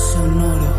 Sonoro. 0.00 0.72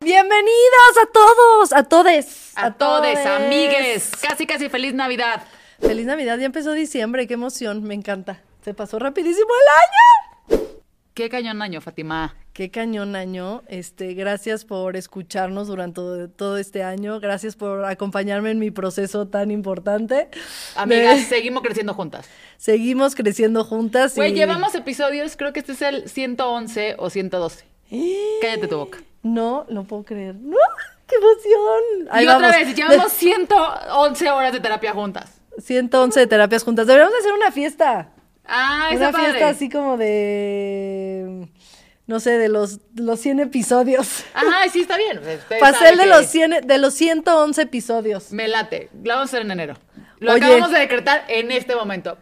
Bienvenidos 0.00 0.94
a 1.02 1.06
todos, 1.12 1.72
a 1.72 1.82
todes. 1.84 2.52
A 2.56 2.72
todes, 2.72 3.24
amigues. 3.24 4.10
Casi, 4.20 4.46
casi 4.46 4.68
feliz 4.68 4.92
Navidad. 4.94 5.42
Feliz 5.80 6.06
Navidad, 6.06 6.38
ya 6.38 6.46
empezó 6.46 6.72
diciembre, 6.72 7.26
qué 7.26 7.34
emoción, 7.34 7.84
me 7.84 7.94
encanta. 7.94 8.42
Se 8.64 8.74
pasó 8.74 8.98
rapidísimo 8.98 9.48
el 10.50 10.58
año. 10.58 10.66
Qué 11.14 11.28
cañón 11.28 11.62
año, 11.62 11.80
Fátima. 11.80 12.36
Qué 12.58 12.72
cañón 12.72 13.14
año. 13.14 13.62
Este, 13.68 14.14
gracias 14.14 14.64
por 14.64 14.96
escucharnos 14.96 15.68
durante 15.68 15.94
todo, 15.94 16.28
todo 16.28 16.58
este 16.58 16.82
año. 16.82 17.20
Gracias 17.20 17.54
por 17.54 17.84
acompañarme 17.84 18.50
en 18.50 18.58
mi 18.58 18.72
proceso 18.72 19.28
tan 19.28 19.52
importante. 19.52 20.28
Amigas, 20.74 21.18
De- 21.18 21.22
seguimos 21.36 21.62
creciendo 21.62 21.94
juntas. 21.94 22.26
seguimos 22.56 23.14
creciendo 23.14 23.62
juntas. 23.62 24.16
Güey, 24.16 24.32
y- 24.32 24.34
llevamos 24.34 24.74
episodios, 24.74 25.36
creo 25.36 25.52
que 25.52 25.60
este 25.60 25.70
es 25.70 25.82
el 25.82 26.08
111 26.08 26.96
o 26.98 27.10
112. 27.10 27.64
Cállate 28.42 28.66
tu 28.66 28.76
boca. 28.76 28.98
No, 29.22 29.64
no 29.68 29.84
puedo 29.84 30.02
creer. 30.02 30.34
¡No! 30.34 30.56
¡Qué 31.06 31.14
emoción! 31.14 32.08
Ahí 32.10 32.24
y 32.24 32.28
otra 32.28 32.50
vez, 32.50 32.74
llevamos 32.74 33.12
111 33.12 34.30
horas 34.32 34.52
de 34.52 34.58
terapia 34.58 34.92
juntas. 34.94 35.40
111 35.58 36.18
de 36.18 36.26
terapias 36.26 36.64
juntas. 36.64 36.88
Deberíamos 36.88 37.16
hacer 37.20 37.32
una 37.34 37.52
fiesta. 37.52 38.10
Ah, 38.50 38.88
una 38.90 38.94
está 38.94 39.12
padre. 39.12 39.26
fiesta 39.30 39.48
así 39.50 39.68
como 39.68 39.96
de. 39.96 41.48
No 42.08 42.20
sé, 42.20 42.38
de 42.38 42.48
los, 42.48 42.80
los 42.94 43.20
100 43.20 43.40
episodios. 43.40 44.24
Ajá, 44.32 44.68
sí, 44.72 44.80
está 44.80 44.96
bien. 44.96 45.20
Pastel 45.60 45.74
saben 45.74 45.98
de 45.98 46.04
que 46.04 46.08
los, 46.08 46.26
100, 46.26 46.66
de 46.66 46.78
los 46.78 46.94
111 46.94 47.62
episodios. 47.62 48.32
Me 48.32 48.48
late. 48.48 48.88
La 49.04 49.16
vamos 49.16 49.28
a 49.28 49.36
hacer 49.36 49.42
en 49.42 49.50
enero. 49.50 49.74
Lo 50.18 50.32
Oye. 50.32 50.42
acabamos 50.42 50.72
de 50.72 50.78
decretar 50.78 51.24
en 51.28 51.52
este 51.52 51.76
momento. 51.76 52.16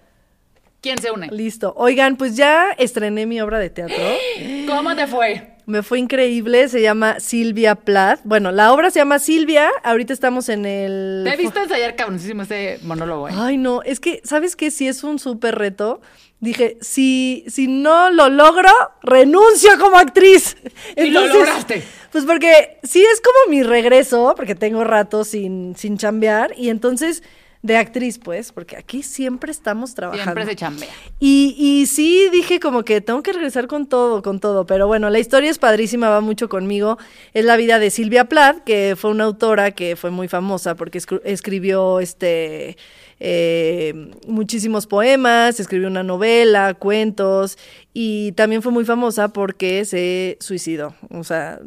¿Quién 0.81 0.99
se 1.01 1.13
une? 1.13 1.29
Listo. 1.29 1.73
Oigan, 1.77 2.17
pues 2.17 2.37
ya 2.37 2.73
estrené 2.73 3.27
mi 3.27 3.41
obra 3.41 3.61
de 3.61 3.71
teatro. 3.71 3.97
¿Cómo 4.67 4.97
te 4.97 5.07
fue? 5.07 5.56
Me 5.67 5.83
fue 5.83 5.99
increíble. 5.99 6.69
Se 6.69 6.81
llama 6.81 7.21
Silvia 7.21 7.75
Plath. 7.75 8.21
Bueno, 8.25 8.53
la 8.53 8.73
obra 8.73 8.91
se 8.91 9.01
llama 9.01 9.19
Silvia. 9.19 9.69
Ahorita 9.83 10.13
estamos 10.13 10.49
en 10.49 10.65
el. 10.65 11.23
Te 11.25 11.35
he 11.35 11.37
visto 11.37 11.61
ensayar 11.61 11.97
cabroncísimo 11.97 12.43
ese 12.43 12.79
monólogo, 12.83 13.29
¿eh? 13.29 13.33
Ay, 13.37 13.59
no, 13.59 13.83
es 13.83 13.99
que, 14.01 14.21
¿sabes 14.25 14.55
qué? 14.57 14.71
Si 14.71 14.87
es 14.87 15.03
un 15.03 15.19
súper 15.19 15.57
reto. 15.57 16.01
Dije, 16.39 16.77
si, 16.83 17.45
si 17.49 17.67
no 17.67 18.11
lo 18.11 18.29
logro, 18.29 18.71
renuncio 19.03 19.71
como 19.81 19.97
actriz. 19.97 20.57
Y 20.95 21.11
lo 21.11 21.27
lograste. 21.27 21.83
Pues 22.13 22.25
porque 22.25 22.79
sí 22.83 23.03
es 23.03 23.21
como 23.21 23.51
mi 23.51 23.63
regreso, 23.63 24.35
porque 24.37 24.55
tengo 24.55 24.85
rato 24.85 25.25
sin, 25.25 25.75
sin 25.77 25.99
chambear, 25.99 26.53
y 26.57 26.69
entonces, 26.69 27.23
de 27.67 27.77
actriz, 27.77 28.19
pues, 28.19 28.53
porque 28.53 28.77
aquí 28.77 29.03
siempre 29.03 29.51
estamos 29.51 29.95
trabajando. 29.95 30.23
Siempre 30.33 30.47
se 30.47 30.57
chambea. 30.57 30.89
Y, 31.19 31.55
y 31.59 31.87
sí 31.87 32.29
dije 32.33 32.61
como 32.61 32.85
que 32.85 33.01
tengo 33.01 33.23
que 33.23 33.33
regresar 33.33 33.67
con 33.67 33.87
todo, 33.87 34.23
con 34.23 34.41
todo. 34.41 34.65
Pero 34.67 34.87
bueno, 34.87 35.11
la 35.11 35.19
historia 35.19 35.51
es 35.51 35.59
padrísima, 35.59 36.09
va 36.09 36.21
mucho 36.21 36.49
conmigo. 36.49 36.99
Es 37.35 37.45
la 37.45 37.57
vida 37.57 37.79
de 37.79 37.91
Silvia 37.91 38.27
Plath, 38.27 38.65
que 38.65 38.95
fue 38.97 39.11
una 39.11 39.25
autora 39.25 39.73
que 39.73 39.97
fue 39.97 40.11
muy 40.11 40.29
famosa 40.29 40.75
porque 40.77 40.99
escri- 40.99 41.21
escribió 41.25 42.01
este 42.01 42.77
eh, 43.19 44.11
muchísimos 44.27 44.87
poemas, 44.87 45.59
escribió 45.59 45.89
una 45.89 46.03
novela, 46.03 46.75
cuentos, 46.75 47.57
y 47.95 48.33
también 48.33 48.63
fue 48.63 48.73
muy 48.73 48.85
famosa 48.85 49.29
porque 49.29 49.85
se 49.85 50.37
suicidó. 50.41 50.95
O 51.11 51.25
sea, 51.25 51.61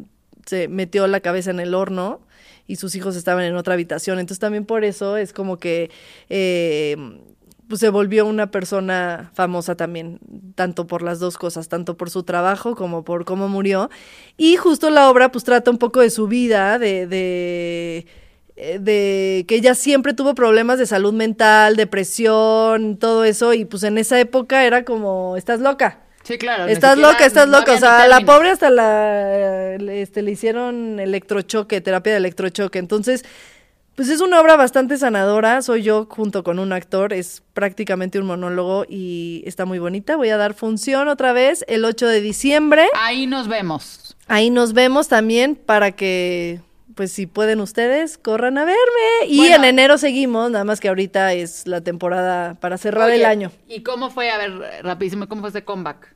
se 0.46 0.68
metió 0.68 1.08
la 1.08 1.20
cabeza 1.20 1.52
en 1.52 1.60
el 1.60 1.74
horno 1.74 2.22
y 2.69 2.75
sus 2.75 2.96
hijos 2.96 3.16
estaban 3.16 3.44
en 3.44 3.56
otra 3.56 3.74
habitación. 3.74 4.19
Entonces 4.19 4.40
también 4.40 4.63
por 4.63 4.85
eso 4.85 5.18
es 5.18 5.34
como 5.34 5.57
que 5.57 5.90
eh, 6.30 6.96
pues 7.68 7.81
se 7.81 7.90
volvió 7.90 8.28
una 8.28 8.52
persona 8.52 9.31
famosa 9.34 9.75
también, 9.75 10.19
tanto 10.53 10.85
por 10.85 11.02
las 11.02 11.19
dos 11.19 11.38
cosas, 11.38 11.68
tanto 11.68 11.97
por 11.97 12.12
su 12.12 12.22
trabajo 12.24 12.75
como 12.75 13.03
por 13.03 13.25
cómo 13.25 13.50
murió. 13.50 13.90
Y 14.38 14.56
justo 14.56 14.91
la 14.91 15.09
obra 15.09 15.31
pues 15.31 15.44
trata 15.44 15.72
un 15.72 15.80
poco 15.80 16.00
de 16.00 16.12
su 16.12 16.28
vida, 16.28 16.80
de... 16.80 17.07
de 17.07 18.06
eh, 18.62 18.78
de 18.78 19.46
que 19.47 19.56
ella 19.56 19.74
siempre 19.74 20.13
tuvo 20.13 20.36
problemas 20.36 20.78
de 20.80 20.86
salud 20.86 21.13
mental, 21.13 21.78
depresión, 21.78 22.97
todo 22.97 23.24
eso, 23.24 23.53
y 23.53 23.63
pues 23.63 23.84
en 23.84 23.97
esa 23.97 24.19
época 24.19 24.66
era 24.66 24.84
como, 24.84 25.38
estás 25.38 25.62
loca, 25.62 26.01
Sí, 26.30 26.38
claro. 26.38 26.68
Estás 26.68 26.92
siquiera- 26.94 27.12
loca, 27.12 27.26
estás 27.26 27.50
loca. 27.50 27.74
O 27.74 27.78
sea, 27.80 28.04
a 28.04 28.08
la 28.08 28.20
pobre 28.22 28.52
hasta 28.52 28.70
la 28.70 29.78
le- 29.80 30.04
este, 30.04 30.22
le 30.22 30.30
hicieron 30.30 31.00
electrochoque, 31.00 31.82
terapia 31.82 32.12
de 32.14 32.18
electrochoque. 32.20 32.78
Entonces, 32.78 33.26
pues 33.96 34.10
es 34.10 34.22
una 34.22 34.40
obra 34.40 34.56
bastante 34.56 34.96
sanadora. 34.98 35.64
Soy 35.64 35.82
yo 35.82 36.06
junto 36.08 36.44
con 36.44 36.60
un 36.60 36.72
actor. 36.72 37.14
Es 37.14 37.42
prácticamente 37.56 38.20
un 38.20 38.28
monólogo 38.28 38.86
y 38.88 39.42
está 39.48 39.66
muy 39.66 39.80
bonita. 39.80 40.18
Voy 40.18 40.30
a 40.30 40.38
dar 40.38 40.54
función 40.54 41.08
otra 41.08 41.34
vez 41.34 41.66
el 41.68 41.84
8 41.84 42.06
de 42.08 42.22
diciembre. 42.22 42.86
Ahí 42.96 43.26
nos 43.26 43.48
vemos. 43.48 44.16
Ahí 44.28 44.52
nos 44.52 44.74
vemos 44.74 45.08
también 45.08 45.56
para 45.56 45.94
que, 45.94 46.62
pues 46.94 47.12
si 47.12 47.26
pueden 47.26 47.60
ustedes, 47.60 48.20
corran 48.20 48.60
a 48.60 48.66
verme. 48.66 49.26
Y 49.28 49.38
Bueno. 49.40 49.56
en 49.56 49.64
enero 49.66 49.98
seguimos, 49.98 50.52
nada 50.52 50.64
más 50.64 50.80
que 50.80 50.90
ahorita 50.90 51.34
es 51.34 51.66
la 51.66 51.82
temporada 51.82 52.54
para 52.60 52.78
cerrar 52.78 53.10
el 53.10 53.26
año. 53.26 53.52
¿Y 53.68 53.82
cómo 53.82 54.12
fue? 54.12 54.30
A 54.30 54.38
ver, 54.38 54.52
rapidísimo, 54.84 55.28
¿cómo 55.28 55.42
fue 55.42 55.50
ese 55.50 55.64
comeback? 55.64 56.16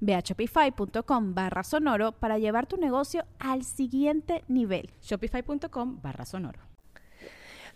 Ve 0.00 0.14
a 0.14 0.20
shopify.com 0.20 1.34
barra 1.34 1.62
sonoro 1.62 2.12
para 2.12 2.38
llevar 2.38 2.66
tu 2.66 2.76
negocio 2.76 3.24
al 3.38 3.64
siguiente 3.64 4.44
nivel. 4.48 4.90
Shopify.com 5.02 6.00
barra 6.02 6.24
sonoro. 6.24 6.60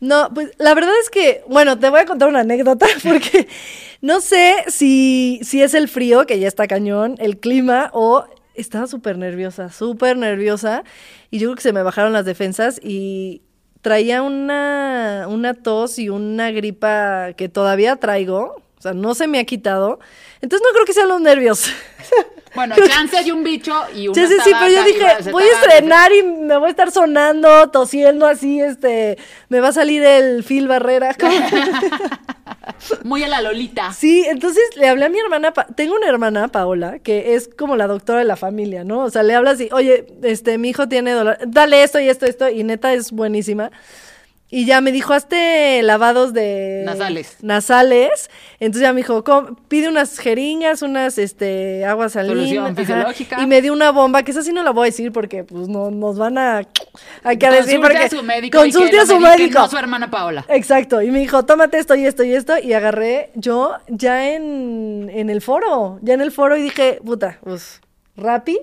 No, 0.01 0.29
pues 0.35 0.51
la 0.59 0.75
verdad 0.75 0.93
es 1.01 1.09
que, 1.09 1.45
bueno, 1.49 1.79
te 1.79 1.89
voy 1.89 2.01
a 2.01 2.05
contar 2.05 2.29
una 2.29 2.41
anécdota 2.41 2.87
porque 3.03 3.49
no 4.01 4.21
sé 4.21 4.57
si, 4.69 5.41
si 5.43 5.63
es 5.63 5.75
el 5.75 5.89
frío, 5.89 6.27
que 6.27 6.39
ya 6.39 6.49
está 6.49 6.67
cañón, 6.67 7.15
el 7.19 7.39
clima, 7.39 7.91
o 7.93 8.25
estaba 8.55 8.87
súper 8.87 9.19
nerviosa, 9.19 9.71
súper 9.71 10.17
nerviosa, 10.17 10.85
y 11.31 11.39
yo 11.39 11.49
creo 11.49 11.57
que 11.57 11.63
se 11.63 11.73
me 11.73 11.83
bajaron 11.83 12.13
las 12.13 12.25
defensas 12.25 12.81
y 12.83 13.43
traía 13.81 14.23
una, 14.23 15.27
una 15.29 15.55
tos 15.55 15.99
y 15.99 16.09
una 16.09 16.51
gripa 16.51 17.33
que 17.35 17.49
todavía 17.49 17.97
traigo, 17.97 18.63
o 18.85 18.89
sea, 18.91 18.93
no 18.93 19.15
se 19.15 19.27
me 19.27 19.39
ha 19.39 19.45
quitado, 19.45 19.99
entonces 20.43 20.67
no 20.67 20.75
creo 20.75 20.85
que 20.85 20.93
sean 20.93 21.09
los 21.09 21.21
nervios. 21.21 21.65
Bueno, 22.55 22.77
chance 22.87 23.17
hay 23.17 23.33
un 23.33 23.43
bicho 23.43 23.75
y 23.97 24.07
una 24.07 24.15
Sí, 24.15 24.29
sí, 24.29 24.41
sí, 24.45 24.53
pero 24.57 24.71
yo 24.71 24.85
dije, 24.85 25.31
voy 25.33 25.43
a 25.43 25.59
estrenar 25.59 26.13
y 26.13 26.23
me 26.23 26.57
voy 26.57 26.69
a 26.69 26.71
estar 26.71 26.93
sonando, 26.93 27.69
tosiendo 27.71 28.27
así, 28.27 28.61
este, 28.61 29.19
me 29.49 29.59
va 29.59 29.69
a 29.69 29.73
salir 29.73 30.05
el 30.05 30.45
Phil 30.45 30.69
Barrera. 30.69 31.17
Muy 33.03 33.25
a 33.25 33.29
la 33.29 33.41
Lolita. 33.43 33.93
Sí, 33.93 34.25
entonces 34.29 34.63
le 34.77 34.89
hablé 34.89 35.07
a 35.07 35.09
mi 35.09 35.19
hermana, 35.19 35.53
Pa- 35.53 35.67
tengo 35.67 35.97
una 35.97 36.07
hermana, 36.07 36.47
Paola, 36.47 37.01
que 37.01 37.35
es 37.35 37.49
como 37.49 37.75
la 37.77 37.89
doctora 37.89 38.21
de 38.21 38.25
la 38.25 38.37
familia, 38.37 38.85
¿no? 38.85 39.01
O 39.01 39.11
sea, 39.11 39.25
le 39.25 39.35
hablas 39.35 39.61
y, 39.61 39.69
oye, 39.73 40.07
este, 40.23 40.57
mi 40.57 40.69
hijo 40.69 40.89
tiene 40.89 41.11
dolor, 41.11 41.39
dale 41.49 41.83
esto 41.83 41.99
y 41.99 42.09
esto, 42.09 42.25
esto, 42.27 42.49
y 42.49 42.63
neta 42.63 42.93
es 42.93 43.11
buenísima. 43.11 43.73
Y 44.51 44.67
ya 44.67 44.81
me 44.81 44.93
dijo, 44.93 45.13
hazte 45.15 45.83
lavados 45.83 46.33
de... 46.33 46.83
Nasales. 46.85 47.39
Nasales. 47.43 48.31
Entonces 48.61 48.83
ya 48.83 48.93
me 48.93 48.99
dijo, 48.99 49.25
"Com- 49.25 49.57
pide 49.69 49.89
unas 49.89 50.17
jeringas, 50.19 50.83
unas, 50.83 51.19
este, 51.19 51.85
aguas 51.85 52.13
salinas. 52.13 52.67
ajá". 52.67 52.75
fisiológica. 52.77 53.41
Y 53.43 53.47
me 53.47 53.61
dio 53.63 53.73
una 53.73 53.91
bomba, 53.91 54.23
que 54.23 54.31
esa 54.31 54.43
sí 54.43 54.53
no 54.53 54.63
la 54.63 54.71
voy 54.71 54.83
a 54.83 54.91
decir 54.91 55.11
porque, 55.11 55.43
pues, 55.43 55.67
no, 55.67 55.91
nos 55.91 56.19
van 56.19 56.39
a... 56.39 56.63
Hay 57.25 57.37
que 57.37 57.51
decir 57.51 57.81
Consulte 57.81 57.81
porque... 57.81 57.99
a 57.99 58.11
su 58.11 58.23
médico. 58.23 58.59
Consulte 58.59 59.01
a 59.01 59.07
su 59.07 59.19
médico. 59.19 59.59
No 59.59 59.65
a 59.65 59.69
su 59.69 59.77
hermana 59.79 60.11
Paola. 60.11 60.45
Exacto, 60.49 61.03
y 61.03 61.11
me 61.11 61.19
dijo, 61.19 61.45
tómate 61.45 61.79
esto 61.79 61.97
y 61.97 62.07
esto 62.07 62.23
y 62.23 62.35
esto, 62.35 62.55
y 62.63 62.75
agarré 62.75 63.31
yo 63.35 63.73
ya 63.89 64.29
en, 64.35 65.11
en 65.13 65.31
el 65.31 65.41
foro, 65.41 65.99
ya 66.03 66.15
en 66.15 66.21
el 66.21 66.31
foro 66.31 66.57
y 66.57 66.63
dije, 66.63 67.01
puta, 67.05 67.39
pues, 67.43 67.81
Rappi, 68.17 68.61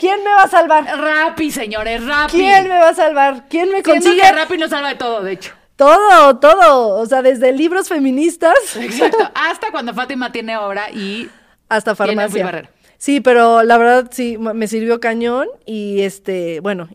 ¿quién 0.00 0.24
me 0.24 0.30
va 0.30 0.42
a 0.44 0.48
salvar? 0.48 0.84
Rappi, 0.84 1.50
señores, 1.52 2.04
Rappi. 2.04 2.38
¿Quién 2.38 2.64
me 2.68 2.78
va 2.78 2.88
a 2.88 2.94
salvar? 2.94 3.44
¿Quién 3.48 3.70
me 3.70 3.82
consigue? 3.82 4.20
que 4.20 4.32
Rappi 4.32 4.56
nos 4.58 4.70
salva 4.70 4.88
de 4.88 4.94
todo, 4.96 5.22
de 5.22 5.32
hecho. 5.32 5.52
Todo, 5.76 6.38
todo, 6.38 6.98
o 7.00 7.06
sea, 7.06 7.22
desde 7.22 7.52
libros 7.52 7.88
feministas 7.88 8.52
Exacto. 8.76 9.30
Hasta 9.34 9.70
cuando 9.70 9.94
Fátima 9.94 10.30
tiene 10.32 10.56
obra 10.58 10.90
y 10.90 11.30
hasta 11.68 11.94
farmacia. 11.94 12.68
Sí, 12.98 13.20
pero 13.20 13.62
la 13.62 13.78
verdad 13.78 14.08
sí, 14.10 14.36
me 14.36 14.66
sirvió 14.68 15.00
cañón 15.00 15.46
y 15.64 16.00
este, 16.02 16.60
bueno, 16.60 16.88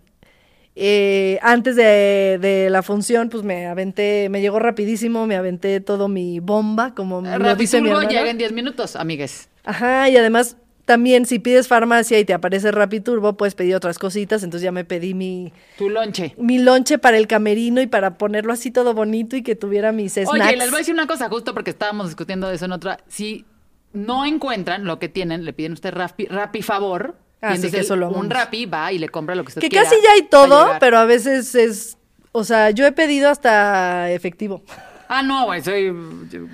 eh, 0.76 1.40
antes 1.42 1.76
de, 1.76 2.38
de 2.40 2.70
la 2.70 2.84
función, 2.84 3.30
pues 3.30 3.44
me 3.44 3.66
aventé, 3.66 4.28
me 4.30 4.42
llegó 4.42 4.60
rapidísimo, 4.60 5.26
me 5.26 5.36
aventé 5.36 5.80
todo 5.80 6.08
mi 6.08 6.40
bomba, 6.40 6.94
como 6.94 7.22
me 7.22 7.32
lo 7.40 7.46
Rappi 7.46 7.62
dice 7.62 7.82
mi 7.82 7.88
Turbo 7.90 8.02
hermana. 8.02 8.20
llega 8.20 8.30
en 8.32 8.38
10 8.38 8.52
minutos, 8.52 8.96
amigues. 8.96 9.50
Ajá, 9.64 10.10
y 10.10 10.18
además 10.18 10.58
también 10.86 11.26
si 11.26 11.40
pides 11.40 11.68
farmacia 11.68 12.20
y 12.20 12.26
te 12.26 12.34
aparece 12.34 12.72
Rappi 12.72 13.00
Turbo, 13.00 13.34
puedes 13.34 13.56
pedir 13.56 13.76
otras 13.76 13.98
cositas, 13.98 14.44
entonces 14.44 14.64
ya 14.64 14.72
me 14.72 14.86
pedí 14.86 15.14
mi, 15.14 15.52
Tu 15.78 15.90
lonche. 15.90 16.36
mi 16.38 16.60
lonche 16.60 17.00
para 17.00 17.18
el 17.18 17.28
camerino 17.28 17.82
y 17.82 17.88
para 17.88 18.18
ponerlo 18.18 18.54
así 18.54 18.70
todo 18.72 18.94
bonito 18.94 19.36
y 19.36 19.42
que 19.42 19.56
tuviera 19.56 19.92
mis 19.92 20.14
snacks. 20.14 20.30
Oye, 20.30 20.56
les 20.56 20.70
voy 20.70 20.76
a 20.76 20.80
decir 20.80 20.94
una 20.94 21.08
cosa, 21.08 21.28
justo 21.28 21.54
porque 21.54 21.72
estábamos 21.72 22.08
discutiendo 22.08 22.48
de 22.48 22.56
eso 22.56 22.66
en 22.66 22.72
otra. 22.72 23.00
Si 23.08 23.46
no 23.94 24.26
encuentran 24.26 24.86
lo 24.86 25.00
que 25.00 25.10
tienen, 25.10 25.44
le 25.44 25.54
piden 25.54 25.72
a 25.72 25.76
usted 25.76 25.94
Rappi, 25.94 26.26
Rappi 26.28 26.62
favor. 26.62 27.16
Ah, 27.42 27.52
y 27.52 27.56
entonces 27.56 27.72
que 27.72 27.80
eso 27.80 27.96
lo 27.96 28.10
un. 28.10 28.30
Rappi 28.30 28.66
va 28.66 28.92
y 28.92 29.00
le 29.00 29.10
compra 29.10 29.36
lo 29.36 29.44
que 29.44 29.50
usted 29.50 29.62
que 29.62 29.70
quiera. 29.70 29.84
casi 29.84 29.96
ya 30.04 30.12
hay 30.14 30.24
todo, 30.24 30.68
pero 30.80 30.98
a 30.98 31.06
veces 31.06 31.56
es, 31.56 31.98
o 32.32 32.44
sea, 32.44 32.70
yo 32.70 32.86
he 32.86 32.92
pedido 32.92 33.30
hasta 33.30 34.12
efectivo. 34.12 34.64
Ah, 35.08 35.22
no, 35.24 35.46
güey, 35.46 35.62
soy. 35.62 35.92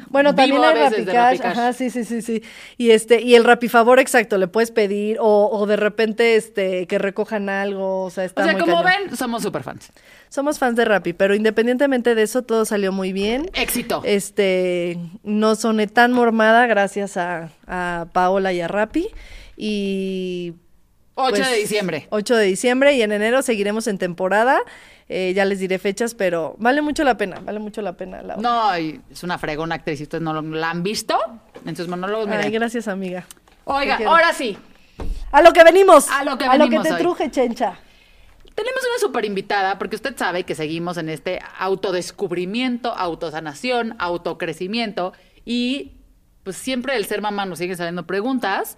Bueno, 0.10 0.36
también 0.36 0.64
hay 0.64 0.74
veces 0.74 1.06
de 1.06 1.14
Rappi 1.14 1.38
Rappi 1.38 1.40
Cash, 1.40 1.52
ajá, 1.52 1.74
sí, 1.74 1.90
sí, 1.90 2.04
sí, 2.04 2.22
sí. 2.22 2.44
Y 2.78 2.92
este, 2.92 3.22
y 3.22 3.36
el 3.36 3.44
Rappi 3.44 3.68
Favor, 3.70 4.00
exacto, 4.00 4.38
le 4.38 4.48
puedes 4.48 4.72
pedir, 4.72 5.18
o, 5.20 5.50
o 5.52 5.66
de 5.66 5.76
repente, 5.78 6.36
este, 6.36 6.88
que 6.88 6.98
recojan 6.98 7.50
algo, 7.50 8.04
o 8.04 8.10
sea, 8.10 8.26
está 8.26 8.42
O 8.42 8.44
sea, 8.46 8.54
muy 8.54 8.62
como 8.62 8.84
cañón. 8.84 9.08
ven, 9.10 9.18
somos 9.18 9.44
super 9.44 9.64
fans. 9.64 9.92
Somos 10.30 10.60
fans 10.60 10.76
de 10.76 10.86
Rappi, 10.86 11.14
pero 11.14 11.36
independientemente 11.36 12.16
de 12.16 12.24
eso, 12.24 12.42
todo 12.44 12.66
salió 12.66 12.92
muy 12.92 13.12
bien. 13.14 13.50
Éxito. 13.54 14.02
Este, 14.06 14.98
no 15.24 15.56
soné 15.56 15.88
tan 15.88 16.12
mormada 16.14 16.68
gracias 16.68 17.18
a, 17.18 17.50
a 17.68 18.08
Paola 18.14 18.54
y 18.54 18.62
a 18.62 18.68
Rappi. 18.68 19.08
Y 19.58 20.54
8 21.16 21.36
pues, 21.36 21.50
de 21.50 21.58
diciembre. 21.58 22.08
8 22.10 22.36
de 22.36 22.46
diciembre 22.46 22.94
y 22.94 23.02
en 23.02 23.12
enero 23.12 23.42
seguiremos 23.42 23.88
en 23.88 23.98
temporada. 23.98 24.60
Eh, 25.10 25.34
ya 25.36 25.44
les 25.44 25.60
diré 25.60 25.78
fechas, 25.78 26.16
pero 26.16 26.56
vale 26.58 26.82
mucho 26.82 27.04
la 27.04 27.18
pena, 27.18 27.40
vale 27.44 27.60
mucho 27.60 27.82
la 27.82 27.94
pena. 27.98 28.22
La... 28.22 28.38
No, 28.38 28.78
y 28.78 29.02
es 29.12 29.24
una 29.24 29.38
fregona 29.38 29.76
actriz. 29.76 29.98
Si 29.98 30.04
ustedes 30.04 30.22
no 30.24 30.34
lo- 30.34 30.42
la 30.42 30.70
han 30.70 30.84
visto 30.84 31.20
en 31.66 31.76
sus 31.76 31.88
monólogos, 31.90 32.28
miren. 32.28 32.46
Ay, 32.46 32.52
gracias, 32.52 32.88
amiga. 32.88 33.26
Oiga, 33.66 34.00
ahora 34.08 34.32
sí. 34.34 34.58
A 35.32 35.42
lo 35.42 35.52
que 35.52 35.64
venimos. 35.64 36.10
A 36.10 36.24
lo 36.24 36.38
que 36.38 36.46
A 36.46 36.56
lo 36.58 36.64
que 36.66 36.70
venimos 36.70 36.88
te 36.88 36.94
hoy. 36.94 37.00
truje, 37.02 37.30
chencha. 37.30 37.78
Tenemos 38.56 38.82
una 38.84 39.00
super 39.00 39.26
invitada 39.26 39.78
porque 39.80 39.96
usted 39.96 40.16
sabe 40.18 40.44
que 40.44 40.56
seguimos 40.56 40.98
en 40.98 41.10
este 41.10 41.40
autodescubrimiento, 41.60 42.94
autosanación, 42.94 43.96
autocrecimiento 44.00 45.14
y 45.46 45.94
pues 46.44 46.58
siempre 46.58 46.96
el 46.96 47.06
ser 47.06 47.22
mamá 47.22 47.46
nos 47.46 47.60
siguen 47.60 47.78
saliendo 47.78 48.06
preguntas 48.06 48.78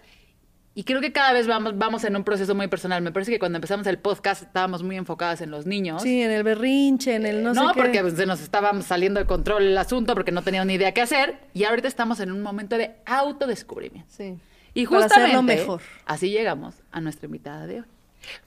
y 0.76 0.84
creo 0.86 1.02
que 1.02 1.12
cada 1.12 1.34
vez 1.34 1.46
vamos, 1.48 1.78
vamos 1.78 2.04
en 2.04 2.16
un 2.16 2.24
proceso 2.24 2.56
muy 2.56 2.68
personal. 2.68 3.02
Me 3.02 3.12
parece 3.12 3.32
que 3.32 3.40
cuando 3.40 3.58
empezamos 3.58 3.86
el 3.88 4.00
podcast 4.00 4.42
estábamos 4.44 4.82
muy 4.84 4.96
enfocadas 4.98 5.42
en 5.42 5.52
los 5.52 5.66
niños. 5.68 6.02
Sí, 6.02 6.22
en 6.24 6.32
el 6.32 6.44
berrinche, 6.44 7.16
en 7.16 7.26
el 7.28 7.44
no, 7.44 7.54
No, 7.54 7.68
sé 7.70 7.74
qué. 7.76 7.82
porque 7.82 8.02
pues, 8.02 8.14
se 8.16 8.26
nos 8.26 8.42
estaba 8.42 8.80
saliendo 8.82 9.20
de 9.20 9.26
control 9.28 9.64
el 9.68 9.78
asunto 9.78 10.16
porque 10.16 10.32
no 10.32 10.42
teníamos 10.42 10.68
ni 10.68 10.74
idea 10.76 10.92
qué 10.94 11.02
hacer 11.02 11.38
y 11.54 11.64
ahorita 11.66 11.88
estamos 11.88 12.20
en 12.20 12.32
un 12.32 12.42
momento 12.42 12.78
de 12.78 12.96
autodescubrimiento. 13.06 14.10
Sí. 14.16 14.38
Y 14.74 14.88
Para 14.88 15.02
justamente 15.04 15.26
hacerlo 15.26 15.44
mejor. 15.44 15.82
así 16.06 16.30
llegamos 16.32 16.76
a 16.92 17.02
nuestra 17.02 17.28
invitada 17.28 17.68
de 17.68 17.82
hoy. 17.82 17.86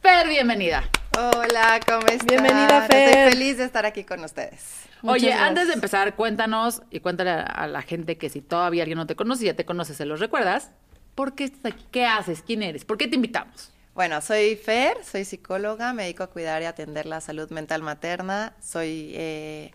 Fer, 0.00 0.26
bienvenida. 0.26 0.82
Hola, 1.16 1.78
¿cómo 1.86 2.06
están? 2.08 2.26
Bienvenida, 2.26 2.82
Fer. 2.90 3.08
Estoy 3.10 3.30
feliz 3.32 3.58
de 3.58 3.64
estar 3.64 3.86
aquí 3.86 4.04
con 4.04 4.24
ustedes. 4.24 4.86
Muchas 5.02 5.14
Oye, 5.22 5.26
gracias. 5.28 5.48
antes 5.48 5.68
de 5.68 5.74
empezar, 5.74 6.14
cuéntanos 6.16 6.82
y 6.90 7.00
cuéntale 7.00 7.30
a, 7.30 7.42
a 7.42 7.66
la 7.68 7.82
gente 7.82 8.16
que 8.18 8.30
si 8.30 8.40
todavía 8.40 8.82
alguien 8.82 8.96
no 8.98 9.06
te 9.06 9.14
conoce, 9.14 9.44
ya 9.44 9.54
te 9.54 9.64
conoce, 9.64 9.94
se 9.94 10.06
los 10.06 10.18
recuerdas. 10.18 10.72
¿Por 11.16 11.34
qué 11.34 11.44
estás 11.44 11.72
aquí? 11.72 11.84
¿Qué 11.90 12.04
haces? 12.04 12.42
¿Quién 12.46 12.62
eres? 12.62 12.84
¿Por 12.84 12.98
qué 12.98 13.08
te 13.08 13.16
invitamos? 13.16 13.72
Bueno, 13.94 14.20
soy 14.20 14.54
Fer, 14.54 14.98
soy 15.02 15.24
psicóloga, 15.24 15.94
me 15.94 16.02
dedico 16.02 16.22
a 16.22 16.26
cuidar 16.26 16.60
y 16.60 16.66
atender 16.66 17.06
la 17.06 17.22
salud 17.22 17.50
mental 17.50 17.82
materna. 17.82 18.52
Soy, 18.62 19.12
eh, 19.14 19.72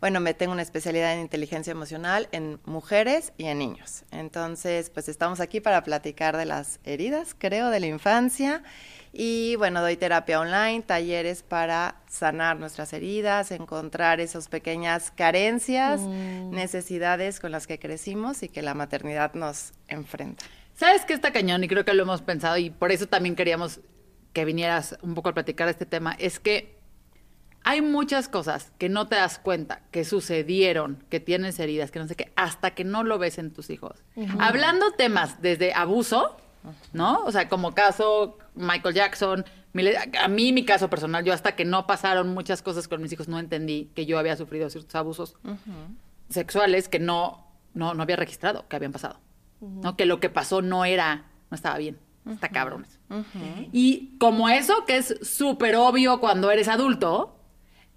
bueno, 0.00 0.20
me 0.20 0.32
tengo 0.32 0.52
una 0.52 0.62
especialidad 0.62 1.12
en 1.12 1.22
inteligencia 1.22 1.72
emocional 1.72 2.28
en 2.30 2.60
mujeres 2.66 3.32
y 3.36 3.46
en 3.46 3.58
niños. 3.58 4.04
Entonces, 4.12 4.88
pues 4.90 5.08
estamos 5.08 5.40
aquí 5.40 5.60
para 5.60 5.82
platicar 5.82 6.36
de 6.36 6.44
las 6.44 6.78
heridas, 6.84 7.34
creo, 7.36 7.70
de 7.70 7.80
la 7.80 7.88
infancia. 7.88 8.62
Y 9.12 9.56
bueno, 9.56 9.80
doy 9.80 9.96
terapia 9.96 10.38
online, 10.38 10.82
talleres 10.82 11.42
para 11.42 11.96
sanar 12.08 12.60
nuestras 12.60 12.92
heridas, 12.92 13.50
encontrar 13.50 14.20
esas 14.20 14.46
pequeñas 14.46 15.10
carencias, 15.10 16.00
necesidades 16.00 17.40
con 17.40 17.50
las 17.50 17.66
que 17.66 17.80
crecimos 17.80 18.44
y 18.44 18.48
que 18.48 18.62
la 18.62 18.74
maternidad 18.74 19.34
nos 19.34 19.72
enfrenta. 19.88 20.44
¿Sabes 20.76 21.06
qué 21.06 21.14
está 21.14 21.32
cañón? 21.32 21.64
Y 21.64 21.68
creo 21.68 21.84
que 21.84 21.94
lo 21.94 22.02
hemos 22.02 22.20
pensado 22.22 22.58
y 22.58 22.70
por 22.70 22.92
eso 22.92 23.06
también 23.06 23.34
queríamos 23.34 23.80
que 24.34 24.44
vinieras 24.44 24.98
un 25.00 25.14
poco 25.14 25.30
a 25.30 25.34
platicar 25.34 25.66
de 25.66 25.72
este 25.72 25.86
tema. 25.86 26.14
Es 26.18 26.38
que 26.38 26.78
hay 27.64 27.80
muchas 27.80 28.28
cosas 28.28 28.72
que 28.78 28.90
no 28.90 29.08
te 29.08 29.16
das 29.16 29.38
cuenta, 29.38 29.80
que 29.90 30.04
sucedieron, 30.04 31.02
que 31.08 31.18
tienes 31.18 31.58
heridas, 31.58 31.90
que 31.90 31.98
no 31.98 32.06
sé 32.06 32.14
qué, 32.14 32.30
hasta 32.36 32.72
que 32.72 32.84
no 32.84 33.04
lo 33.04 33.18
ves 33.18 33.38
en 33.38 33.52
tus 33.52 33.70
hijos. 33.70 34.04
Hablando 34.38 34.92
temas 34.92 35.40
desde 35.40 35.72
abuso, 35.72 36.36
¿no? 36.92 37.24
O 37.24 37.32
sea, 37.32 37.48
como 37.48 37.74
caso 37.74 38.38
Michael 38.54 38.94
Jackson, 38.94 39.44
a 40.20 40.28
mí 40.28 40.52
mi 40.52 40.66
caso 40.66 40.90
personal, 40.90 41.24
yo 41.24 41.32
hasta 41.32 41.56
que 41.56 41.64
no 41.64 41.86
pasaron 41.86 42.34
muchas 42.34 42.60
cosas 42.60 42.86
con 42.86 43.00
mis 43.00 43.12
hijos 43.12 43.28
no 43.28 43.38
entendí 43.38 43.90
que 43.94 44.04
yo 44.04 44.18
había 44.18 44.36
sufrido 44.36 44.68
ciertos 44.68 44.94
abusos 44.94 45.36
sexuales 46.28 46.90
que 46.90 46.98
no, 46.98 47.46
no, 47.72 47.94
no 47.94 48.02
había 48.02 48.16
registrado 48.16 48.68
que 48.68 48.76
habían 48.76 48.92
pasado. 48.92 49.18
¿No? 49.60 49.96
Que 49.96 50.06
lo 50.06 50.20
que 50.20 50.30
pasó 50.30 50.62
no 50.62 50.84
era, 50.84 51.26
no 51.50 51.54
estaba 51.54 51.78
bien. 51.78 51.98
Está 52.30 52.48
cabrones. 52.48 52.98
Y 53.72 54.16
como 54.18 54.48
eso, 54.48 54.84
que 54.84 54.96
es 54.96 55.16
súper 55.22 55.76
obvio 55.76 56.18
cuando 56.18 56.50
eres 56.50 56.68
adulto, 56.68 57.38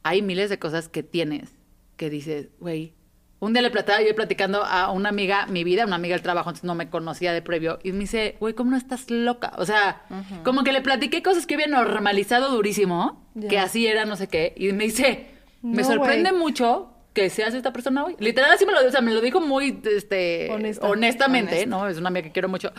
hay 0.04 0.22
miles 0.22 0.50
de 0.50 0.60
cosas 0.60 0.88
que 0.88 1.04
tienes 1.04 1.60
que 2.00 2.10
dices, 2.10 2.48
güey. 2.60 2.94
Un 3.42 3.54
día 3.54 3.62
le 3.62 3.70
platicaba, 3.70 4.02
yo 4.02 4.16
platicando 4.16 4.64
a 4.64 4.92
una 4.92 5.10
amiga, 5.10 5.46
mi 5.48 5.64
vida, 5.64 5.86
una 5.86 5.98
amiga 5.98 6.16
del 6.16 6.24
trabajo, 6.24 6.50
entonces 6.50 6.66
no 6.66 6.76
me 6.76 6.90
conocía 6.90 7.32
de 7.34 7.42
previo, 7.42 7.80
y 7.84 7.92
me 7.92 8.00
dice, 8.00 8.36
güey, 8.40 8.54
¿cómo 8.54 8.72
no 8.72 8.78
estás 8.78 9.10
loca? 9.10 9.54
O 9.58 9.66
sea, 9.66 10.02
como 10.44 10.64
que 10.64 10.72
le 10.72 10.82
platiqué 10.82 11.22
cosas 11.22 11.46
que 11.46 11.54
había 11.54 11.68
normalizado 11.68 12.52
durísimo, 12.52 13.26
que 13.50 13.60
así 13.60 13.86
era, 13.86 14.06
no 14.06 14.16
sé 14.16 14.28
qué, 14.28 14.54
y 14.58 14.72
me 14.74 14.86
dice, 14.86 15.28
me 15.62 15.84
sorprende 15.84 16.32
mucho 16.34 16.92
que 17.14 17.30
seas 17.30 17.54
esta 17.54 17.74
persona 17.74 18.04
hoy. 18.04 18.16
Literal, 18.20 18.52
así 18.52 18.66
me 18.66 18.72
lo, 18.72 18.88
o 18.88 18.92
sea, 18.92 19.02
me 19.02 19.14
lo 19.14 19.22
dijo 19.22 19.42
muy 19.42 19.82
este, 19.84 20.50
Honesta. 20.52 20.88
honestamente, 20.88 21.54
Honesta. 21.54 21.70
¿no? 21.70 21.88
Es 21.88 21.98
una 21.98 22.10
amiga 22.10 22.24
que 22.24 22.32
quiero 22.32 22.50
mucho. 22.50 22.72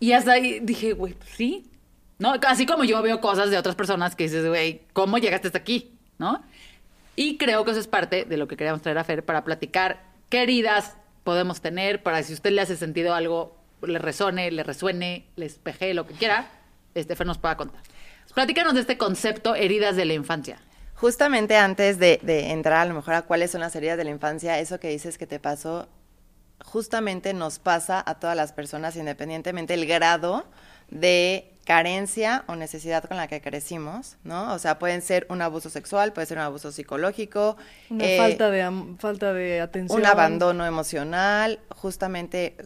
Y 0.00 0.12
hasta 0.12 0.32
ahí 0.32 0.60
dije, 0.60 0.92
güey, 0.92 1.14
pues 1.14 1.30
sí. 1.30 1.66
¿No? 2.18 2.34
Así 2.46 2.64
como 2.64 2.84
yo 2.84 3.02
veo 3.02 3.20
cosas 3.20 3.50
de 3.50 3.58
otras 3.58 3.74
personas 3.74 4.14
que 4.14 4.24
dices, 4.24 4.46
güey, 4.46 4.82
¿cómo 4.92 5.18
llegaste 5.18 5.48
hasta 5.48 5.58
aquí? 5.58 5.92
¿No? 6.18 6.42
Y 7.16 7.36
creo 7.36 7.64
que 7.64 7.72
eso 7.72 7.80
es 7.80 7.88
parte 7.88 8.24
de 8.24 8.36
lo 8.36 8.48
que 8.48 8.56
queríamos 8.56 8.82
traer 8.82 8.98
a 8.98 9.04
Fer 9.04 9.24
para 9.24 9.44
platicar 9.44 10.02
qué 10.28 10.42
heridas 10.42 10.96
podemos 11.22 11.60
tener, 11.60 12.02
para 12.02 12.22
si 12.22 12.32
usted 12.32 12.50
le 12.50 12.60
hace 12.60 12.76
sentido 12.76 13.14
algo, 13.14 13.56
le 13.82 13.98
resone, 13.98 14.50
le 14.50 14.62
resuene, 14.62 15.26
le 15.36 15.46
espeje, 15.46 15.94
lo 15.94 16.06
que 16.06 16.14
quiera, 16.14 16.50
este 16.94 17.16
Fer 17.16 17.26
nos 17.26 17.38
pueda 17.38 17.56
contar. 17.56 17.80
Platícanos 18.34 18.74
de 18.74 18.80
este 18.80 18.98
concepto 18.98 19.54
heridas 19.54 19.96
de 19.96 20.04
la 20.04 20.14
infancia. 20.14 20.58
Justamente 21.04 21.58
antes 21.58 21.98
de, 21.98 22.18
de 22.22 22.50
entrar 22.52 22.80
a 22.80 22.84
lo 22.86 22.94
mejor 22.94 23.12
a 23.12 23.20
cuáles 23.20 23.50
son 23.50 23.60
las 23.60 23.76
heridas 23.76 23.98
de 23.98 24.04
la 24.04 24.10
infancia, 24.10 24.58
eso 24.58 24.80
que 24.80 24.88
dices 24.88 25.18
que 25.18 25.26
te 25.26 25.38
pasó, 25.38 25.86
justamente 26.64 27.34
nos 27.34 27.58
pasa 27.58 28.02
a 28.06 28.14
todas 28.14 28.34
las 28.34 28.54
personas, 28.54 28.96
independientemente 28.96 29.74
el 29.74 29.84
grado 29.84 30.46
de 30.88 31.52
carencia 31.66 32.44
o 32.46 32.56
necesidad 32.56 33.04
con 33.04 33.18
la 33.18 33.28
que 33.28 33.42
crecimos, 33.42 34.16
¿no? 34.24 34.54
O 34.54 34.58
sea, 34.58 34.78
pueden 34.78 35.02
ser 35.02 35.26
un 35.28 35.42
abuso 35.42 35.68
sexual, 35.68 36.14
puede 36.14 36.26
ser 36.26 36.38
un 36.38 36.44
abuso 36.44 36.72
psicológico, 36.72 37.58
Una 37.90 38.04
eh, 38.06 38.16
falta, 38.16 38.50
de, 38.50 38.96
falta 38.98 39.34
de 39.34 39.60
atención. 39.60 40.00
un 40.00 40.06
abandono 40.06 40.64
emocional, 40.64 41.60
justamente, 41.68 42.56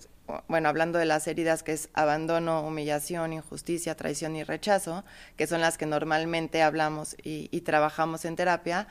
bueno, 0.49 0.69
hablando 0.69 0.99
de 0.99 1.05
las 1.07 1.27
heridas 1.27 1.63
que 1.63 1.73
es 1.73 1.89
abandono, 1.95 2.61
humillación, 2.63 3.33
injusticia, 3.33 3.97
traición 3.97 4.37
y 4.37 4.45
rechazo, 4.45 5.05
que 5.37 5.47
son 5.47 5.61
las 5.61 5.79
que 5.79 5.87
normalmente 5.87 6.63
hablamos 6.63 7.17
y, 7.23 7.49
y 7.51 7.61
trabajamos 7.63 8.25
en 8.25 8.37
terapia, 8.37 8.87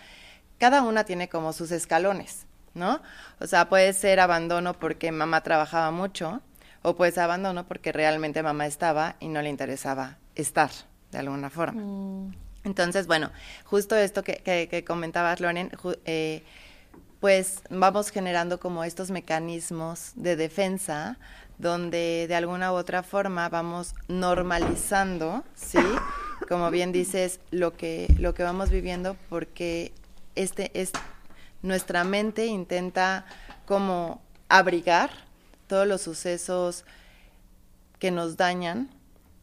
cada 0.60 0.82
una 0.82 1.03
tiene 1.03 1.29
como 1.29 1.53
sus 1.53 1.72
escalones, 1.72 2.46
¿no? 2.74 3.01
O 3.39 3.48
sea, 3.48 3.70
puede 3.70 3.94
ser 3.94 4.20
abandono 4.20 4.74
porque 4.79 5.12
mamá 5.12 5.41
trabajaba 5.41 5.91
mucho, 5.91 6.41
o 6.82 6.96
puede 6.96 7.12
ser 7.12 7.24
abandono 7.24 7.67
porque 7.67 7.91
realmente 7.91 8.41
mamá 8.44 8.65
estaba 8.65 9.15
y 9.20 9.27
no 9.27 9.41
le 9.41 9.50
interesaba 9.50 10.17
estar, 10.36 10.72
de 11.12 11.17
alguna 11.20 11.50
forma. 11.50 11.82
Entonces, 12.63 13.08
bueno, 13.08 13.32
justo 13.65 13.96
esto 13.96 14.24
que, 14.24 14.38
que, 14.38 14.67
que 14.70 14.84
comentabas, 14.84 15.39
Loren, 15.39 15.70
ju- 15.72 16.00
eh, 16.06 16.44
pues 17.20 17.62
vamos 17.70 18.10
generando 18.10 18.60
como 18.60 18.84
estos 18.84 19.12
mecanismos 19.12 20.12
de 20.16 20.36
defensa 20.36 21.18
donde 21.58 22.26
de 22.28 22.36
alguna 22.36 22.72
u 22.72 22.76
otra 22.76 23.02
forma 23.02 23.50
vamos 23.50 23.96
normalizando, 24.08 25.44
¿sí? 25.56 25.80
Como 26.48 26.70
bien 26.70 26.92
dices, 26.92 27.40
lo 27.50 27.76
que, 27.76 28.14
lo 28.20 28.34
que 28.36 28.44
vamos 28.44 28.70
viviendo 28.70 29.18
porque 29.30 29.92
este 30.36 30.72
es 30.80 30.92
nuestra 31.64 32.04
mente 32.04 32.46
intenta 32.46 33.26
como 33.66 34.22
abrigar 34.50 35.10
todos 35.66 35.88
los 35.88 36.02
sucesos 36.02 36.86
que 38.00 38.12
nos 38.12 38.38
dañan 38.38 38.90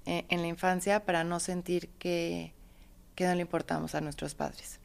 eh, 0.07 0.25
en 0.29 0.43
la 0.43 0.47
infancia 0.47 1.05
para 1.05 1.25
no 1.25 1.41
sentir 1.41 1.89
que, 1.99 2.53
que 3.17 3.27
no 3.27 3.35
le 3.35 3.41
importamos 3.41 3.97
a 3.97 4.01
nuestros 4.01 4.35
padres. 4.37 4.79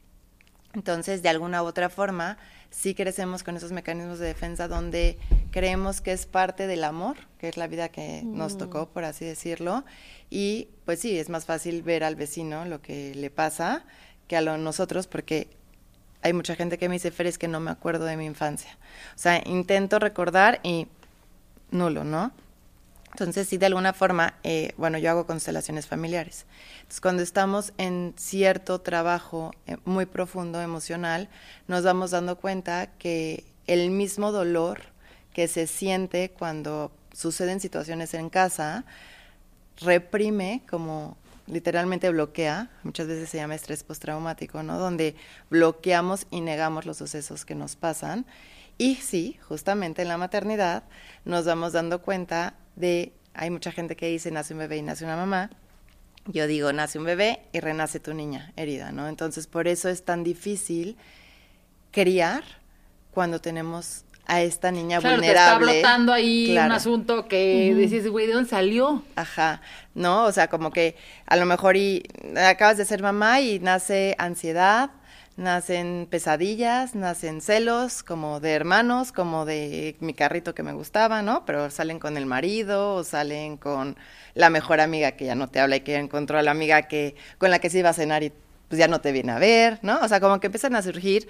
Entonces, 0.72 1.22
de 1.22 1.28
alguna 1.28 1.62
u 1.62 1.66
otra 1.66 1.88
forma, 1.88 2.38
sí 2.70 2.94
crecemos 2.94 3.42
con 3.42 3.56
esos 3.56 3.72
mecanismos 3.72 4.18
de 4.20 4.26
defensa 4.26 4.68
donde 4.68 5.18
creemos 5.50 6.00
que 6.00 6.12
es 6.12 6.26
parte 6.26 6.66
del 6.66 6.84
amor, 6.84 7.16
que 7.38 7.48
es 7.48 7.56
la 7.56 7.66
vida 7.66 7.88
que 7.88 8.22
nos 8.24 8.56
tocó, 8.56 8.88
por 8.88 9.04
así 9.04 9.24
decirlo. 9.24 9.84
Y 10.30 10.68
pues 10.84 11.00
sí, 11.00 11.18
es 11.18 11.28
más 11.28 11.44
fácil 11.44 11.82
ver 11.82 12.04
al 12.04 12.14
vecino 12.14 12.64
lo 12.64 12.80
que 12.80 13.14
le 13.16 13.30
pasa 13.30 13.84
que 14.28 14.36
a 14.36 14.40
lo 14.40 14.56
nosotros, 14.58 15.08
porque 15.08 15.48
hay 16.22 16.32
mucha 16.32 16.54
gente 16.54 16.78
que 16.78 16.88
me 16.88 16.94
dice, 16.94 17.10
Fer, 17.10 17.26
es 17.26 17.36
que 17.36 17.48
no 17.48 17.58
me 17.58 17.72
acuerdo 17.72 18.04
de 18.04 18.16
mi 18.16 18.26
infancia. 18.26 18.78
O 19.16 19.18
sea, 19.18 19.42
intento 19.44 19.98
recordar 19.98 20.60
y 20.62 20.86
nulo, 21.72 22.04
¿no? 22.04 22.32
Entonces, 23.12 23.48
sí, 23.48 23.58
de 23.58 23.66
alguna 23.66 23.92
forma, 23.92 24.34
eh, 24.44 24.72
bueno, 24.76 24.98
yo 24.98 25.10
hago 25.10 25.26
constelaciones 25.26 25.86
familiares. 25.86 26.46
Entonces, 26.76 27.00
cuando 27.00 27.22
estamos 27.22 27.72
en 27.76 28.14
cierto 28.16 28.80
trabajo 28.80 29.52
eh, 29.66 29.76
muy 29.84 30.06
profundo, 30.06 30.60
emocional, 30.60 31.28
nos 31.66 31.82
vamos 31.82 32.12
dando 32.12 32.36
cuenta 32.36 32.86
que 32.98 33.44
el 33.66 33.90
mismo 33.90 34.32
dolor 34.32 34.80
que 35.32 35.48
se 35.48 35.66
siente 35.66 36.30
cuando 36.30 36.92
suceden 37.12 37.60
situaciones 37.60 38.14
en 38.14 38.30
casa, 38.30 38.84
reprime 39.80 40.62
como 40.68 41.16
literalmente 41.46 42.08
bloquea, 42.10 42.70
muchas 42.84 43.08
veces 43.08 43.28
se 43.28 43.38
llama 43.38 43.54
estrés 43.54 43.82
postraumático, 43.82 44.62
¿no? 44.62 44.78
Donde 44.78 45.16
bloqueamos 45.50 46.26
y 46.30 46.40
negamos 46.40 46.86
los 46.86 46.96
sucesos 46.96 47.44
que 47.44 47.54
nos 47.54 47.76
pasan. 47.76 48.24
Y 48.78 48.96
sí, 48.96 49.38
justamente 49.46 50.02
en 50.02 50.08
la 50.08 50.16
maternidad 50.16 50.84
nos 51.24 51.44
vamos 51.44 51.72
dando 51.72 52.02
cuenta 52.02 52.54
de, 52.76 53.12
hay 53.34 53.50
mucha 53.50 53.72
gente 53.72 53.96
que 53.96 54.06
dice 54.06 54.30
nace 54.30 54.52
un 54.54 54.60
bebé 54.60 54.76
y 54.78 54.82
nace 54.82 55.04
una 55.04 55.16
mamá. 55.16 55.50
Yo 56.26 56.46
digo, 56.46 56.72
nace 56.72 56.98
un 56.98 57.04
bebé 57.04 57.40
y 57.52 57.60
renace 57.60 57.98
tu 57.98 58.12
niña 58.14 58.52
herida, 58.56 58.92
¿no? 58.92 59.08
Entonces, 59.08 59.46
por 59.46 59.66
eso 59.68 59.88
es 59.88 60.04
tan 60.04 60.22
difícil 60.22 60.96
criar 61.90 62.42
cuando 63.10 63.40
tenemos 63.40 64.04
a 64.26 64.42
esta 64.42 64.70
niña 64.70 65.00
Claro, 65.00 65.16
te 65.16 65.26
vulnerable. 65.26 65.76
está 65.78 65.88
brotando 65.88 66.12
ahí 66.12 66.50
un 66.52 66.70
asunto 66.72 67.26
que 67.26 67.74
dices, 67.74 68.06
güey, 68.08 68.26
¿de 68.26 68.34
dónde 68.34 68.48
salió? 68.50 69.02
Ajá, 69.16 69.60
¿no? 69.94 70.24
O 70.24 70.32
sea, 70.32 70.48
como 70.48 70.70
que 70.70 70.94
a 71.26 71.36
lo 71.36 71.46
mejor 71.46 71.76
y 71.76 72.04
acabas 72.36 72.76
de 72.76 72.84
ser 72.84 73.02
mamá 73.02 73.40
y 73.40 73.58
nace 73.58 74.14
ansiedad, 74.18 74.90
nacen 75.40 76.06
pesadillas, 76.10 76.94
nacen 76.94 77.40
celos, 77.40 78.02
como 78.02 78.40
de 78.40 78.52
hermanos, 78.52 79.10
como 79.10 79.46
de 79.46 79.96
mi 80.00 80.12
carrito 80.12 80.54
que 80.54 80.62
me 80.62 80.74
gustaba, 80.74 81.22
¿no? 81.22 81.46
Pero 81.46 81.70
salen 81.70 81.98
con 81.98 82.18
el 82.18 82.26
marido 82.26 82.96
o 82.96 83.04
salen 83.04 83.56
con 83.56 83.96
la 84.34 84.50
mejor 84.50 84.80
amiga 84.80 85.12
que 85.12 85.24
ya 85.24 85.34
no 85.34 85.48
te 85.48 85.58
habla 85.58 85.76
y 85.76 85.80
que 85.80 85.96
encontró 85.96 86.38
a 86.38 86.42
la 86.42 86.50
amiga 86.50 86.82
que 86.82 87.16
con 87.38 87.50
la 87.50 87.58
que 87.58 87.70
se 87.70 87.78
iba 87.78 87.88
a 87.88 87.94
cenar 87.94 88.22
y 88.22 88.32
pues 88.68 88.78
ya 88.78 88.86
no 88.86 89.00
te 89.00 89.12
viene 89.12 89.32
a 89.32 89.38
ver, 89.38 89.78
¿no? 89.80 89.98
O 90.00 90.08
sea, 90.08 90.20
como 90.20 90.40
que 90.40 90.48
empiezan 90.48 90.76
a 90.76 90.82
surgir 90.82 91.26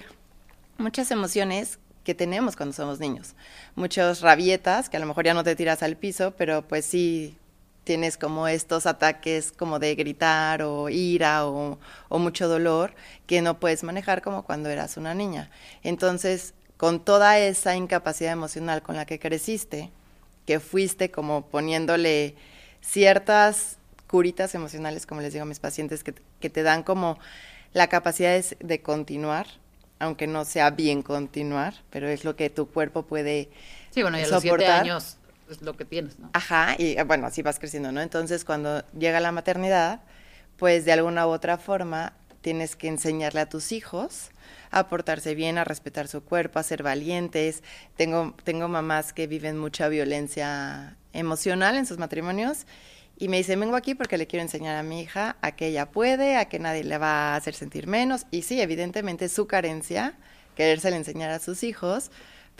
muchas 0.77 1.13
emociones 1.13 1.79
que 2.03 2.17
tenemos 2.17 2.57
cuando 2.57 2.73
somos 2.73 2.99
niños. 2.99 3.37
Muchas 3.77 4.23
rabietas, 4.23 4.91
que 4.91 4.97
a 4.97 5.01
lo 5.01 5.07
mejor 5.07 5.25
ya 5.25 5.35
no 5.35 5.45
te 5.45 5.55
tiras 5.55 5.85
al 5.85 5.97
piso, 5.97 6.33
pero 6.37 6.63
pues 6.67 6.85
sí 6.85 7.37
tienes 7.85 8.17
como 8.17 8.49
estos 8.49 8.87
ataques 8.87 9.53
como 9.53 9.79
de 9.79 9.95
gritar 9.95 10.63
o 10.63 10.89
ira 10.89 11.47
o, 11.47 11.79
o 12.09 12.19
mucho 12.19 12.49
dolor 12.49 12.95
que 13.27 13.43
no 13.43 13.59
puedes 13.59 13.83
manejar 13.85 14.23
como 14.23 14.45
cuando 14.45 14.69
eras 14.69 14.97
una 14.97 15.15
niña. 15.15 15.51
Entonces, 15.83 16.55
con 16.77 17.01
toda 17.01 17.39
esa 17.39 17.77
incapacidad 17.77 18.33
emocional 18.33 18.83
con 18.83 18.97
la 18.97 19.07
que 19.07 19.19
creciste, 19.19 19.91
que 20.47 20.61
fuiste 20.61 21.11
como 21.11 21.47
poniéndole 21.47 22.35
ciertas 22.81 23.79
curitas 24.07 24.55
emocionales, 24.55 25.07
como 25.07 25.21
les 25.21 25.33
digo 25.33 25.45
a 25.45 25.47
mis 25.47 25.61
pacientes, 25.61 26.03
que, 26.03 26.15
que 26.41 26.51
te 26.51 26.63
dan 26.63 26.83
como 26.83 27.19
la 27.73 27.89
capacidad 27.89 28.33
de, 28.33 28.57
de 28.61 28.83
continuar, 28.83 29.47
aunque 29.99 30.27
no 30.27 30.45
sea 30.45 30.71
bien 30.71 31.03
continuar, 31.03 31.75
pero 31.91 32.09
es 32.09 32.25
lo 32.25 32.35
que 32.35 32.51
tu 32.51 32.69
cuerpo 32.69 33.03
puede 33.05 33.51
Sí, 33.91 34.03
bueno, 34.03 34.19
y 34.19 34.23
a 34.23 34.29
los 34.29 34.43
siete 34.43 34.67
años 34.67 35.17
es 35.53 35.63
lo 35.63 35.77
que 35.77 35.85
tienes. 35.85 36.17
Ajá, 36.33 36.75
y 36.79 36.99
eh, 36.99 37.03
bueno, 37.05 37.27
así 37.27 37.43
vas 37.43 37.59
creciendo, 37.59 37.93
¿no? 37.93 38.01
Entonces, 38.01 38.45
cuando 38.45 38.85
llega 38.93 39.21
la 39.21 39.33
maternidad, 39.33 40.01
pues 40.57 40.85
de 40.85 40.93
alguna 40.93 41.27
u 41.27 41.31
otra 41.31 41.59
forma 41.59 42.13
tienes 42.41 42.77
que 42.77 42.89
enseñarle 42.89 43.41
a 43.41 43.49
tus 43.49 43.73
hijos 43.73 44.31
a 44.71 44.89
portarse 44.89 45.35
bien, 45.35 45.59
a 45.59 45.65
respetar 45.65 46.09
su 46.09 46.23
cuerpo, 46.23 46.59
a 46.59 46.63
ser 46.63 46.83
valientes. 46.83 47.63
Tengo, 47.97 48.35
tengo 48.45 48.69
mamás 48.69 49.13
que 49.13 49.27
viven 49.27 49.59
mucha 49.59 49.89
violencia 49.89 50.97
emocional 51.13 51.77
en 51.77 51.87
sus 51.87 51.99
matrimonios 51.99 52.67
y 53.19 53.29
me 53.29 53.37
dicen, 53.37 53.61
vengo 53.61 53.77
aquí 53.77 53.95
porque 53.95 54.17
le 54.17 54.27
quiero 54.27 54.43
enseñar 54.43 54.77
a 54.77 54.83
mi 54.83 55.03
hija 55.03 55.37
a 55.43 55.53
que 55.53 55.67
ella 55.67 55.91
puede, 55.91 56.37
a 56.37 56.47
que 56.47 56.59
nadie 56.59 56.85
le 56.85 56.97
va 56.99 57.35
a 57.35 57.37
hacer 57.37 57.55
sentir 57.55 57.87
menos. 57.87 58.27
Y 58.31 58.43
sí, 58.43 58.61
evidentemente 58.61 59.29
su 59.29 59.47
carencia, 59.47 60.15
quererse 60.57 60.89
enseñar 60.89 61.31
a 61.31 61.39
sus 61.39 61.63
hijos, 61.63 62.11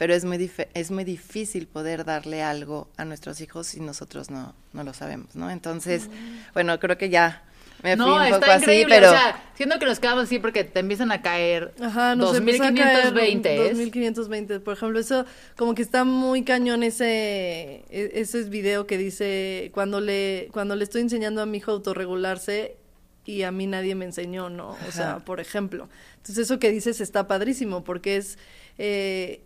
pero 0.01 0.15
es 0.15 0.25
muy, 0.25 0.39
dif- 0.39 0.67
es 0.73 0.89
muy 0.89 1.03
difícil 1.03 1.67
poder 1.67 2.05
darle 2.05 2.41
algo 2.41 2.89
a 2.97 3.05
nuestros 3.05 3.39
hijos 3.39 3.67
si 3.67 3.81
nosotros 3.81 4.31
no, 4.31 4.55
no 4.73 4.83
lo 4.83 4.95
sabemos, 4.95 5.35
¿no? 5.35 5.51
Entonces, 5.51 6.09
bueno, 6.55 6.79
creo 6.79 6.97
que 6.97 7.11
ya 7.11 7.43
me 7.83 7.95
fui 7.95 8.03
No, 8.07 8.15
un 8.15 8.23
poco 8.23 8.33
está 8.37 8.55
así, 8.55 8.63
increíble. 8.63 8.95
pero... 8.95 9.09
O 9.09 9.13
sea, 9.13 9.43
siento 9.53 9.77
que 9.77 9.85
nos 9.85 9.99
quedamos 9.99 10.23
así 10.23 10.39
porque 10.39 10.63
te 10.63 10.79
empiezan 10.79 11.11
a 11.11 11.21
caer 11.21 11.75
Ajá, 11.79 12.15
nos 12.15 12.35
empezó 12.35 12.63
a 12.63 12.73
caer 12.73 13.13
2520. 13.13 13.55
¿es? 13.67 13.77
2520, 13.77 14.59
por 14.61 14.73
ejemplo, 14.73 14.99
eso 14.99 15.23
como 15.55 15.75
que 15.75 15.83
está 15.83 16.03
muy 16.03 16.43
cañón 16.43 16.81
ese 16.81 17.85
e- 17.91 18.11
ese 18.15 18.41
video 18.45 18.87
que 18.87 18.97
dice 18.97 19.69
cuando 19.71 20.01
le 20.01 20.49
cuando 20.51 20.75
le 20.75 20.83
estoy 20.83 21.01
enseñando 21.01 21.43
a 21.43 21.45
mi 21.45 21.59
hijo 21.59 21.69
a 21.69 21.75
autorregularse 21.75 22.75
y 23.23 23.43
a 23.43 23.51
mí 23.51 23.67
nadie 23.67 23.93
me 23.93 24.05
enseñó, 24.05 24.49
¿no? 24.49 24.75
O 24.87 24.91
sea, 24.91 25.19
por 25.19 25.39
ejemplo. 25.39 25.89
Entonces 26.17 26.39
eso 26.39 26.57
que 26.57 26.71
dices 26.71 27.01
está 27.01 27.27
padrísimo 27.27 27.83
porque 27.83 28.17
es 28.17 28.39
eh, 28.79 29.41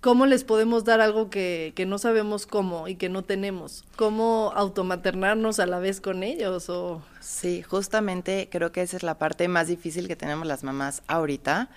cómo 0.00 0.26
les 0.26 0.44
podemos 0.44 0.84
dar 0.84 1.00
algo 1.00 1.30
que, 1.30 1.72
que 1.74 1.86
no 1.86 1.98
sabemos 1.98 2.46
cómo 2.46 2.88
y 2.88 2.96
que 2.96 3.08
no 3.08 3.24
tenemos. 3.24 3.84
Cómo 3.96 4.52
automaternarnos 4.54 5.58
a 5.58 5.66
la 5.66 5.78
vez 5.78 6.00
con 6.00 6.22
ellos 6.22 6.68
o 6.68 7.02
Sí, 7.20 7.62
justamente 7.62 8.48
creo 8.50 8.72
que 8.72 8.82
esa 8.82 8.96
es 8.96 9.02
la 9.02 9.18
parte 9.18 9.48
más 9.48 9.68
difícil 9.68 10.08
que 10.08 10.16
tenemos 10.16 10.46
las 10.46 10.62
mamás 10.62 11.02
ahorita. 11.08 11.68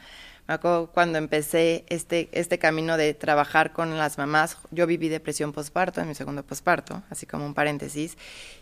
Me 0.49 0.55
acuerdo 0.55 0.87
cuando 0.91 1.19
empecé 1.19 1.85
este, 1.89 2.27
este 2.31 2.57
camino 2.57 2.97
de 2.97 3.13
trabajar 3.13 3.71
con 3.71 3.99
las 3.99 4.17
mamás, 4.17 4.57
yo 4.71 4.87
viví 4.87 5.07
depresión 5.07 5.53
postparto, 5.53 6.01
en 6.01 6.07
mi 6.07 6.15
segundo 6.15 6.41
postparto, 6.41 7.03
así 7.11 7.27
como 7.27 7.45
un 7.45 7.53
paréntesis, 7.53 8.17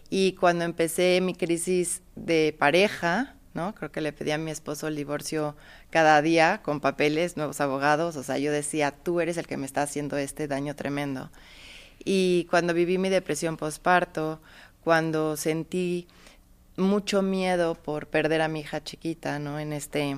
y 0.10 0.34
cuando 0.34 0.66
empecé 0.66 1.22
mi 1.22 1.34
crisis 1.34 2.02
de 2.18 2.54
pareja, 2.60 3.37
Creo 3.76 3.92
que 3.92 4.02
le 4.02 4.14
pedí 4.14 4.32
a 4.32 4.38
mi 4.38 4.52
esposo 4.52 4.88
el 4.88 4.96
divorcio 4.96 5.56
cada 5.90 6.22
día 6.22 6.62
con 6.64 6.80
papeles, 6.80 7.38
nuevos 7.38 7.60
abogados, 7.60 8.16
o 8.16 8.24
sea, 8.24 8.38
yo 8.38 8.52
decía, 8.52 8.92
tú 8.92 9.20
eres 9.20 9.38
el 9.38 9.48
que 9.48 9.58
me 9.58 9.66
está 9.66 9.82
haciendo 9.82 10.18
este 10.18 10.48
daño 10.48 10.76
tremendo. 10.76 11.32
Y 12.06 12.46
cuando 12.50 12.74
viví 12.74 12.98
mi 12.98 13.10
depresión 13.10 13.58
postparto, 13.58 14.40
cuando 14.84 15.36
sentí 15.38 16.08
mucho 16.78 17.22
miedo 17.24 17.76
por 17.76 18.08
perder 18.08 18.42
a 18.42 18.48
mi 18.48 18.60
hija 18.62 18.84
chiquita, 18.84 19.40
¿no? 19.40 19.60
En 19.60 19.74
este 19.74 20.18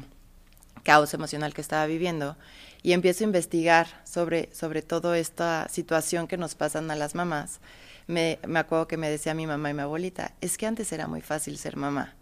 caos 0.83 1.13
emocional 1.13 1.53
que 1.53 1.61
estaba 1.61 1.85
viviendo 1.85 2.37
y 2.83 2.93
empiezo 2.93 3.23
a 3.23 3.27
investigar 3.27 3.87
sobre 4.05 4.53
sobre 4.53 4.81
toda 4.81 5.17
esta 5.17 5.67
situación 5.69 6.27
que 6.27 6.37
nos 6.37 6.55
pasan 6.55 6.91
a 6.91 6.95
las 6.95 7.15
mamás. 7.15 7.59
me, 8.07 8.39
me 8.47 8.59
acuerdo 8.59 8.87
que 8.87 8.97
me 8.97 9.09
decía 9.09 9.33
mi 9.33 9.47
mamá 9.47 9.69
y 9.69 9.73
mi 9.73 9.81
abuelita, 9.81 10.33
es 10.41 10.57
que 10.57 10.65
antes 10.67 10.91
era 10.91 11.07
muy 11.07 11.21
fácil 11.21 11.57
ser 11.57 11.77
mamá. 11.77 12.15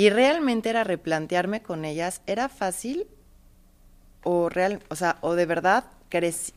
Y 0.00 0.08
realmente 0.08 0.70
era 0.70 0.82
replantearme 0.82 1.60
con 1.60 1.84
ellas, 1.84 2.22
¿era 2.26 2.48
fácil 2.48 3.06
o 4.22 4.48
real, 4.48 4.80
o 4.88 4.96
sea, 4.96 5.18
o 5.20 5.34
de 5.34 5.44
verdad 5.44 5.84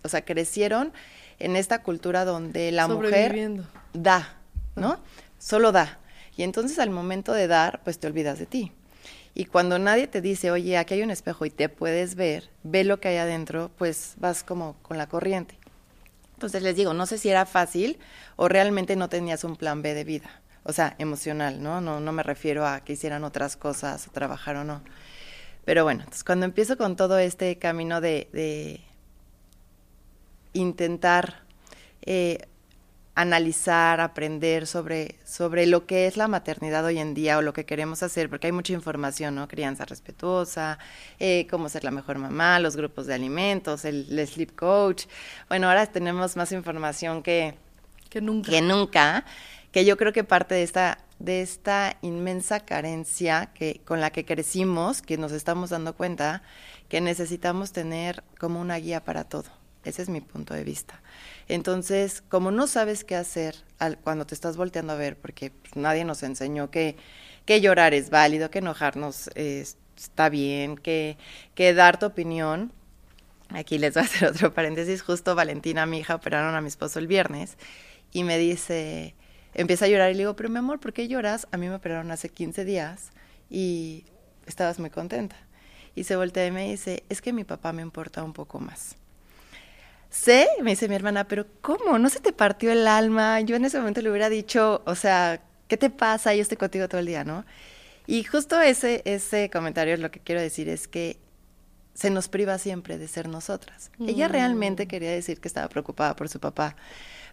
o 0.01 0.07
sea, 0.07 0.23
crecieron 0.23 0.93
en 1.39 1.57
esta 1.57 1.83
cultura 1.83 2.23
donde 2.23 2.71
la 2.71 2.87
mujer 2.87 3.65
da, 3.91 4.37
¿no? 4.77 4.97
Solo 5.39 5.73
da. 5.73 5.99
Y 6.37 6.43
entonces 6.43 6.79
al 6.79 6.89
momento 6.89 7.33
de 7.33 7.47
dar, 7.47 7.81
pues 7.83 7.99
te 7.99 8.07
olvidas 8.07 8.39
de 8.39 8.45
ti. 8.45 8.71
Y 9.35 9.43
cuando 9.43 9.77
nadie 9.77 10.07
te 10.07 10.21
dice, 10.21 10.49
oye, 10.49 10.77
aquí 10.77 10.93
hay 10.93 11.03
un 11.03 11.11
espejo 11.11 11.45
y 11.45 11.49
te 11.49 11.67
puedes 11.67 12.15
ver, 12.15 12.49
ve 12.63 12.85
lo 12.85 13.01
que 13.01 13.09
hay 13.09 13.17
adentro, 13.17 13.71
pues 13.77 14.13
vas 14.19 14.45
como 14.45 14.77
con 14.83 14.97
la 14.97 15.07
corriente. 15.07 15.59
Entonces 16.35 16.63
les 16.63 16.77
digo, 16.77 16.93
no 16.93 17.05
sé 17.07 17.17
si 17.17 17.27
era 17.27 17.45
fácil 17.45 17.99
o 18.37 18.47
realmente 18.47 18.95
no 18.95 19.09
tenías 19.09 19.43
un 19.43 19.57
plan 19.57 19.81
B 19.81 19.93
de 19.93 20.05
vida, 20.05 20.41
o 20.63 20.73
sea, 20.73 20.95
emocional, 20.97 21.61
¿no? 21.61 21.81
No, 21.81 21.99
no 21.99 22.11
me 22.11 22.23
refiero 22.23 22.65
a 22.65 22.81
que 22.81 22.93
hicieran 22.93 23.23
otras 23.23 23.57
cosas 23.57 24.07
o 24.07 24.11
trabajar 24.11 24.55
o 24.55 24.63
no. 24.63 24.81
Pero 25.65 25.83
bueno, 25.83 26.01
entonces 26.01 26.23
cuando 26.23 26.45
empiezo 26.45 26.77
con 26.77 26.95
todo 26.95 27.17
este 27.17 27.57
camino 27.57 28.01
de, 28.01 28.29
de 28.33 28.81
intentar 30.53 31.43
eh, 32.01 32.47
analizar, 33.15 34.01
aprender 34.01 34.65
sobre, 34.65 35.15
sobre 35.23 35.67
lo 35.67 35.85
que 35.85 36.07
es 36.07 36.17
la 36.17 36.27
maternidad 36.27 36.83
hoy 36.83 36.97
en 36.97 37.13
día 37.13 37.37
o 37.37 37.41
lo 37.43 37.53
que 37.53 37.65
queremos 37.65 38.01
hacer, 38.01 38.27
porque 38.29 38.47
hay 38.47 38.53
mucha 38.53 38.73
información, 38.73 39.35
¿no? 39.35 39.47
Crianza 39.47 39.85
respetuosa, 39.85 40.79
eh, 41.19 41.45
cómo 41.49 41.69
ser 41.69 41.83
la 41.83 41.91
mejor 41.91 42.17
mamá, 42.17 42.59
los 42.59 42.75
grupos 42.75 43.05
de 43.05 43.13
alimentos, 43.13 43.85
el, 43.85 44.27
sleep 44.27 44.55
coach. 44.55 45.05
Bueno, 45.47 45.67
ahora 45.67 45.85
tenemos 45.85 46.35
más 46.35 46.51
información 46.51 47.21
que, 47.21 47.53
que 48.09 48.19
nunca. 48.19 48.49
Que 48.49 48.61
nunca, 48.61 49.25
que 49.73 49.83
yo 49.83 49.97
creo 49.97 50.13
que 50.13 50.23
parte 50.23 50.55
de 50.55 50.63
esta 50.63 50.99
de 51.19 51.41
esta 51.41 51.97
inmensa 52.01 52.59
carencia 52.59 53.51
que 53.53 53.81
con 53.85 54.01
la 54.01 54.11
que 54.11 54.25
crecimos, 54.25 55.01
que 55.01 55.17
nos 55.17 55.31
estamos 55.31 55.69
dando 55.69 55.95
cuenta 55.95 56.43
que 56.89 57.01
necesitamos 57.01 57.71
tener 57.71 58.23
como 58.39 58.59
una 58.59 58.75
guía 58.75 59.03
para 59.03 59.23
todo. 59.23 59.49
Ese 59.85 60.01
es 60.01 60.09
mi 60.09 60.21
punto 60.21 60.53
de 60.53 60.63
vista. 60.63 61.01
Entonces, 61.47 62.21
como 62.21 62.51
no 62.51 62.67
sabes 62.67 63.03
qué 63.03 63.15
hacer 63.15 63.55
cuando 64.03 64.25
te 64.25 64.35
estás 64.35 64.57
volteando 64.57 64.93
a 64.93 64.97
ver, 64.97 65.17
porque 65.17 65.51
pues, 65.51 65.75
nadie 65.75 66.03
nos 66.05 66.23
enseñó 66.23 66.69
que, 66.69 66.97
que 67.45 67.61
llorar 67.61 67.93
es 67.93 68.09
válido, 68.09 68.49
que 68.49 68.59
enojarnos 68.59 69.29
está 69.35 70.29
bien, 70.29 70.77
que, 70.77 71.17
que 71.55 71.73
dar 71.73 71.99
tu 71.99 72.05
opinión. 72.05 72.71
Aquí 73.49 73.77
les 73.77 73.93
voy 73.93 74.03
a 74.03 74.05
hacer 74.05 74.29
otro 74.29 74.53
paréntesis. 74.53 75.01
Justo 75.01 75.35
Valentina, 75.35 75.85
mi 75.85 75.99
hija, 75.99 76.15
operaron 76.15 76.55
a 76.55 76.61
mi 76.61 76.67
esposo 76.67 76.99
el 76.99 77.07
viernes 77.07 77.57
y 78.11 78.23
me 78.23 78.37
dice, 78.37 79.15
empieza 79.53 79.85
a 79.85 79.87
llorar 79.87 80.11
y 80.11 80.13
le 80.13 80.19
digo, 80.19 80.35
pero 80.35 80.49
mi 80.49 80.57
amor, 80.57 80.79
¿por 80.79 80.93
qué 80.93 81.07
lloras? 81.07 81.47
A 81.51 81.57
mí 81.57 81.67
me 81.67 81.75
operaron 81.75 82.11
hace 82.11 82.29
15 82.29 82.65
días 82.65 83.11
y 83.49 84.05
estabas 84.45 84.79
muy 84.79 84.89
contenta. 84.89 85.35
Y 85.95 86.05
se 86.05 86.15
voltea 86.15 86.47
y 86.47 86.51
me 86.51 86.69
dice, 86.69 87.03
es 87.09 87.21
que 87.21 87.33
mi 87.33 87.43
papá 87.43 87.71
me 87.71 87.81
importa 87.81 88.23
un 88.23 88.33
poco 88.33 88.59
más. 88.59 88.95
Sé, 90.09 90.47
me 90.61 90.71
dice 90.71 90.87
mi 90.87 90.95
hermana, 90.95 91.27
pero 91.27 91.47
¿cómo? 91.61 91.97
¿No 91.97 92.09
se 92.09 92.19
te 92.19 92.33
partió 92.33 92.71
el 92.71 92.87
alma? 92.87 93.41
Yo 93.41 93.55
en 93.55 93.65
ese 93.65 93.79
momento 93.79 94.01
le 94.01 94.09
hubiera 94.09 94.29
dicho, 94.29 94.83
o 94.85 94.95
sea, 94.95 95.41
¿qué 95.67 95.77
te 95.77 95.89
pasa? 95.89 96.35
Yo 96.35 96.41
estoy 96.41 96.57
contigo 96.57 96.87
todo 96.87 96.99
el 96.99 97.07
día, 97.07 97.23
¿no? 97.23 97.45
Y 98.05 98.23
justo 98.23 98.59
ese, 98.61 99.01
ese 99.05 99.49
comentario 99.49 99.97
lo 99.97 100.11
que 100.11 100.19
quiero 100.19 100.41
decir 100.41 100.69
es 100.69 100.87
que 100.87 101.17
se 101.93 102.09
nos 102.09 102.27
priva 102.27 102.57
siempre 102.57 102.97
de 102.97 103.07
ser 103.07 103.27
nosotras. 103.27 103.91
Ella 103.99 104.27
realmente 104.27 104.85
mm. 104.85 104.87
quería 104.87 105.11
decir 105.11 105.39
que 105.39 105.47
estaba 105.47 105.69
preocupada 105.69 106.15
por 106.15 106.27
su 106.27 106.39
papá. 106.39 106.75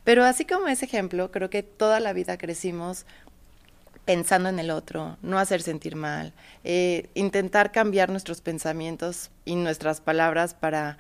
Pero 0.05 0.25
así 0.25 0.45
como 0.45 0.69
ese 0.69 0.87
ejemplo, 0.87 1.31
creo 1.31 1.51
que 1.51 1.63
toda 1.63 2.01
la 2.01 2.13
vida 2.13 2.39
crecimos 2.39 3.07
pensando 4.05 4.49
en 4.49 4.59
el 4.59 4.71
otro, 4.71 5.19
no 5.23 5.39
hacer 5.39 5.63
sentir 5.63 5.95
mal, 5.95 6.33
eh, 6.65 7.11
intentar 7.15 7.71
cambiar 7.71 8.11
nuestros 8.11 8.41
pensamientos 8.41 9.31
y 9.45 9.55
nuestras 9.57 10.01
palabras 10.01 10.55
para 10.55 10.99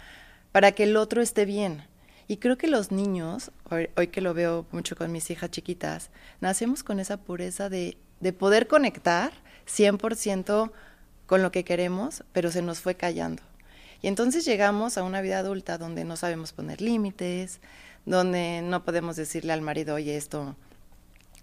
para 0.53 0.73
que 0.73 0.85
el 0.85 0.97
otro 0.97 1.23
esté 1.23 1.45
bien. 1.45 1.85
Y 2.29 2.37
creo 2.37 2.57
que 2.57 2.69
los 2.69 2.93
niños, 2.93 3.51
hoy, 3.71 4.07
que 4.09 4.21
lo 4.21 4.35
veo 4.35 4.67
mucho 4.71 4.95
con 4.97 5.11
mis 5.11 5.31
hijas 5.31 5.51
chiquitas, 5.51 6.11
nacemos 6.41 6.85
con 6.85 7.01
esa 7.01 7.17
pureza 7.17 7.69
de, 7.69 7.99
de 8.21 8.33
poder 8.33 8.69
conectar 8.69 9.33
100% 9.67 10.71
con 11.27 11.43
lo 11.43 11.51
que 11.51 11.65
queremos, 11.65 12.25
pero 12.33 12.53
se 12.53 12.63
nos 12.63 12.81
fue 12.81 12.95
callando. 12.95 13.43
Y 14.01 14.07
entonces 14.07 14.45
llegamos 14.45 14.97
a 14.97 15.03
una 15.03 15.21
vida 15.21 15.39
adulta 15.39 15.77
donde 15.77 16.05
no 16.05 16.17
sabemos 16.17 16.53
poner 16.53 16.81
límites, 16.81 17.61
donde 18.07 18.63
no 18.63 18.85
podemos 18.85 19.17
decirle 19.17 19.53
al 19.53 19.63
marido, 19.63 19.95
oye, 19.95 20.17
esto 20.17 20.57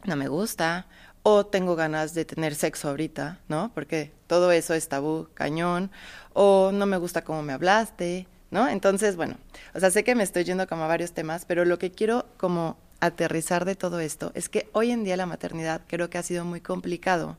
no 0.06 0.16
me 0.16 0.28
gusta, 0.28 0.88
o 1.24 1.46
tengo 1.46 1.76
ganas 1.76 2.14
de 2.14 2.24
tener 2.26 2.56
sexo 2.56 2.90
ahorita, 2.90 3.40
¿no? 3.50 3.72
Porque 3.74 4.12
todo 4.28 4.52
eso 4.52 4.74
es 4.74 4.88
tabú, 4.88 5.28
cañón, 5.34 5.92
o 6.34 6.72
no 6.74 6.86
me 6.86 6.98
gusta 6.98 7.24
cómo 7.24 7.44
me 7.44 7.54
hablaste, 7.54 8.28
¿no? 8.50 8.68
Entonces, 8.68 9.16
bueno, 9.16 9.38
o 9.74 9.80
sea, 9.80 9.92
sé 9.92 10.04
que 10.04 10.16
me 10.16 10.24
estoy 10.24 10.46
yendo 10.46 10.68
como 10.68 10.84
a 10.84 10.88
varios 10.88 11.12
temas, 11.12 11.46
pero 11.46 11.66
lo 11.66 11.78
que 11.80 11.92
quiero 11.92 12.26
como 12.38 12.78
aterrizar 13.00 13.66
de 13.66 13.76
todo 13.76 14.00
esto 14.00 14.32
es 14.36 14.50
que 14.50 14.70
hoy 14.74 14.92
en 14.92 15.04
día 15.04 15.18
la 15.18 15.26
maternidad 15.26 15.82
creo 15.88 16.10
que 16.10 16.18
ha 16.18 16.24
sido 16.24 16.46
muy 16.46 16.62
complicado, 16.62 17.38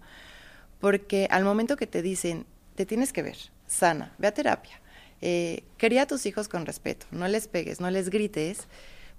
porque 0.80 1.26
al 1.30 1.44
momento 1.44 1.76
que 1.76 1.86
te 1.86 2.02
dicen, 2.02 2.46
te 2.74 2.86
tienes 2.86 3.12
que 3.12 3.22
ver, 3.22 3.38
sana, 3.66 4.12
ve 4.18 4.28
a 4.28 4.34
terapia, 4.34 4.80
eh, 5.20 5.64
cría 5.78 6.02
a 6.02 6.06
tus 6.06 6.26
hijos 6.26 6.48
con 6.48 6.66
respeto, 6.66 7.06
no 7.10 7.26
les 7.26 7.48
pegues, 7.48 7.80
no 7.80 7.90
les 7.90 8.10
grites, 8.10 8.68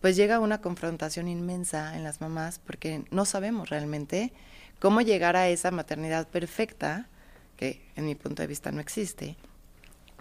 pues 0.01 0.15
llega 0.15 0.39
una 0.39 0.61
confrontación 0.61 1.27
inmensa 1.27 1.95
en 1.95 2.03
las 2.03 2.21
mamás 2.21 2.59
porque 2.59 3.03
no 3.11 3.25
sabemos 3.25 3.69
realmente 3.69 4.31
cómo 4.79 5.01
llegar 5.01 5.35
a 5.35 5.49
esa 5.49 5.71
maternidad 5.71 6.27
perfecta, 6.27 7.07
que 7.57 7.81
en 7.95 8.05
mi 8.05 8.15
punto 8.15 8.41
de 8.41 8.47
vista 8.47 8.71
no 8.71 8.79
existe, 8.79 9.35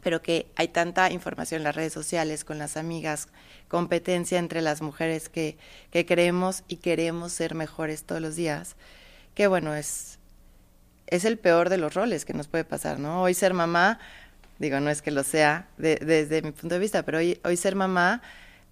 pero 0.02 0.20
que 0.20 0.46
hay 0.56 0.68
tanta 0.68 1.10
información 1.12 1.60
en 1.60 1.64
las 1.64 1.76
redes 1.76 1.92
sociales, 1.92 2.44
con 2.44 2.58
las 2.58 2.76
amigas, 2.76 3.28
competencia 3.68 4.38
entre 4.38 4.62
las 4.62 4.82
mujeres 4.82 5.28
que, 5.28 5.56
que 5.92 6.06
creemos 6.06 6.64
y 6.66 6.76
queremos 6.76 7.32
ser 7.32 7.54
mejores 7.54 8.02
todos 8.02 8.20
los 8.20 8.34
días, 8.34 8.74
que 9.34 9.46
bueno, 9.46 9.74
es, 9.74 10.18
es 11.06 11.24
el 11.24 11.38
peor 11.38 11.68
de 11.68 11.78
los 11.78 11.94
roles 11.94 12.24
que 12.24 12.34
nos 12.34 12.48
puede 12.48 12.64
pasar, 12.64 12.98
¿no? 12.98 13.22
Hoy 13.22 13.34
ser 13.34 13.54
mamá, 13.54 14.00
digo, 14.58 14.80
no 14.80 14.90
es 14.90 15.02
que 15.02 15.12
lo 15.12 15.22
sea 15.22 15.68
desde 15.76 16.42
mi 16.42 16.50
punto 16.50 16.74
de 16.74 16.80
vista, 16.80 17.04
pero 17.04 17.18
hoy, 17.18 17.40
hoy 17.44 17.56
ser 17.56 17.76
mamá, 17.76 18.22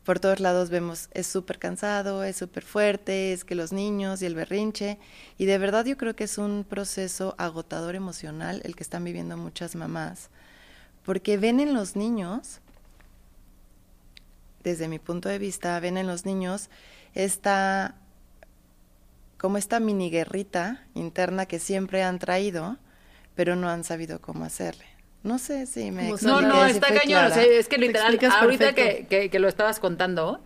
por 0.06 0.20
todos 0.20 0.40
lados 0.40 0.70
vemos, 0.70 1.10
es 1.12 1.26
súper 1.26 1.58
cansado, 1.58 2.24
es 2.24 2.36
súper 2.36 2.64
fuerte, 2.64 3.34
es 3.34 3.44
que 3.44 3.54
los 3.54 3.72
niños 3.72 4.22
y 4.22 4.26
el 4.26 4.34
berrinche, 4.34 4.98
y 5.36 5.44
de 5.44 5.58
verdad 5.58 5.84
yo 5.84 5.98
creo 5.98 6.16
que 6.16 6.24
es 6.24 6.38
un 6.38 6.64
proceso 6.66 7.34
agotador 7.36 7.94
emocional 7.94 8.62
el 8.64 8.74
que 8.74 8.82
están 8.82 9.04
viviendo 9.04 9.36
muchas 9.36 9.76
mamás 9.76 10.30
porque 11.06 11.36
ven 11.36 11.60
en 11.60 11.72
los 11.72 11.94
niños, 11.94 12.58
desde 14.64 14.88
mi 14.88 14.98
punto 14.98 15.28
de 15.28 15.38
vista, 15.38 15.78
ven 15.78 15.96
en 15.96 16.08
los 16.08 16.26
niños 16.26 16.68
esta, 17.14 17.94
como 19.38 19.56
esta 19.56 19.78
mini 19.78 20.10
guerrita 20.10 20.84
interna 20.94 21.46
que 21.46 21.60
siempre 21.60 22.02
han 22.02 22.18
traído, 22.18 22.76
pero 23.36 23.54
no 23.54 23.68
han 23.68 23.84
sabido 23.84 24.20
cómo 24.20 24.44
hacerle. 24.44 24.95
No 25.26 25.38
sé 25.38 25.66
si 25.66 25.90
me... 25.90 26.12
No, 26.22 26.40
no, 26.40 26.64
está 26.66 26.94
cañón. 26.94 27.32
es 27.34 27.68
que 27.68 27.78
literal, 27.78 28.16
ahorita 28.30 28.74
que, 28.74 29.06
que, 29.10 29.28
que 29.28 29.38
lo 29.40 29.48
estabas 29.48 29.80
contando, 29.80 30.40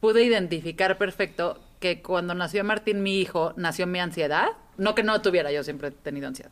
pude 0.00 0.24
identificar 0.24 0.98
perfecto 0.98 1.60
que 1.78 2.02
cuando 2.02 2.34
nació 2.34 2.64
Martín, 2.64 3.00
mi 3.04 3.20
hijo, 3.20 3.52
nació 3.56 3.86
mi 3.86 4.00
ansiedad. 4.00 4.48
No 4.76 4.96
que 4.96 5.04
no 5.04 5.22
tuviera, 5.22 5.52
yo 5.52 5.62
siempre 5.62 5.88
he 5.88 5.90
tenido 5.92 6.26
ansiedad. 6.26 6.50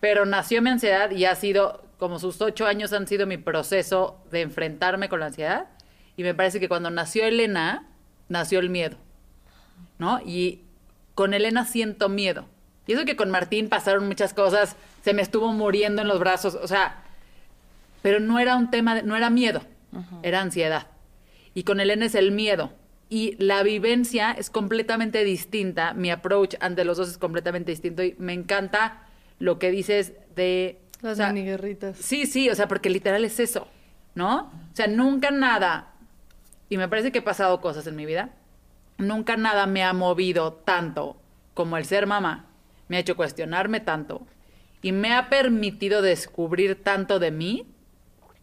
Pero 0.00 0.26
nació 0.26 0.60
mi 0.60 0.70
ansiedad 0.70 1.12
y 1.12 1.24
ha 1.24 1.36
sido, 1.36 1.84
como 1.98 2.18
sus 2.18 2.40
ocho 2.40 2.66
años 2.66 2.92
han 2.92 3.06
sido 3.06 3.26
mi 3.26 3.36
proceso 3.36 4.20
de 4.32 4.42
enfrentarme 4.42 5.08
con 5.08 5.20
la 5.20 5.26
ansiedad. 5.26 5.66
Y 6.16 6.24
me 6.24 6.34
parece 6.34 6.58
que 6.58 6.68
cuando 6.68 6.90
nació 6.90 7.24
Elena, 7.24 7.86
nació 8.28 8.58
el 8.58 8.70
miedo. 8.70 8.96
¿No? 9.98 10.20
Y 10.24 10.62
con 11.14 11.32
Elena 11.32 11.64
siento 11.64 12.08
miedo. 12.08 12.46
Y 12.88 12.94
eso 12.94 13.04
que 13.04 13.16
con 13.16 13.30
Martín 13.30 13.68
pasaron 13.68 14.08
muchas 14.08 14.32
cosas, 14.32 14.74
se 15.04 15.12
me 15.12 15.20
estuvo 15.20 15.52
muriendo 15.52 16.00
en 16.00 16.08
los 16.08 16.18
brazos, 16.18 16.54
o 16.54 16.66
sea, 16.66 17.02
pero 18.00 18.18
no 18.18 18.38
era 18.38 18.56
un 18.56 18.70
tema, 18.70 18.94
de, 18.94 19.02
no 19.02 19.14
era 19.14 19.28
miedo, 19.28 19.60
era 20.22 20.40
ansiedad. 20.40 20.86
Y 21.52 21.64
con 21.64 21.80
Elena 21.80 22.06
es 22.06 22.14
el 22.14 22.32
miedo 22.32 22.72
y 23.10 23.36
la 23.38 23.62
vivencia 23.62 24.32
es 24.32 24.48
completamente 24.48 25.22
distinta, 25.22 25.92
mi 25.92 26.10
approach 26.10 26.54
ante 26.60 26.86
los 26.86 26.96
dos 26.96 27.10
es 27.10 27.18
completamente 27.18 27.72
distinto 27.72 28.02
y 28.02 28.16
me 28.18 28.32
encanta 28.32 29.02
lo 29.38 29.58
que 29.58 29.70
dices 29.70 30.14
de... 30.34 30.80
Las 31.02 31.20
o 31.20 31.32
guerritas. 31.34 31.98
Sí, 31.98 32.24
sí, 32.24 32.48
o 32.48 32.54
sea, 32.54 32.68
porque 32.68 32.88
literal 32.88 33.22
es 33.22 33.38
eso, 33.38 33.68
¿no? 34.14 34.50
O 34.72 34.74
sea, 34.76 34.86
nunca 34.86 35.30
nada, 35.30 35.92
y 36.70 36.78
me 36.78 36.88
parece 36.88 37.12
que 37.12 37.18
he 37.18 37.22
pasado 37.22 37.60
cosas 37.60 37.86
en 37.86 37.96
mi 37.96 38.06
vida, 38.06 38.30
nunca 38.96 39.36
nada 39.36 39.66
me 39.66 39.84
ha 39.84 39.92
movido 39.92 40.54
tanto 40.54 41.18
como 41.52 41.76
el 41.76 41.84
ser 41.84 42.06
mamá, 42.06 42.47
me 42.88 42.96
ha 42.96 43.00
hecho 43.00 43.16
cuestionarme 43.16 43.80
tanto 43.80 44.26
y 44.82 44.92
me 44.92 45.14
ha 45.14 45.28
permitido 45.28 46.02
descubrir 46.02 46.82
tanto 46.82 47.18
de 47.18 47.30
mí 47.30 47.66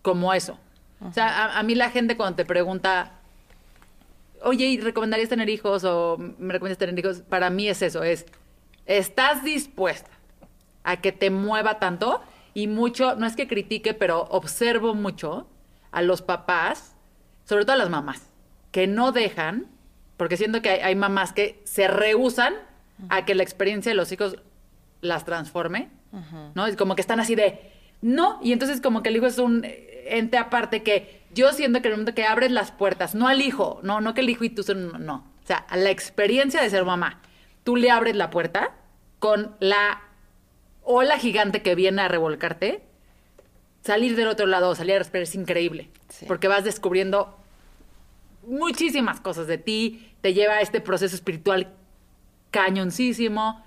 como 0.01 0.33
eso. 0.33 0.59
O 1.01 1.11
sea, 1.11 1.45
a, 1.45 1.59
a 1.59 1.63
mí 1.63 1.75
la 1.75 1.89
gente 1.89 2.17
cuando 2.17 2.37
te 2.37 2.45
pregunta, 2.45 3.19
oye, 4.41 4.65
¿y 4.65 4.79
¿recomendarías 4.79 5.29
tener 5.29 5.49
hijos 5.49 5.83
o 5.83 6.17
me 6.17 6.53
recomiendas 6.53 6.77
tener 6.77 6.97
hijos? 6.97 7.21
Para 7.27 7.49
mí 7.49 7.67
es 7.67 7.81
eso, 7.81 8.03
es, 8.03 8.25
¿estás 8.85 9.43
dispuesta 9.43 10.11
a 10.83 10.97
que 11.01 11.11
te 11.11 11.29
mueva 11.29 11.79
tanto? 11.79 12.21
Y 12.53 12.67
mucho, 12.67 13.15
no 13.15 13.25
es 13.25 13.35
que 13.35 13.47
critique, 13.47 13.93
pero 13.93 14.23
observo 14.29 14.93
mucho 14.93 15.47
a 15.91 16.01
los 16.01 16.21
papás, 16.21 16.95
sobre 17.43 17.65
todo 17.65 17.73
a 17.73 17.77
las 17.77 17.89
mamás, 17.89 18.29
que 18.71 18.87
no 18.87 19.11
dejan, 19.11 19.67
porque 20.17 20.37
siento 20.37 20.61
que 20.61 20.69
hay, 20.69 20.79
hay 20.79 20.95
mamás 20.95 21.33
que 21.33 21.61
se 21.65 21.87
rehusan 21.87 22.53
a 23.09 23.25
que 23.25 23.35
la 23.35 23.43
experiencia 23.43 23.91
de 23.91 23.95
los 23.95 24.11
hijos 24.11 24.37
las 25.01 25.25
transforme, 25.25 25.89
¿no? 26.55 26.65
Es 26.67 26.75
como 26.75 26.95
que 26.95 27.01
están 27.01 27.19
así 27.19 27.35
de, 27.35 27.71
no, 28.01 28.39
y 28.41 28.53
entonces 28.53 28.81
como 28.81 29.03
que 29.03 29.09
el 29.09 29.17
hijo 29.17 29.25
es 29.27 29.37
un 29.37 29.65
ente 30.07 30.37
aparte 30.37 30.83
que 30.83 31.21
yo 31.33 31.51
siento 31.51 31.81
que 31.81 31.87
en 31.89 31.93
el 31.93 31.97
momento 31.99 32.15
que 32.15 32.25
abres 32.25 32.51
las 32.51 32.71
puertas, 32.71 33.15
no 33.15 33.27
al 33.27 33.41
hijo, 33.41 33.79
no, 33.83 33.99
no 34.01 34.13
que 34.13 34.21
el 34.21 34.29
hijo 34.29 34.43
y 34.45 34.49
tú 34.49 34.63
son, 34.63 34.91
no, 34.93 34.97
no, 34.99 35.15
o 35.43 35.47
sea, 35.47 35.57
a 35.57 35.75
la 35.77 35.89
experiencia 35.89 36.61
de 36.61 36.69
ser 36.69 36.85
mamá, 36.85 37.19
tú 37.63 37.75
le 37.75 37.89
abres 37.91 38.15
la 38.15 38.29
puerta 38.29 38.71
con 39.19 39.55
la 39.59 40.01
ola 40.83 41.17
gigante 41.17 41.61
que 41.61 41.75
viene 41.75 42.01
a 42.03 42.07
revolcarte, 42.07 42.83
salir 43.83 44.15
del 44.15 44.27
otro 44.27 44.45
lado, 44.45 44.73
salir 44.75 44.95
a 44.95 44.99
respirar 44.99 45.23
es 45.23 45.35
increíble, 45.35 45.89
Sí. 46.09 46.25
porque 46.27 46.47
vas 46.47 46.63
descubriendo 46.63 47.35
muchísimas 48.47 49.19
cosas 49.19 49.47
de 49.47 49.57
ti, 49.57 50.11
te 50.21 50.33
lleva 50.33 50.53
a 50.55 50.61
este 50.61 50.79
proceso 50.81 51.15
espiritual 51.15 51.73
cañoncísimo 52.59 53.63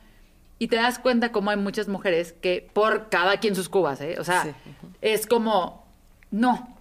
y 0.58 0.68
te 0.68 0.76
das 0.76 0.98
cuenta 0.98 1.30
como 1.30 1.50
hay 1.50 1.56
muchas 1.56 1.88
mujeres 1.88 2.32
que 2.32 2.68
por 2.72 3.08
cada 3.10 3.38
quien 3.38 3.54
sus 3.54 3.68
cubas, 3.68 4.00
¿eh? 4.00 4.16
O 4.18 4.24
sea, 4.24 4.42
Sí. 4.44 4.50
es 5.02 5.26
como, 5.26 5.86
no, 6.30 6.76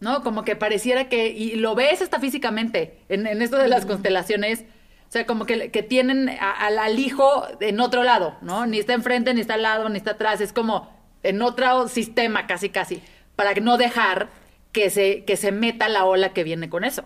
¿no? 0.00 0.22
Como 0.22 0.44
que 0.44 0.56
pareciera 0.56 1.08
que, 1.08 1.28
y 1.28 1.56
lo 1.56 1.74
ves 1.74 2.00
hasta 2.02 2.20
físicamente, 2.20 2.98
en, 3.08 3.26
en 3.26 3.42
esto 3.42 3.56
de 3.58 3.68
las 3.68 3.86
constelaciones, 3.86 4.64
o 5.08 5.12
sea, 5.12 5.26
como 5.26 5.44
que, 5.46 5.70
que 5.70 5.82
tienen 5.82 6.28
a- 6.28 6.52
al 6.66 6.98
hijo 6.98 7.44
en 7.60 7.80
otro 7.80 8.02
lado, 8.04 8.36
¿no? 8.42 8.66
Ni 8.66 8.78
está 8.78 8.92
enfrente, 8.94 9.34
ni 9.34 9.40
está 9.40 9.54
al 9.54 9.62
lado, 9.62 9.88
ni 9.88 9.96
está 9.96 10.12
atrás, 10.12 10.40
es 10.40 10.52
como 10.52 10.88
en 11.22 11.42
otro 11.42 11.88
sistema 11.88 12.46
casi, 12.46 12.68
casi, 12.70 13.02
para 13.36 13.52
no 13.54 13.76
dejar 13.76 14.28
que 14.72 14.88
se, 14.90 15.24
que 15.24 15.36
se 15.36 15.50
meta 15.50 15.88
la 15.88 16.04
ola 16.04 16.32
que 16.32 16.44
viene 16.44 16.68
con 16.70 16.84
eso. 16.84 17.04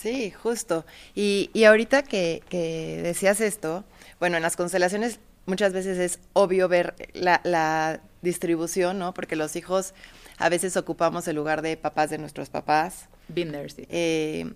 Sí, 0.00 0.30
justo. 0.30 0.84
Y, 1.14 1.50
y 1.54 1.64
ahorita 1.64 2.02
que, 2.02 2.42
que 2.48 3.00
decías 3.02 3.40
esto, 3.40 3.84
bueno, 4.20 4.36
en 4.36 4.42
las 4.42 4.56
constelaciones 4.56 5.20
muchas 5.46 5.72
veces 5.72 5.98
es 5.98 6.18
obvio 6.32 6.68
ver 6.68 6.94
la, 7.14 7.40
la 7.44 8.00
distribución, 8.20 8.98
¿no? 8.98 9.14
Porque 9.14 9.36
los 9.36 9.56
hijos 9.56 9.94
a 10.38 10.48
veces 10.48 10.76
ocupamos 10.76 11.26
el 11.28 11.36
lugar 11.36 11.62
de 11.62 11.76
papás 11.76 12.10
de 12.10 12.18
nuestros 12.18 12.50
papás. 12.50 13.08
Been 13.28 13.52
there, 13.52 13.70
sí. 13.70 13.86
Eh, 13.88 14.52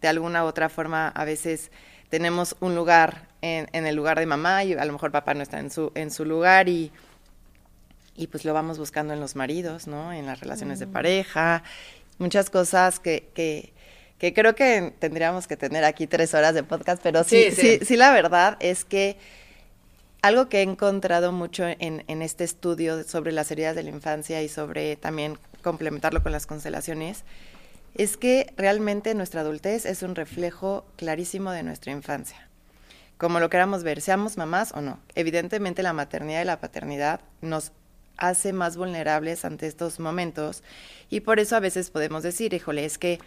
de 0.00 0.08
alguna 0.08 0.44
u 0.44 0.48
otra 0.48 0.68
forma, 0.68 1.08
a 1.08 1.24
veces 1.24 1.70
tenemos 2.10 2.56
un 2.60 2.74
lugar 2.74 3.28
en, 3.40 3.68
en 3.72 3.86
el 3.86 3.96
lugar 3.96 4.18
de 4.18 4.26
mamá 4.26 4.64
y 4.64 4.74
a 4.74 4.84
lo 4.84 4.92
mejor 4.92 5.10
papá 5.10 5.32
no 5.32 5.42
está 5.42 5.58
en 5.58 5.70
su, 5.70 5.90
en 5.94 6.10
su 6.10 6.26
lugar 6.26 6.68
y, 6.68 6.92
y 8.14 8.26
pues 8.26 8.44
lo 8.44 8.52
vamos 8.52 8.78
buscando 8.78 9.14
en 9.14 9.20
los 9.20 9.36
maridos, 9.36 9.86
¿no? 9.86 10.12
En 10.12 10.26
las 10.26 10.40
relaciones 10.40 10.78
de 10.80 10.86
pareja, 10.86 11.62
muchas 12.18 12.50
cosas 12.50 13.00
que, 13.00 13.30
que, 13.34 13.72
que 14.22 14.32
creo 14.32 14.54
que 14.54 14.92
tendríamos 15.00 15.48
que 15.48 15.56
tener 15.56 15.82
aquí 15.82 16.06
tres 16.06 16.32
horas 16.32 16.54
de 16.54 16.62
podcast, 16.62 17.02
pero 17.02 17.24
sí, 17.24 17.46
Sí, 17.50 17.50
sí, 17.50 17.78
sí. 17.80 17.84
sí, 17.84 17.96
la 17.96 18.12
verdad 18.12 18.56
es 18.60 18.84
que 18.84 19.16
algo 20.22 20.48
que 20.48 20.60
he 20.60 20.62
encontrado 20.62 21.32
mucho 21.32 21.64
en, 21.66 22.04
en 22.06 22.22
este 22.22 22.44
estudio 22.44 23.02
sobre 23.02 23.32
las 23.32 23.50
heridas 23.50 23.74
de 23.74 23.82
la 23.82 23.90
infancia 23.90 24.40
y 24.40 24.48
sobre 24.48 24.94
también 24.94 25.40
complementarlo 25.64 26.22
con 26.22 26.30
las 26.30 26.46
constelaciones, 26.46 27.24
es 27.96 28.16
que 28.16 28.52
realmente 28.56 29.12
nuestra 29.16 29.40
adultez 29.40 29.86
es 29.86 30.04
un 30.04 30.14
reflejo 30.14 30.86
clarísimo 30.94 31.50
de 31.50 31.64
nuestra 31.64 31.90
infancia. 31.90 32.46
Como 33.18 33.40
lo 33.40 33.50
queramos 33.50 33.82
ver, 33.82 34.00
seamos 34.00 34.36
mamás 34.36 34.70
o 34.70 34.82
no. 34.82 35.00
Evidentemente 35.16 35.82
la 35.82 35.94
maternidad 35.94 36.42
y 36.42 36.44
la 36.44 36.60
paternidad 36.60 37.22
nos 37.40 37.72
hace 38.18 38.52
más 38.52 38.76
vulnerables 38.76 39.44
ante 39.44 39.66
estos 39.66 39.98
momentos 39.98 40.62
y 41.10 41.20
por 41.20 41.40
eso 41.40 41.56
a 41.56 41.60
veces 41.60 41.90
podemos 41.90 42.22
decir, 42.22 42.54
híjole, 42.54 42.84
es 42.84 42.98
que 42.98 43.18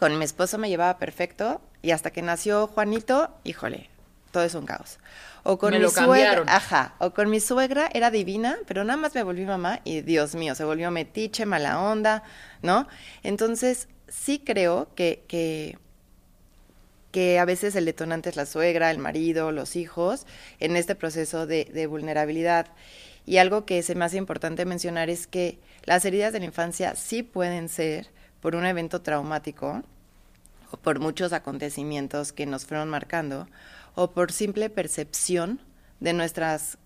con 0.00 0.18
mi 0.18 0.24
esposo 0.24 0.56
me 0.56 0.70
llevaba 0.70 0.96
perfecto 0.96 1.60
y 1.82 1.90
hasta 1.90 2.10
que 2.10 2.22
nació 2.22 2.68
Juanito, 2.68 3.36
híjole, 3.44 3.90
todo 4.30 4.44
es 4.44 4.54
un 4.54 4.64
caos. 4.64 4.98
O 5.42 5.58
con 5.58 5.72
Me 5.72 5.76
mi 5.76 5.82
lo 5.82 5.90
suegra, 5.90 6.42
ajá, 6.46 6.94
o 7.00 7.10
con 7.10 7.28
mi 7.28 7.38
suegra 7.38 7.90
era 7.92 8.10
divina, 8.10 8.56
pero 8.66 8.82
nada 8.82 8.96
más 8.96 9.14
me 9.14 9.22
volví 9.22 9.44
mamá 9.44 9.80
y 9.84 10.00
Dios 10.00 10.34
mío, 10.34 10.54
se 10.54 10.64
volvió 10.64 10.90
metiche, 10.90 11.44
mala 11.44 11.82
onda, 11.82 12.22
¿no? 12.62 12.88
Entonces, 13.22 13.88
sí 14.08 14.42
creo 14.42 14.88
que, 14.94 15.22
que, 15.28 15.76
que 17.10 17.38
a 17.38 17.44
veces 17.44 17.76
el 17.76 17.84
detonante 17.84 18.30
es 18.30 18.36
la 18.36 18.46
suegra, 18.46 18.90
el 18.90 18.98
marido, 18.98 19.52
los 19.52 19.76
hijos, 19.76 20.26
en 20.60 20.76
este 20.76 20.94
proceso 20.94 21.46
de, 21.46 21.66
de 21.66 21.86
vulnerabilidad. 21.86 22.68
Y 23.26 23.36
algo 23.36 23.66
que 23.66 23.82
se 23.82 23.94
me 23.94 24.06
hace 24.06 24.16
importante 24.16 24.64
mencionar 24.64 25.10
es 25.10 25.26
que 25.26 25.58
las 25.84 26.06
heridas 26.06 26.32
de 26.32 26.38
la 26.38 26.46
infancia 26.46 26.94
sí 26.96 27.22
pueden 27.22 27.68
ser 27.68 28.08
por 28.40 28.56
un 28.56 28.66
evento 28.66 29.02
traumático 29.02 29.82
o 30.70 30.76
por 30.76 31.00
muchos 31.00 31.32
acontecimientos 31.32 32.32
que 32.32 32.46
nos 32.46 32.64
fueron 32.64 32.88
marcando 32.88 33.48
o 33.94 34.10
por 34.10 34.32
simple 34.32 34.70
percepción 34.70 35.60
de 36.00 36.12
nuestras 36.12 36.78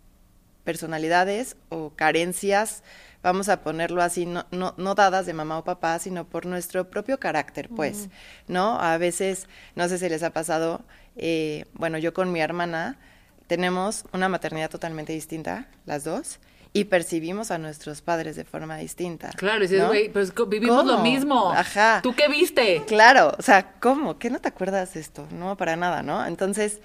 personalidades 0.65 1.57
o 1.69 1.91
carencias, 1.91 2.83
vamos 3.23 3.49
a 3.49 3.63
ponerlo 3.63 4.03
así, 4.03 4.27
no, 4.27 4.47
no, 4.51 4.75
no 4.77 4.95
dadas 4.95 5.27
de 5.27 5.35
mamá 5.35 5.59
o 5.59 5.65
papá, 5.65 5.99
sino 5.99 6.25
por 6.25 6.47
nuestro 6.47 6.91
propio 6.91 7.21
carácter, 7.21 7.69
pues, 7.69 8.09
¿no? 8.49 8.81
A 8.81 8.97
veces, 8.99 9.47
no 9.77 9.89
sé 9.89 9.99
si 9.99 10.09
les 10.09 10.23
ha 10.23 10.31
pasado, 10.31 10.83
eh, 11.17 11.67
bueno, 11.75 11.99
yo 11.99 12.13
con 12.15 12.33
mi 12.33 12.41
hermana 12.41 12.99
tenemos 13.47 14.05
una 14.13 14.29
maternidad 14.29 14.71
totalmente 14.71 15.13
distinta, 15.13 15.69
las 15.85 16.05
dos, 16.05 16.41
y 16.77 16.85
percibimos 16.85 17.51
a 17.53 17.57
nuestros 17.59 18.03
padres 18.03 18.37
de 18.37 18.45
forma 18.45 18.77
distinta. 18.77 19.31
Claro, 19.37 19.65
y 19.65 19.69
dices, 19.69 19.87
güey, 19.87 20.09
pues 20.11 20.33
co- 20.33 20.47
vivimos 20.47 20.85
lo 20.85 20.99
mismo. 20.99 21.53
Ajá. 21.53 22.01
¿Tú 22.03 22.15
qué 22.15 22.29
viste? 22.29 22.83
Claro, 22.87 23.33
o 23.39 23.43
sea, 23.43 23.73
¿cómo? 23.81 24.19
¿Qué 24.19 24.29
no 24.29 24.41
te 24.41 24.49
acuerdas 24.49 24.93
de 24.95 25.01
esto? 25.01 25.27
No, 25.31 25.57
para 25.57 25.77
nada, 25.77 26.03
¿no? 26.03 26.27
Entonces, 26.27 26.81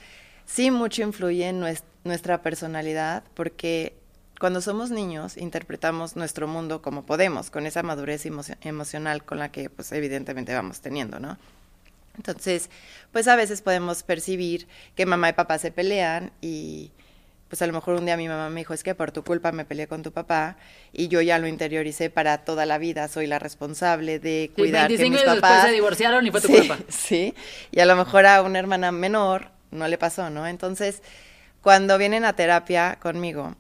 sí 0.45 0.69
mucho 0.71 1.01
influye 1.01 1.47
en 1.49 1.59
nues- 1.61 1.83
nuestra 2.03 2.41
personalidad 2.43 3.23
porque 3.33 3.95
cuando 4.39 4.61
somos 4.61 4.91
niños 4.91 5.35
interpretamos 5.37 6.15
nuestro 6.15 6.47
mundo 6.47 6.81
como 6.83 7.03
podemos, 7.05 7.49
con 7.49 7.65
esa 7.65 7.81
madurez 7.83 8.25
emocio- 8.27 8.57
emocional 8.61 9.25
con 9.25 9.39
la 9.39 9.51
que 9.51 9.69
pues 9.71 9.91
evidentemente 9.91 10.53
vamos 10.53 10.81
teniendo, 10.81 11.19
¿no? 11.19 11.37
Entonces, 12.15 12.69
pues 13.11 13.27
a 13.27 13.35
veces 13.35 13.61
podemos 13.61 14.03
percibir 14.03 14.67
que 14.95 15.05
mamá 15.05 15.29
y 15.29 15.33
papá 15.33 15.57
se 15.57 15.71
pelean 15.71 16.31
y 16.41 16.91
pues 17.49 17.61
a 17.63 17.67
lo 17.67 17.73
mejor 17.73 17.95
un 17.95 18.05
día 18.05 18.15
mi 18.15 18.27
mamá 18.27 18.49
me 18.49 18.61
dijo, 18.61 18.73
es 18.73 18.83
que 18.83 18.95
por 18.95 19.11
tu 19.11 19.23
culpa 19.23 19.51
me 19.51 19.65
peleé 19.65 19.87
con 19.87 20.03
tu 20.03 20.11
papá 20.11 20.55
y 20.93 21.07
yo 21.07 21.19
ya 21.21 21.39
lo 21.39 21.47
interioricé 21.47 22.09
para 22.09 22.39
toda 22.39 22.65
la 22.65 22.77
vida, 22.77 23.07
soy 23.07 23.25
la 23.27 23.39
responsable 23.39 24.19
de 24.19 24.51
Sí, 24.55 24.55
cuidar 24.55 24.87
que 24.87 24.97
25 24.97 25.09
mis 25.09 25.21
años 25.21 25.33
después 25.33 25.41
papás 25.41 25.65
se 25.65 25.71
divorciaron 25.71 26.25
y 26.27 26.31
fue 26.31 26.41
tu 26.41 26.47
sí, 26.47 26.53
culpa. 26.53 26.77
Sí, 26.89 27.33
y 27.71 27.79
a 27.79 27.85
lo 27.85 27.95
mejor 27.95 28.27
a 28.27 28.43
una 28.43 28.59
hermana 28.59 28.91
menor 28.91 29.49
no 29.71 29.87
le 29.87 29.97
pasó, 29.97 30.29
¿no? 30.29 30.45
Entonces, 30.47 31.01
cuando 31.61 31.97
vienen 31.97 32.23
a 32.23 32.33
terapia 32.33 32.97
conmigo, 33.01 33.55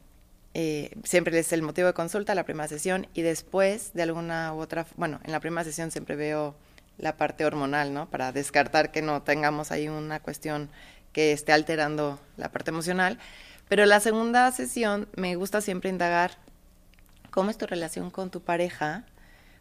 eh, 0.53 0.91
siempre 1.03 1.33
les 1.33 1.51
el 1.51 1.63
motivo 1.63 1.87
de 1.87 1.93
consulta, 1.93 2.35
la 2.35 2.43
primera 2.43 2.67
sesión, 2.67 3.07
y 3.13 3.23
después 3.23 3.93
de 3.93 4.03
alguna 4.03 4.53
u 4.53 4.59
otra, 4.59 4.85
bueno, 4.97 5.19
en 5.23 5.31
la 5.31 5.39
primera 5.39 5.63
sesión 5.63 5.91
siempre 5.91 6.15
veo 6.15 6.55
la 6.99 7.17
parte 7.17 7.45
hormonal, 7.45 7.93
¿no? 7.93 8.09
Para 8.09 8.31
descartar 8.31 8.91
que 8.91 9.01
no 9.01 9.23
tengamos 9.23 9.71
ahí 9.71 9.87
una 9.87 10.19
cuestión 10.19 10.69
que 11.13 11.31
esté 11.31 11.53
alterando 11.53 12.19
la 12.37 12.51
parte 12.51 12.69
emocional. 12.71 13.17
Pero 13.69 13.85
la 13.85 13.99
segunda 13.99 14.51
sesión 14.51 15.07
me 15.15 15.35
gusta 15.35 15.61
siempre 15.61 15.91
indagar 15.91 16.31
cómo 17.29 17.51
es 17.51 17.57
tu 17.57 17.67
relación 17.67 18.09
con 18.09 18.31
tu 18.31 18.41
pareja, 18.41 19.05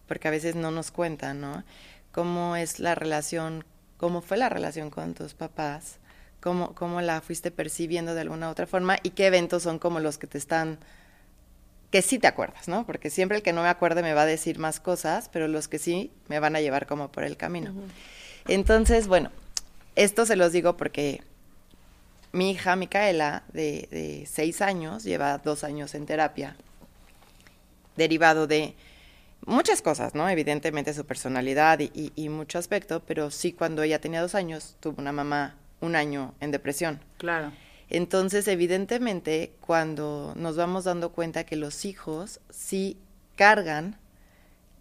porque 0.08 0.28
a 0.28 0.30
veces 0.30 0.54
no 0.56 0.70
nos 0.70 0.90
cuentan, 0.90 1.42
¿no? 1.42 1.62
Cómo 2.10 2.56
es 2.56 2.80
la 2.80 2.94
relación, 2.94 3.64
cómo 3.98 4.22
fue 4.22 4.38
la 4.38 4.48
relación 4.48 4.88
con 4.88 5.12
tus 5.12 5.34
papás, 5.34 5.98
cómo, 6.40 6.74
cómo 6.74 7.02
la 7.02 7.20
fuiste 7.20 7.50
percibiendo 7.50 8.14
de 8.14 8.22
alguna 8.22 8.48
u 8.48 8.50
otra 8.50 8.66
forma 8.66 8.96
y 9.02 9.10
qué 9.10 9.26
eventos 9.26 9.62
son 9.62 9.78
como 9.78 10.00
los 10.00 10.16
que 10.16 10.26
te 10.26 10.38
están, 10.38 10.78
que 11.90 12.00
sí 12.00 12.18
te 12.18 12.28
acuerdas, 12.28 12.66
¿no? 12.66 12.86
Porque 12.86 13.10
siempre 13.10 13.36
el 13.36 13.42
que 13.42 13.52
no 13.52 13.62
me 13.62 13.68
acuerde 13.68 14.02
me 14.02 14.14
va 14.14 14.22
a 14.22 14.26
decir 14.26 14.58
más 14.58 14.80
cosas, 14.80 15.28
pero 15.28 15.48
los 15.48 15.68
que 15.68 15.78
sí 15.78 16.10
me 16.28 16.40
van 16.40 16.56
a 16.56 16.62
llevar 16.62 16.86
como 16.86 17.12
por 17.12 17.24
el 17.24 17.36
camino. 17.36 17.74
Entonces, 18.46 19.06
bueno, 19.06 19.30
esto 19.96 20.24
se 20.24 20.36
los 20.36 20.52
digo 20.52 20.78
porque 20.78 21.22
mi 22.32 22.50
hija 22.50 22.76
Micaela, 22.76 23.42
de, 23.52 23.88
de 23.90 24.26
seis 24.30 24.60
años, 24.62 25.04
lleva 25.04 25.38
dos 25.38 25.64
años 25.64 25.94
en 25.94 26.06
terapia, 26.06 26.56
derivado 27.96 28.46
de 28.46 28.74
muchas 29.46 29.82
cosas, 29.82 30.14
¿no? 30.14 30.28
Evidentemente 30.28 30.94
su 30.94 31.04
personalidad 31.06 31.80
y, 31.80 31.90
y- 31.94 32.12
y 32.14 32.28
mucho 32.28 32.58
aspecto, 32.58 33.02
pero 33.06 33.30
sí 33.30 33.52
cuando 33.52 33.82
ella 33.82 34.00
tenía 34.00 34.20
dos 34.22 34.34
años 34.34 34.76
tuvo 34.80 35.00
una 35.00 35.12
mamá 35.12 35.56
un 35.80 35.96
año 35.96 36.34
en 36.40 36.50
depresión. 36.50 37.00
Claro. 37.18 37.52
Entonces, 37.90 38.46
evidentemente, 38.48 39.52
cuando 39.60 40.34
nos 40.36 40.56
vamos 40.56 40.84
dando 40.84 41.10
cuenta 41.12 41.44
que 41.44 41.56
los 41.56 41.84
hijos 41.84 42.40
sí 42.50 42.98
cargan 43.36 43.96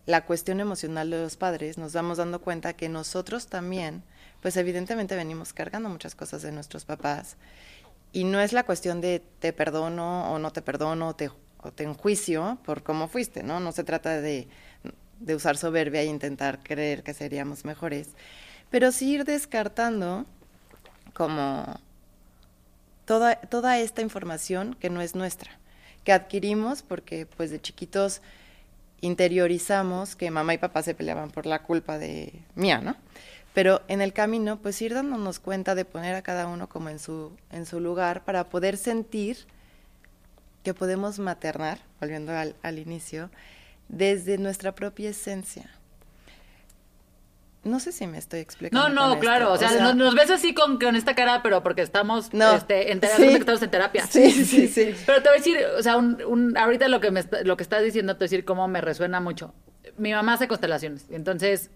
la 0.06 0.26
cuestión 0.26 0.60
emocional 0.60 1.10
de 1.10 1.22
los 1.22 1.38
padres, 1.38 1.78
nos 1.78 1.94
vamos 1.94 2.18
dando 2.18 2.42
cuenta 2.42 2.74
que 2.74 2.90
nosotros 2.90 3.48
también, 3.48 4.04
pues 4.48 4.56
evidentemente 4.56 5.14
venimos 5.18 5.52
cargando 5.52 5.90
muchas 5.90 6.16
cosas 6.16 6.42
de 6.42 6.54
nuestros 6.54 6.86
papás. 6.86 7.36
Y 8.14 8.24
no 8.24 8.40
es 8.40 8.54
la 8.54 8.64
cuestión 8.64 9.02
de 9.02 9.22
te 9.40 9.52
perdono 9.52 10.32
o 10.32 10.40
no 10.40 10.54
te 10.54 10.62
perdono 10.62 11.10
o 11.10 11.16
te, 11.16 11.30
enjuicio 11.80 12.58
por 12.64 12.82
cómo 12.82 13.10
fuiste, 13.10 13.44
¿no? 13.44 13.60
No 13.60 13.74
se 13.74 13.84
trata 13.84 14.22
de, 14.22 14.48
de 15.20 15.36
usar 15.36 15.58
soberbia 15.58 16.02
e 16.02 16.06
intentar 16.06 16.64
creer 16.64 17.04
que 17.04 17.14
seríamos 17.14 17.66
mejores, 17.66 18.12
pero 18.70 18.94
sí 18.94 19.16
ir 19.16 19.26
descartando 19.26 20.26
como 21.14 21.82
toda, 23.04 23.36
toda 23.36 23.80
esta 23.80 24.02
información 24.02 24.76
que 24.76 24.90
no 24.90 25.02
es 25.02 25.14
nuestra, 25.14 25.52
que 26.06 26.14
adquirimos 26.14 26.84
porque 26.84 27.26
pues 27.26 27.52
de 27.52 27.60
chiquitos 27.60 28.22
interiorizamos 29.02 30.16
que 30.16 30.32
mamá 30.32 30.54
y 30.54 30.58
papá 30.58 30.84
se 30.84 30.96
peleaban 30.96 31.32
por 31.32 31.46
la 31.46 31.64
culpa 31.64 31.98
de 31.98 32.32
mía, 32.56 32.80
¿no? 32.80 32.96
Pero 33.58 33.82
en 33.88 34.02
el 34.02 34.13
camino, 34.13 34.60
pues 34.62 34.80
ir 34.84 34.93
dándonos 34.93 35.39
cuenta 35.39 35.74
de 35.74 35.84
poner 35.84 36.13
a 36.13 36.22
cada 36.22 36.46
uno 36.46 36.70
como 36.70 36.89
en 36.89 37.00
su, 37.00 37.32
en 37.50 37.65
su 37.65 37.80
lugar 37.80 38.24
para 38.24 38.43
poder 38.43 38.78
sentir 38.78 39.48
que 40.63 40.76
podemos 40.76 41.17
maternar, 41.17 41.80
volviendo 42.00 42.34
al, 42.38 42.54
al 42.62 42.78
inicio, 42.78 43.32
desde 43.89 44.38
nuestra 44.38 44.76
propia 44.76 45.10
esencia. 45.10 45.72
No 47.63 47.80
sé 47.80 47.91
si 47.93 48.06
me 48.06 48.20
estoy 48.20 48.41
explicando. 48.41 48.89
No, 48.89 49.15
no, 49.15 49.20
claro. 49.20 49.56
esto. 49.56 49.65
O 49.65 49.70
sea, 49.70 49.82
nos, 49.82 49.96
nos 49.96 50.13
ves 50.13 50.30
así 50.30 50.54
con, 50.54 50.78
con 50.80 50.96
esta 50.96 51.15
cara, 51.15 51.41
pero 51.41 51.63
porque 51.63 51.82
estamos 51.82 52.32
No, 52.36 52.54
este, 52.54 52.91
en, 52.91 53.00
terapia, 53.00 53.28
sí. 53.28 53.34
estamos 53.38 53.62
en 53.63 53.72
terapia. 53.72 54.06
Sí, 54.06 54.30
sí, 54.46 54.67
sí. 54.67 54.93
Pero 55.08 55.24
te 55.24 55.30
voy 55.30 55.36
a 55.36 55.39
decir, 55.39 55.58
o 55.80 55.82
sea, 55.82 55.98
un, 55.98 56.22
un- 56.28 56.56
ahorita 56.56 56.89
lo 56.89 57.00
que, 57.02 57.10
me 57.10 57.24
lo 57.43 57.58
que 57.58 57.63
estás 57.63 57.82
diciendo, 57.84 58.13
te 58.13 58.20
voy 58.20 58.26
a 58.26 58.30
decir 58.30 58.46
cómo 58.46 58.67
me 58.67 58.82
resuena 58.82 59.20
mucho. 59.20 59.56
Mi 59.98 60.13
mamá 60.13 60.34
hace 60.34 60.48
constelaciones, 60.48 61.08
entonces 61.10 61.72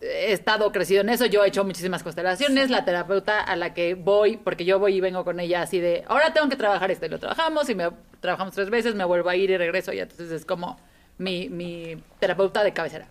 he 0.00 0.32
estado 0.32 0.72
crecido 0.72 1.02
en 1.02 1.10
eso, 1.10 1.26
yo 1.26 1.44
he 1.44 1.48
hecho 1.48 1.64
muchísimas 1.64 2.02
constelaciones, 2.02 2.70
la 2.70 2.84
terapeuta 2.84 3.40
a 3.40 3.54
la 3.56 3.74
que 3.74 3.94
voy, 3.94 4.38
porque 4.38 4.64
yo 4.64 4.78
voy 4.78 4.96
y 4.96 5.00
vengo 5.00 5.24
con 5.24 5.40
ella 5.40 5.62
así 5.62 5.78
de, 5.78 6.04
ahora 6.08 6.32
tengo 6.32 6.48
que 6.48 6.56
trabajar 6.56 6.90
esto, 6.90 7.06
y 7.06 7.10
lo 7.10 7.18
trabajamos, 7.18 7.68
y 7.68 7.74
me 7.74 7.90
trabajamos 8.20 8.54
tres 8.54 8.70
veces, 8.70 8.94
me 8.94 9.04
vuelvo 9.04 9.28
a 9.28 9.36
ir 9.36 9.50
y 9.50 9.56
regreso, 9.56 9.92
y 9.92 10.00
entonces 10.00 10.30
es 10.30 10.44
como 10.46 10.80
mi, 11.18 11.48
mi 11.48 12.02
terapeuta 12.18 12.64
de 12.64 12.72
cabecera, 12.72 13.08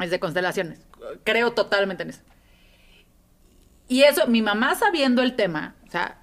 es 0.00 0.10
de 0.10 0.18
constelaciones, 0.18 0.80
creo 1.22 1.52
totalmente 1.52 2.02
en 2.02 2.10
eso. 2.10 2.22
Y 3.86 4.02
eso, 4.02 4.26
mi 4.26 4.42
mamá 4.42 4.74
sabiendo 4.74 5.22
el 5.22 5.36
tema, 5.36 5.74
o 5.86 5.90
sea, 5.90 6.18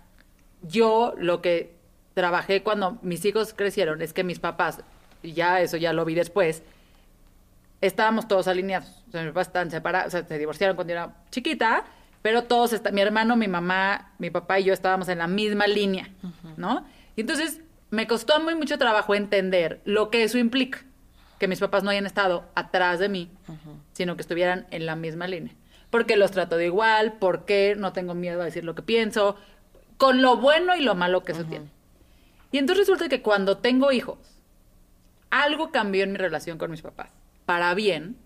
yo 0.62 1.14
lo 1.18 1.42
que 1.42 1.76
trabajé 2.14 2.64
cuando 2.64 2.98
mis 3.02 3.24
hijos 3.26 3.54
crecieron 3.54 4.02
es 4.02 4.14
que 4.14 4.24
mis 4.24 4.40
papás, 4.40 4.80
y 5.22 5.34
ya 5.34 5.62
eso 5.62 5.78
ya 5.78 5.94
lo 5.94 6.04
vi 6.04 6.16
después, 6.16 6.64
estábamos 7.82 8.28
todos 8.28 8.48
alineados. 8.48 9.04
O 9.08 9.12
sea, 9.12 9.22
mis 9.24 9.32
papás 9.32 9.48
están 9.48 9.72
separados, 9.72 10.08
o 10.08 10.12
sea, 10.18 10.28
se 10.28 10.38
divorciaron 10.38 10.76
cuando 10.76 10.94
yo 10.94 11.00
era 11.00 11.16
chiquita, 11.32 11.86
pero 12.22 12.44
todos, 12.44 12.74
está- 12.74 12.92
mi 12.92 13.02
hermano, 13.02 13.36
mi 13.36 13.48
mamá, 13.48 14.14
mi 14.18 14.30
papá 14.30 14.60
y 14.60 14.66
yo 14.66 14.74
estábamos 14.74 15.08
en 15.10 15.20
la 15.20 15.28
misma 15.28 15.68
línea, 15.68 16.10
¿no? 16.58 16.86
Y 17.16 17.22
entonces 17.22 17.62
me 17.90 18.08
costó 18.08 18.40
muy 18.42 18.56
mucho 18.56 18.78
trabajo 18.78 19.16
entender 19.16 19.82
lo 19.86 20.10
que 20.10 20.24
eso 20.24 20.38
implica, 20.38 20.84
que 21.40 21.48
mis 21.48 21.60
papás 21.60 21.84
no 21.84 21.90
hayan 21.92 22.06
estado 22.06 22.46
atrás 22.56 23.00
de 23.00 23.10
mí, 23.10 23.32
sino 23.94 24.16
que 24.16 24.22
estuvieran 24.22 24.68
en 24.72 24.86
la 24.86 24.96
misma 24.96 25.28
línea. 25.28 25.54
Porque 25.90 26.18
los 26.18 26.32
trato 26.32 26.58
de 26.58 26.66
igual, 26.66 27.14
porque 27.20 27.76
no 27.78 27.94
tengo 27.94 28.14
miedo 28.14 28.42
a 28.42 28.46
decir 28.46 28.64
lo 28.66 28.76
que 28.76 28.82
pienso, 28.82 29.38
con 29.98 30.22
lo 30.22 30.36
bueno 30.38 30.76
y 30.76 30.82
lo 30.82 30.96
malo 30.96 31.24
que 31.24 31.32
eso 31.32 31.46
tiene. 31.46 31.68
Y 32.52 32.58
entonces 32.58 32.88
resulta 32.88 33.08
que 33.08 33.22
cuando 33.22 33.58
tengo 33.60 33.92
hijos, 33.92 34.18
algo 35.30 35.72
cambió 35.72 36.04
en 36.04 36.12
mi 36.12 36.18
relación 36.18 36.58
con 36.58 36.72
mis 36.72 36.82
papás, 36.82 37.10
para 37.48 37.74
bien, 37.74 38.18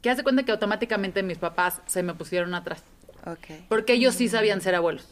que 0.00 0.08
hace 0.10 0.22
cuenta 0.22 0.44
que 0.44 0.52
automáticamente 0.52 1.22
mis 1.24 1.38
papás 1.38 1.82
se 1.86 2.02
me 2.04 2.14
pusieron 2.14 2.54
atrás, 2.54 2.82
Ok. 3.26 3.66
porque 3.68 3.94
ellos 3.94 4.14
sí 4.14 4.28
sabían 4.28 4.60
ser 4.60 4.76
abuelos. 4.76 5.04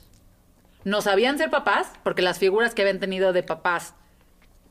No 0.85 1.02
sabían 1.02 1.37
ser 1.37 1.50
papás, 1.50 1.90
porque 2.04 2.22
las 2.22 2.38
figuras 2.38 2.72
que 2.72 2.83
habían 2.83 3.00
tenido 3.00 3.33
de 3.33 3.42
papás 3.42 3.94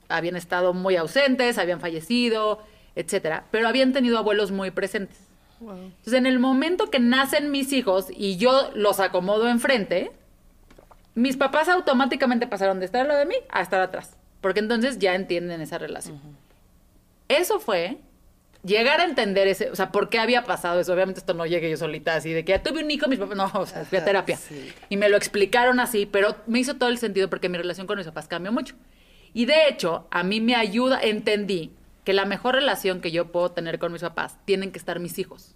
habían 0.07 0.38
estado 0.38 0.73
muy 0.73 0.95
ausentes, 0.95 1.57
habían 1.57 1.81
fallecido, 1.81 2.63
etcétera, 2.95 3.43
pero 3.51 3.67
habían 3.67 3.91
tenido 3.91 4.17
abuelos 4.17 4.51
muy 4.51 4.71
presentes. 4.71 5.17
Entonces, 5.59 6.13
en 6.13 6.25
el 6.25 6.39
momento 6.39 6.89
que 6.89 6.99
nacen 6.99 7.51
mis 7.51 7.73
hijos 7.73 8.07
y 8.09 8.38
yo 8.38 8.71
los 8.75 8.99
acomodo 9.01 9.49
enfrente, 9.49 10.12
mis 11.15 11.36
papás 11.36 11.67
automáticamente 11.67 12.47
pasaron 12.47 12.79
de 12.79 12.86
estar 12.86 13.01
a 13.01 13.07
lo 13.07 13.15
de 13.15 13.25
mí 13.25 13.36
a 13.49 13.62
estar 13.62 13.81
atrás, 13.81 14.15
porque 14.39 14.59
entonces 14.62 14.99
ya 14.99 15.13
entienden 15.15 15.59
esa 15.62 15.77
relación. 15.77 16.19
Eso 17.27 17.59
fue 17.59 17.97
llegar 18.63 19.02
a 19.02 19.06
entender 19.06 19.47
ese, 19.47 19.69
o 19.69 19.76
sea, 19.76 19.91
por 19.91 20.10
qué 20.10 20.19
había 20.19 20.43
pasado 20.43 20.80
eso. 20.80 20.93
Obviamente 20.93 21.19
esto 21.19 21.34
no 21.34 21.45
llegué 21.45 21.69
yo 21.69 21.78
solita 21.78 22.15
así 22.15 22.32
de 22.32 22.43
que 22.45 22.52
ya 22.54 22.63
tuve 22.63 22.84
un 22.84 22.89
hijo, 22.89 23.08
mis 23.08 23.19
papás, 23.19 23.38
no, 23.38 23.52
o 23.54 23.65
sea, 23.65 23.86
fui 23.86 23.97
a 23.97 24.06
terapia. 24.06 24.38
sí. 24.38 24.73
Y 24.89 24.97
me 24.97 25.10
lo 25.10 25.17
explicaron 25.17 25.80
así, 25.80 26.06
pero 26.06 26.36
me 26.47 26.60
hizo 26.60 26.76
todo 26.76 26.89
el 26.89 26.97
sentido 26.97 27.30
porque 27.30 27.49
mi 27.49 27.58
relación 27.58 27.88
con 27.88 27.97
mis 27.97 28.08
papás 28.08 28.28
cambió 28.28 28.52
mucho. 28.52 28.76
Y 29.34 29.45
de 29.45 29.67
hecho, 29.67 30.08
a 30.12 30.23
mí 30.23 30.41
me 30.41 30.56
ayuda, 30.56 30.99
entendí 31.02 31.73
que 32.04 32.13
la 32.13 32.26
mejor 32.26 32.56
relación 32.56 33.02
que 33.02 33.12
yo 33.12 33.32
puedo 33.32 33.52
tener 33.52 33.80
con 33.80 33.91
mis 33.91 34.02
papás 34.02 34.38
tienen 34.45 34.71
que 34.71 34.78
estar 34.78 34.99
mis 34.99 35.17
hijos. 35.19 35.56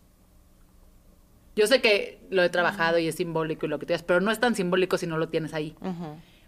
Yo 1.55 1.65
sé 1.67 1.81
que 1.81 2.19
lo 2.29 2.43
he 2.43 2.49
trabajado 2.49 2.99
y 2.99 3.07
es 3.07 3.15
simbólico 3.15 3.65
y 3.65 3.69
lo 3.69 3.79
que 3.79 3.85
tú 3.85 3.89
digas, 3.89 4.03
pero 4.03 4.21
no 4.21 4.31
es 4.31 4.39
tan 4.39 4.55
simbólico 4.55 4.97
si 4.97 5.07
no 5.07 5.17
lo 5.17 5.29
tienes 5.29 5.53
ahí. 5.53 5.75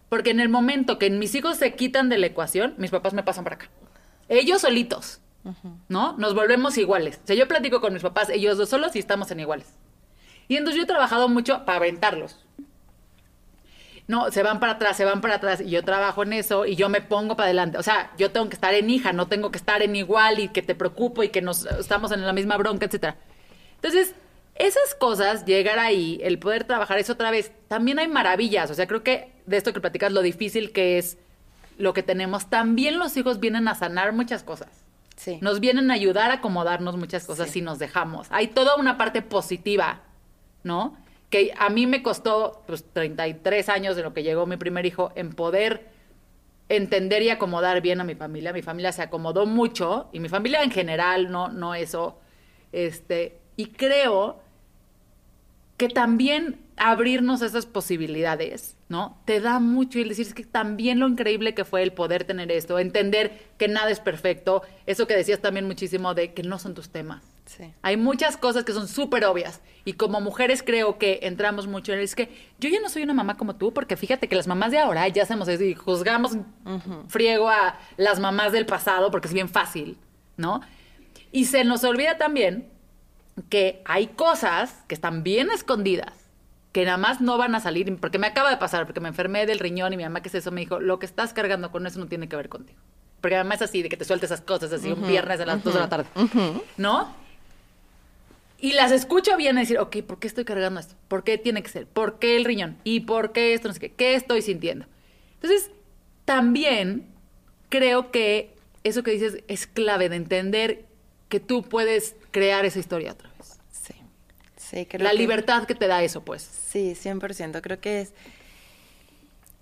Porque 0.08 0.30
en 0.30 0.40
el 0.40 0.50
momento 0.50 1.00
que 1.00 1.10
mis 1.10 1.34
hijos 1.36 1.58
se 1.58 1.74
quitan 1.74 2.10
de 2.10 2.18
la 2.18 2.28
ecuación, 2.28 2.76
mis 2.78 2.92
papás 2.92 3.14
me 3.14 3.24
pasan 3.24 3.44
para 3.44 3.56
acá. 3.56 3.70
Ellos 4.28 4.62
solitos, 4.62 5.22
¿no? 5.88 6.18
Nos 6.18 6.36
volvemos 6.36 6.78
iguales. 6.78 7.20
O 7.24 7.28
sea, 7.28 7.36
yo 7.36 7.48
platico 7.48 7.82
con 7.82 7.94
mis 7.94 8.02
papás, 8.02 8.30
ellos 8.30 8.58
dos 8.58 8.70
solos 8.70 8.96
y 8.96 9.00
estamos 9.00 9.32
en 9.32 9.40
iguales. 9.40 9.68
Y 10.48 10.58
entonces 10.58 10.78
yo 10.78 10.84
he 10.84 10.88
trabajado 10.88 11.30
mucho 11.30 11.66
para 11.66 11.78
aventarlos. 11.78 12.46
No, 14.08 14.32
se 14.32 14.42
van 14.42 14.60
para 14.60 14.74
atrás, 14.74 14.98
se 14.98 15.06
van 15.06 15.22
para 15.22 15.36
atrás 15.36 15.62
y 15.62 15.70
yo 15.70 15.84
trabajo 15.84 16.24
en 16.24 16.34
eso 16.34 16.66
y 16.66 16.76
yo 16.76 16.90
me 16.90 17.02
pongo 17.02 17.36
para 17.36 17.46
adelante. 17.46 17.78
O 17.78 17.84
sea, 17.84 18.12
yo 18.18 18.32
tengo 18.32 18.50
que 18.50 18.56
estar 18.56 18.74
en 18.74 18.90
hija, 18.90 19.14
no 19.14 19.28
tengo 19.28 19.52
que 19.52 19.60
estar 19.60 19.84
en 19.84 19.96
igual 19.96 20.40
y 20.40 20.48
que 20.48 20.64
te 20.64 20.74
preocupo 20.74 21.22
y 21.22 21.30
que 21.30 21.44
nos 21.44 21.68
estamos 21.68 22.12
en 22.12 22.26
la 22.26 22.34
misma 22.34 22.58
bronca, 22.58 22.88
etcétera. 22.88 23.18
Entonces, 23.76 24.16
esas 24.56 24.96
cosas, 24.96 25.46
llegar 25.46 25.78
ahí, 25.78 26.20
el 26.24 26.40
poder 26.40 26.64
trabajar 26.64 26.98
eso 26.98 27.14
otra 27.14 27.30
vez, 27.30 27.52
también 27.68 28.00
hay 28.00 28.08
maravillas. 28.08 28.72
O 28.72 28.74
sea, 28.74 28.88
creo 28.88 29.04
que 29.04 29.32
de 29.46 29.58
esto 29.58 29.74
que 29.74 29.80
platicas, 29.80 30.12
lo 30.12 30.24
difícil 30.24 30.72
que 30.72 30.98
es 30.98 31.20
lo 31.78 31.94
que 31.94 32.02
tenemos, 32.02 32.50
también 32.50 32.98
los 32.98 33.16
hijos 33.16 33.40
vienen 33.40 33.68
a 33.68 33.76
sanar 33.76 34.12
muchas 34.12 34.42
cosas. 34.42 34.70
Sí. 35.20 35.38
Nos 35.42 35.60
vienen 35.60 35.92
a 35.92 35.96
ayudar 35.96 36.32
a 36.32 36.36
acomodarnos 36.36 36.96
muchas 36.96 37.26
cosas 37.26 37.48
Sí. 37.48 37.56
si 37.56 37.62
nos 37.62 37.78
dejamos. 37.78 38.28
Hay 38.32 38.48
toda 38.48 38.78
una 38.78 38.98
parte 38.98 39.22
positiva, 39.22 40.02
¿no? 40.64 40.96
Que 41.30 41.54
a 41.60 41.70
mí 41.70 41.88
me 41.88 42.02
costó 42.02 42.64
pues, 42.68 42.86
33 42.94 43.68
años 43.68 43.98
de 43.98 44.04
lo 44.04 44.14
que 44.14 44.24
llegó 44.24 44.46
mi 44.46 44.56
primer 44.56 44.86
hijo 44.86 45.12
en 45.16 45.34
poder 45.34 45.90
entender 46.70 47.22
y 47.22 47.32
acomodar 47.32 47.82
bien 47.82 48.00
a 48.00 48.06
mi 48.06 48.16
familia. 48.16 48.54
Mi 48.54 48.62
familia 48.62 48.94
se 48.94 49.02
acomodó 49.02 49.46
mucho 49.46 50.08
y 50.14 50.22
mi 50.22 50.30
familia 50.30 50.64
en 50.64 50.72
general, 50.72 51.30
no, 51.30 51.50
no 51.50 51.76
eso. 51.76 52.18
Este, 52.72 53.42
y 53.58 53.66
creo 53.72 54.40
que 55.76 55.90
también 55.90 56.62
abrirnos 56.80 57.42
a 57.42 57.46
esas 57.46 57.66
posibilidades, 57.66 58.76
¿no? 58.88 59.20
Te 59.26 59.42
da 59.42 59.60
mucho 59.60 60.00
y 60.00 60.04
el 60.04 60.10
decir 60.10 60.28
es 60.28 60.34
que 60.34 60.46
también 60.46 61.00
lo 61.00 61.08
increíble 61.08 61.54
que 61.54 61.66
fue 61.66 61.84
el 61.84 61.92
poder 61.94 62.24
tener 62.24 62.52
esto, 62.52 62.80
entender 62.80 63.48
que 63.58 63.68
nada 63.68 63.92
es 63.92 64.00
perfecto, 64.00 64.64
eso 64.86 65.06
que 65.06 65.16
decías 65.16 65.40
también 65.40 65.68
muchísimo 65.68 66.14
de 66.14 66.34
que 66.34 66.42
no 66.42 66.58
son 66.58 66.74
tus 66.74 66.90
temas. 66.90 67.24
Sí. 67.46 67.74
Hay 67.82 67.98
muchas 67.98 68.38
cosas 68.38 68.64
que 68.64 68.74
son 68.74 68.88
súper 68.88 69.26
obvias 69.26 69.62
y 69.84 69.94
como 69.94 70.22
mujeres 70.22 70.64
creo 70.64 70.98
que 70.98 71.20
entramos 71.24 71.68
mucho 71.68 71.92
en 71.92 72.00
el, 72.00 72.06
es 72.06 72.16
que 72.16 72.30
yo 72.60 72.70
ya 72.70 72.80
no 72.80 72.90
soy 72.90 73.04
una 73.04 73.14
mamá 73.14 73.38
como 73.38 73.56
tú 73.56 73.74
porque 73.74 73.98
fíjate 73.98 74.28
que 74.28 74.36
las 74.36 74.48
mamás 74.48 74.72
de 74.72 74.78
ahora 74.78 75.08
ya 75.08 75.24
hacemos 75.24 75.48
eso 75.48 75.64
y 75.64 75.74
juzgamos 75.74 76.38
friego 77.08 77.50
a 77.50 77.78
las 77.98 78.20
mamás 78.20 78.52
del 78.52 78.66
pasado 78.66 79.12
porque 79.12 79.28
es 79.28 79.34
bien 79.34 79.50
fácil, 79.50 79.98
¿no? 80.38 80.62
Y 81.32 81.46
se 81.46 81.64
nos 81.64 81.84
olvida 81.84 82.18
también 82.18 82.70
que 83.50 83.82
hay 83.86 84.08
cosas 84.08 84.84
que 84.88 84.96
están 84.96 85.24
bien 85.24 85.50
escondidas, 85.52 86.14
que 86.72 86.86
nada 86.86 86.98
más 86.98 87.22
no 87.22 87.38
van 87.38 87.56
a 87.56 87.60
salir, 87.60 87.96
porque 87.98 88.20
me 88.20 88.28
acaba 88.28 88.50
de 88.50 88.58
pasar, 88.58 88.86
porque 88.86 89.00
me 89.00 89.10
enfermé 89.10 89.46
del 89.46 89.60
riñón 89.60 89.94
y 89.94 89.98
mi 89.98 90.04
mamá 90.04 90.22
que 90.22 90.30
es 90.30 90.36
eso 90.36 90.52
me 90.52 90.62
dijo, 90.62 90.80
lo 90.80 91.00
que 91.00 91.06
estás 91.06 91.34
cargando 91.34 91.72
con 91.72 91.86
eso 91.88 92.00
no 92.00 92.08
tiene 92.08 92.30
que 92.30 92.36
ver 92.36 92.50
contigo. 92.50 92.80
Porque 93.22 93.36
además 93.36 93.58
es 93.62 93.70
así, 93.70 93.82
de 93.82 93.90
que 93.90 93.98
te 93.98 94.06
sueltes 94.06 94.32
esas 94.32 94.42
cosas 94.42 94.72
así 94.72 94.92
un 94.92 95.08
viernes 95.08 95.40
a 95.42 95.46
las 95.46 95.64
2 95.64 95.74
de 95.74 95.80
la 95.80 95.90
tarde, 95.90 96.08
¿no? 96.78 97.14
Y 98.62 98.74
las 98.74 98.92
escucho 98.92 99.38
bien 99.38 99.56
y 99.58 99.62
decir, 99.62 99.80
ok, 99.80 99.98
¿por 100.04 100.20
qué 100.20 100.28
estoy 100.28 100.44
cargando 100.44 100.80
esto? 100.80 100.96
¿Por 101.08 101.24
qué 101.24 101.38
tiene 101.38 101.64
que 101.64 101.70
ser? 101.70 101.88
¿Por 101.88 102.20
qué 102.20 102.36
el 102.36 102.44
riñón? 102.44 102.78
¿Y 102.84 103.02
por 103.02 103.32
qué 103.32 103.54
esto? 103.54 103.70
No 103.70 103.74
sé 103.74 103.80
qué. 103.80 103.92
¿Qué 103.92 104.16
estoy 104.16 104.42
sintiendo? 104.42 104.86
Entonces, 105.36 105.72
también 106.26 107.08
creo 107.70 108.12
que 108.12 108.54
eso 108.84 109.02
que 109.02 109.12
dices 109.12 109.44
es 109.48 109.66
clave 109.66 110.10
de 110.10 110.18
entender 110.18 110.86
que 111.30 111.40
tú 111.40 111.64
puedes 111.64 112.18
crear 112.32 112.66
esa 112.66 112.80
historia 112.80 113.14
otra. 113.14 113.29
Sí, 114.70 114.86
creo 114.86 115.04
La 115.04 115.12
que- 115.12 115.18
libertad 115.18 115.64
que 115.66 115.76
te 115.76 115.88
da 115.88 116.04
eso, 116.04 116.22
pues. 116.22 116.42
Sí, 116.44 116.94
100%. 116.96 117.62
Creo 117.62 117.80
que 117.80 118.02
es... 118.02 118.14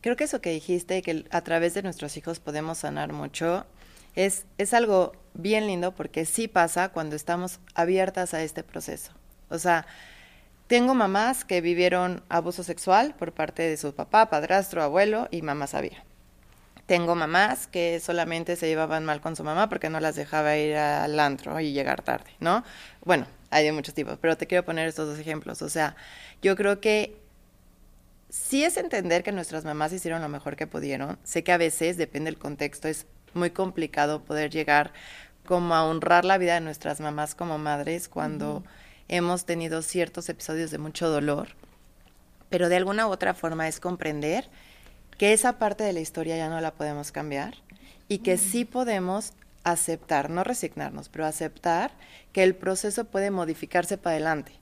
Creo 0.02 0.16
que 0.16 0.26
eso 0.26 0.42
que 0.42 0.52
dijiste, 0.52 1.02
que 1.02 1.26
a 1.32 1.42
través 1.42 1.74
de 1.74 1.82
nuestros 1.84 2.16
hijos 2.18 2.40
podemos 2.40 2.80
sanar 2.80 3.14
mucho, 3.14 3.66
es, 4.16 4.46
es 4.58 4.74
algo 4.74 5.14
bien 5.34 5.68
lindo 5.68 5.94
porque 5.94 6.26
sí 6.26 6.48
pasa 6.48 6.90
cuando 6.90 7.16
estamos 7.16 7.60
abiertas 7.74 8.34
a 8.34 8.42
este 8.44 8.64
proceso. 8.64 9.12
O 9.50 9.58
sea, 9.60 9.86
tengo 10.68 10.94
mamás 10.94 11.46
que 11.46 11.62
vivieron 11.62 12.24
abuso 12.30 12.64
sexual 12.64 13.16
por 13.16 13.34
parte 13.34 13.64
de 13.64 13.76
su 13.78 13.94
papá, 13.96 14.30
padrastro, 14.30 14.84
abuelo 14.84 15.28
y 15.32 15.42
mamá 15.42 15.68
sabía. 15.68 16.04
Tengo 16.86 17.16
mamás 17.16 17.68
que 17.68 18.00
solamente 18.00 18.56
se 18.56 18.68
llevaban 18.68 19.04
mal 19.04 19.20
con 19.20 19.36
su 19.36 19.44
mamá 19.44 19.68
porque 19.68 19.90
no 19.90 20.00
las 20.00 20.16
dejaba 20.16 20.56
ir 20.58 20.76
al 20.78 21.20
antro 21.20 21.60
y 21.60 21.74
llegar 21.74 22.02
tarde, 22.02 22.30
¿no? 22.40 22.64
Bueno, 23.04 23.26
hay 23.50 23.66
de 23.66 23.72
muchos 23.72 23.94
tipos, 23.94 24.18
pero 24.20 24.38
te 24.38 24.48
quiero 24.48 24.66
poner 24.66 24.88
estos 24.88 25.08
dos 25.08 25.20
ejemplos. 25.20 25.62
O 25.62 25.70
sea, 25.70 25.96
yo 26.42 26.56
creo 26.56 26.80
que 26.82 27.18
sí 28.30 28.64
es 28.64 28.78
entender 28.78 29.24
que 29.24 29.32
nuestras 29.32 29.66
mamás 29.66 29.94
hicieron 29.94 30.22
lo 30.22 30.30
mejor 30.30 30.56
que 30.56 30.68
pudieron. 30.68 31.18
Sé 31.24 31.44
que 31.44 31.52
a 31.52 31.58
veces, 31.58 31.98
depende 31.98 32.32
del 32.32 32.40
contexto, 32.40 32.88
es 32.88 33.06
muy 33.34 33.52
complicado 33.52 34.24
poder 34.24 34.50
llegar 34.50 34.94
como 35.46 35.76
a 35.76 35.86
honrar 35.86 36.26
la 36.26 36.38
vida 36.38 36.56
de 36.56 36.62
nuestras 36.62 37.00
mamás 37.00 37.36
como 37.36 37.58
madres 37.58 38.10
cuando 38.10 38.64
hemos 39.08 39.46
tenido 39.46 39.82
ciertos 39.82 40.28
episodios 40.30 40.72
de 40.72 40.78
mucho 40.78 41.10
dolor. 41.10 41.50
Pero 42.50 42.70
de 42.70 42.76
alguna 42.76 43.08
u 43.08 43.12
otra 43.12 43.34
forma 43.34 43.68
es 43.68 43.80
comprender 43.80 44.50
que 45.18 45.34
esa 45.34 45.58
parte 45.58 45.84
de 45.84 45.94
la 45.94 46.00
historia 46.00 46.38
ya 46.38 46.50
no 46.50 46.60
la 46.62 46.74
podemos 46.74 47.12
cambiar 47.12 47.56
y 48.08 48.20
que 48.20 48.38
sí 48.38 48.66
podemos 48.66 49.34
aceptar, 49.64 50.30
no 50.30 50.44
resignarnos, 50.44 51.10
pero 51.10 51.26
aceptar 51.26 51.92
que 52.32 52.44
el 52.44 52.56
proceso 52.56 53.06
puede 53.06 53.32
modificarse 53.32 53.98
para 53.98 54.16
adelante. 54.16 54.54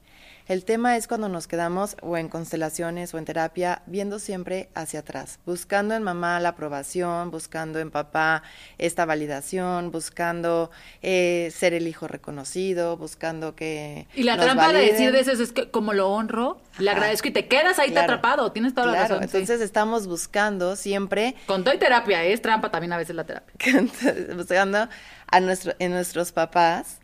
El 0.47 0.63
tema 0.63 0.95
es 0.95 1.07
cuando 1.07 1.27
nos 1.27 1.47
quedamos 1.47 1.97
o 2.03 2.17
en 2.17 2.29
constelaciones 2.29 3.11
o 3.15 3.17
en 3.17 3.25
terapia 3.25 3.81
viendo 3.87 4.19
siempre 4.19 4.69
hacia 4.75 4.99
atrás, 4.99 5.39
buscando 5.43 5.95
en 5.95 6.03
mamá 6.03 6.39
la 6.39 6.49
aprobación, 6.49 7.31
buscando 7.31 7.79
en 7.79 7.89
papá 7.89 8.43
esta 8.77 9.05
validación, 9.05 9.89
buscando 9.89 10.69
eh, 11.01 11.51
ser 11.51 11.73
el 11.73 11.87
hijo 11.87 12.07
reconocido, 12.07 12.95
buscando 12.95 13.55
que... 13.55 14.05
Y 14.13 14.21
la 14.21 14.37
trampa 14.37 14.71
de 14.71 14.81
decir 14.91 15.11
de 15.11 15.21
eso 15.21 15.31
es 15.31 15.51
que 15.51 15.71
como 15.71 15.93
lo 15.93 16.09
honro, 16.11 16.61
le 16.77 16.91
agradezco 16.91 17.27
y 17.29 17.31
te 17.31 17.47
quedas 17.47 17.79
ahí 17.79 17.89
te 17.89 17.99
atrapado, 17.99 18.51
tienes 18.51 18.75
toda 18.75 18.91
la 18.91 19.01
razón. 19.01 19.23
Entonces 19.23 19.61
estamos 19.61 20.05
buscando 20.05 20.75
siempre... 20.75 21.33
Con 21.47 21.63
todo 21.63 21.73
y 21.73 21.79
terapia, 21.79 22.23
es 22.23 22.43
trampa 22.43 22.69
también 22.69 22.93
a 22.93 22.97
veces 22.97 23.15
la 23.15 23.23
terapia. 23.23 23.55
buscando 24.35 24.89
a 25.25 25.39
nuestro, 25.39 25.73
en 25.79 25.91
nuestros 25.91 26.31
papás 26.31 26.99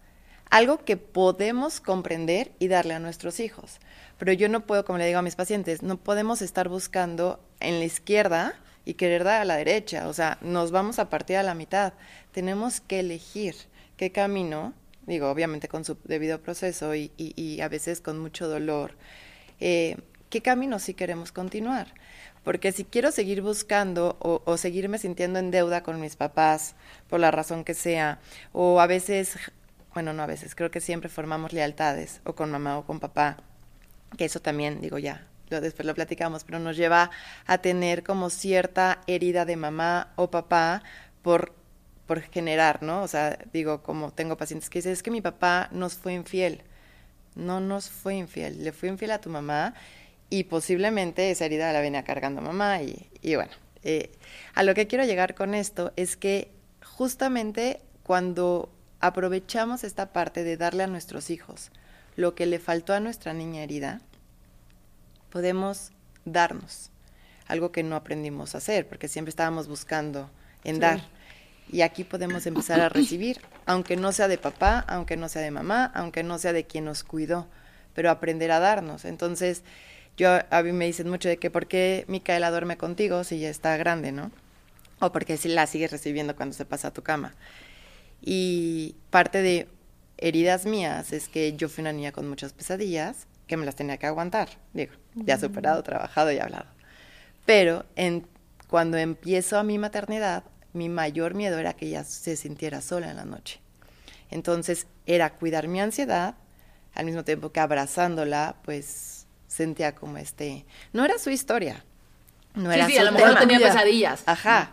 algo 0.52 0.84
que 0.84 0.98
podemos 0.98 1.80
comprender 1.80 2.52
y 2.60 2.68
darle 2.68 2.94
a 2.94 3.00
nuestros 3.00 3.40
hijos. 3.40 3.80
Pero 4.20 4.34
yo 4.34 4.50
no 4.50 4.68
puedo, 4.68 4.86
como 4.86 5.00
le 5.00 5.08
digo 5.08 5.18
a 5.18 5.24
mis 5.24 5.38
pacientes, 5.38 5.82
no 5.82 5.98
podemos 5.98 6.42
estar 6.42 6.68
buscando 6.68 7.40
en 7.62 7.80
la 7.80 7.86
izquierda 7.86 8.54
y 8.84 8.96
querer 8.96 9.24
dar 9.24 9.42
a 9.42 9.46
la 9.46 9.56
derecha. 9.56 10.10
O 10.10 10.14
sea, 10.14 10.38
nos 10.42 10.72
vamos 10.72 11.00
a 11.00 11.10
partir 11.10 11.38
a 11.38 11.44
la 11.44 11.56
mitad. 11.56 11.94
Tenemos 12.34 12.82
que 12.82 13.00
elegir 13.00 13.56
qué 13.96 14.12
camino, 14.12 14.74
digo, 15.08 15.32
obviamente 15.32 15.70
con 15.70 15.86
su 15.86 15.98
debido 16.04 16.42
proceso 16.42 16.94
y, 16.96 17.62
a 17.62 17.70
veces 17.70 18.02
con 18.02 18.20
mucho 18.20 18.50
dolor, 18.50 18.96
eh, 19.62 19.98
qué 20.30 20.42
camino 20.42 20.80
sí 20.80 20.94
queremos 20.94 21.32
continuar. 21.32 21.94
Porque 22.44 22.74
si 22.74 22.84
quiero 22.84 23.12
seguir 23.12 23.42
buscando 23.42 24.18
o, 24.20 24.42
o, 24.44 24.58
seguirme 24.58 24.98
sintiendo 24.98 25.40
en 25.40 25.52
deuda 25.52 25.84
con 25.84 26.02
mis 26.02 26.16
papás, 26.18 26.76
por 27.08 27.20
la 27.20 27.32
razón 27.32 27.64
que 27.64 27.76
sea, 27.76 28.20
o 28.52 28.82
a 28.82 28.88
veces 28.88 29.38
bueno, 29.94 30.14
no 30.14 30.24
a 30.24 30.28
veces, 30.28 30.56
creo 30.56 30.72
que 30.72 30.82
siempre 30.82 31.10
formamos 31.10 31.54
lealtades, 31.54 32.22
o 32.24 32.34
con 32.34 32.52
mamá 32.52 32.78
o 32.78 32.86
con 32.86 33.00
papá, 33.00 33.38
que 34.18 34.26
eso 34.26 34.42
también, 34.42 34.82
digo 34.82 34.98
ya, 34.98 35.28
lo, 35.50 35.62
después 35.62 35.86
lo 35.86 35.94
platicamos, 35.94 36.44
pero 36.44 36.60
nos 36.60 36.78
lleva 36.78 37.12
a 37.46 37.58
tener 37.60 38.04
como 38.04 38.30
cierta 38.30 39.02
herida 39.08 39.46
de 39.46 39.58
mamá 39.58 40.14
o 40.16 40.32
papá 40.32 40.84
por, 41.22 41.54
por 42.08 42.22
generar, 42.22 42.84
¿no? 42.84 43.04
O 43.04 43.08
sea, 43.08 43.38
digo, 43.54 43.84
como 43.84 44.12
tengo 44.12 44.38
pacientes 44.38 44.70
que 44.70 44.80
dicen, 44.80 44.94
es 44.94 45.04
que 45.04 45.12
mi 45.12 45.22
papá 45.22 45.70
nos 45.72 45.96
fue 45.96 46.14
infiel. 46.14 46.64
No 47.36 47.60
nos 47.62 47.90
fue 47.90 48.16
infiel, 48.16 48.64
le 48.64 48.74
fue 48.74 48.90
infiel 48.90 49.12
a 49.12 49.22
tu 49.22 49.30
mamá 49.30 49.74
y 50.30 50.46
posiblemente 50.46 51.32
esa 51.32 51.46
herida 51.46 51.72
la 51.72 51.80
venía 51.80 52.04
cargando 52.04 52.42
mamá 52.42 52.82
y, 52.82 53.10
y 53.22 53.36
bueno, 53.36 53.52
eh, 53.84 54.12
a 54.54 54.64
lo 54.64 54.74
que 54.74 54.88
quiero 54.88 55.06
llegar 55.06 55.34
con 55.36 55.56
esto 55.56 55.94
es 55.96 56.18
que 56.18 56.52
justamente 56.84 57.82
cuando 58.04 58.70
aprovechamos 59.02 59.84
esta 59.84 60.14
parte 60.14 60.44
de 60.44 60.58
darle 60.58 60.84
a 60.84 60.88
nuestros 60.88 61.30
hijos 61.30 61.72
lo 62.16 62.36
que 62.36 62.46
le 62.46 62.60
faltó 62.60 62.94
a 62.94 63.00
nuestra 63.00 63.34
niña 63.34 63.64
herida, 63.64 64.02
podemos 65.30 65.92
darnos 66.26 66.92
algo 67.48 67.72
que 67.72 67.84
no 67.84 67.96
aprendimos 67.96 68.56
a 68.56 68.60
hacer, 68.60 68.88
porque 68.88 69.08
siempre 69.08 69.30
estábamos 69.30 69.68
buscando 69.68 70.30
en 70.64 70.80
dar. 70.80 71.02
Y 71.70 71.82
aquí 71.82 72.04
podemos 72.04 72.46
empezar 72.46 72.80
a 72.80 72.90
recibir, 72.90 73.42
aunque 73.66 73.98
no 73.98 74.12
sea 74.14 74.28
de 74.28 74.38
papá, 74.38 74.86
aunque 74.88 75.18
no 75.18 75.28
sea 75.28 75.42
de 75.42 75.52
mamá, 75.52 75.92
aunque 75.94 76.24
no 76.24 76.38
sea 76.38 76.54
de 76.54 76.66
quien 76.66 76.86
nos 76.86 77.04
cuidó, 77.04 77.48
pero 77.94 78.10
aprender 78.10 78.52
a 78.52 78.60
darnos. 78.60 79.04
Entonces, 79.04 79.64
yo 80.16 80.30
a 80.50 80.64
mí 80.64 80.72
me 80.72 80.86
dicen 80.86 81.10
mucho 81.10 81.28
de 81.28 81.38
que 81.38 81.50
por 81.50 81.68
qué 81.68 82.06
Micaela 82.08 82.52
duerme 82.52 82.78
contigo 82.78 83.24
si 83.24 83.40
ya 83.40 83.50
está 83.50 83.76
grande, 83.78 84.12
¿no? 84.12 84.32
O 85.00 85.12
porque 85.12 85.38
si 85.38 85.50
la 85.50 85.68
sigues 85.68 85.92
recibiendo 85.92 86.36
cuando 86.36 86.56
se 86.56 86.66
pasa 86.66 86.90
a 86.90 86.94
tu 86.94 87.02
cama. 87.04 87.34
Y 88.22 88.96
parte 89.10 89.42
de 89.42 89.68
heridas 90.18 90.66
mías 90.66 91.12
es 91.12 91.28
que 91.28 91.54
yo 91.54 91.68
fui 91.68 91.82
una 91.82 91.92
niña 91.92 92.12
con 92.12 92.30
muchas 92.30 92.54
pesadillas 92.54 93.28
que 93.48 93.58
me 93.58 93.66
las 93.66 93.76
tenía 93.76 93.98
que 93.98 94.06
aguantar. 94.06 94.50
Digo, 94.74 94.94
ya 95.16 95.38
superado, 95.38 95.84
trabajado 95.84 96.32
y 96.32 96.40
hablado. 96.40 96.68
Pero 97.46 97.86
en, 97.96 98.28
cuando 98.70 98.98
empiezo 98.98 99.58
a 99.58 99.64
mi 99.64 99.78
maternidad, 99.78 100.44
mi 100.74 100.88
mayor 100.88 101.34
miedo 101.34 101.58
era 101.58 101.74
que 101.74 101.88
ella 101.88 102.04
se 102.04 102.38
sintiera 102.38 102.82
sola 102.82 103.10
en 103.10 103.18
la 103.18 103.26
noche. 103.26 103.60
Entonces 104.30 104.88
era 105.06 105.32
cuidar 105.32 105.68
mi 105.68 105.82
ansiedad, 105.82 106.36
al 106.94 107.06
mismo 107.06 107.24
tiempo 107.24 107.52
que 107.52 107.60
abrazándola, 107.60 108.56
pues 108.64 109.26
sentía 109.48 109.96
como 109.96 110.18
este... 110.18 110.66
No 110.94 111.04
era 111.04 111.18
su 111.18 111.30
historia. 111.30 111.84
No 112.54 112.72
era 112.72 112.86
sí, 112.86 112.98
a 112.98 113.04
lo 113.04 113.12
mejor 113.12 113.38
tenía 113.40 113.60
pesadillas. 113.60 114.24
Ajá 114.26 114.72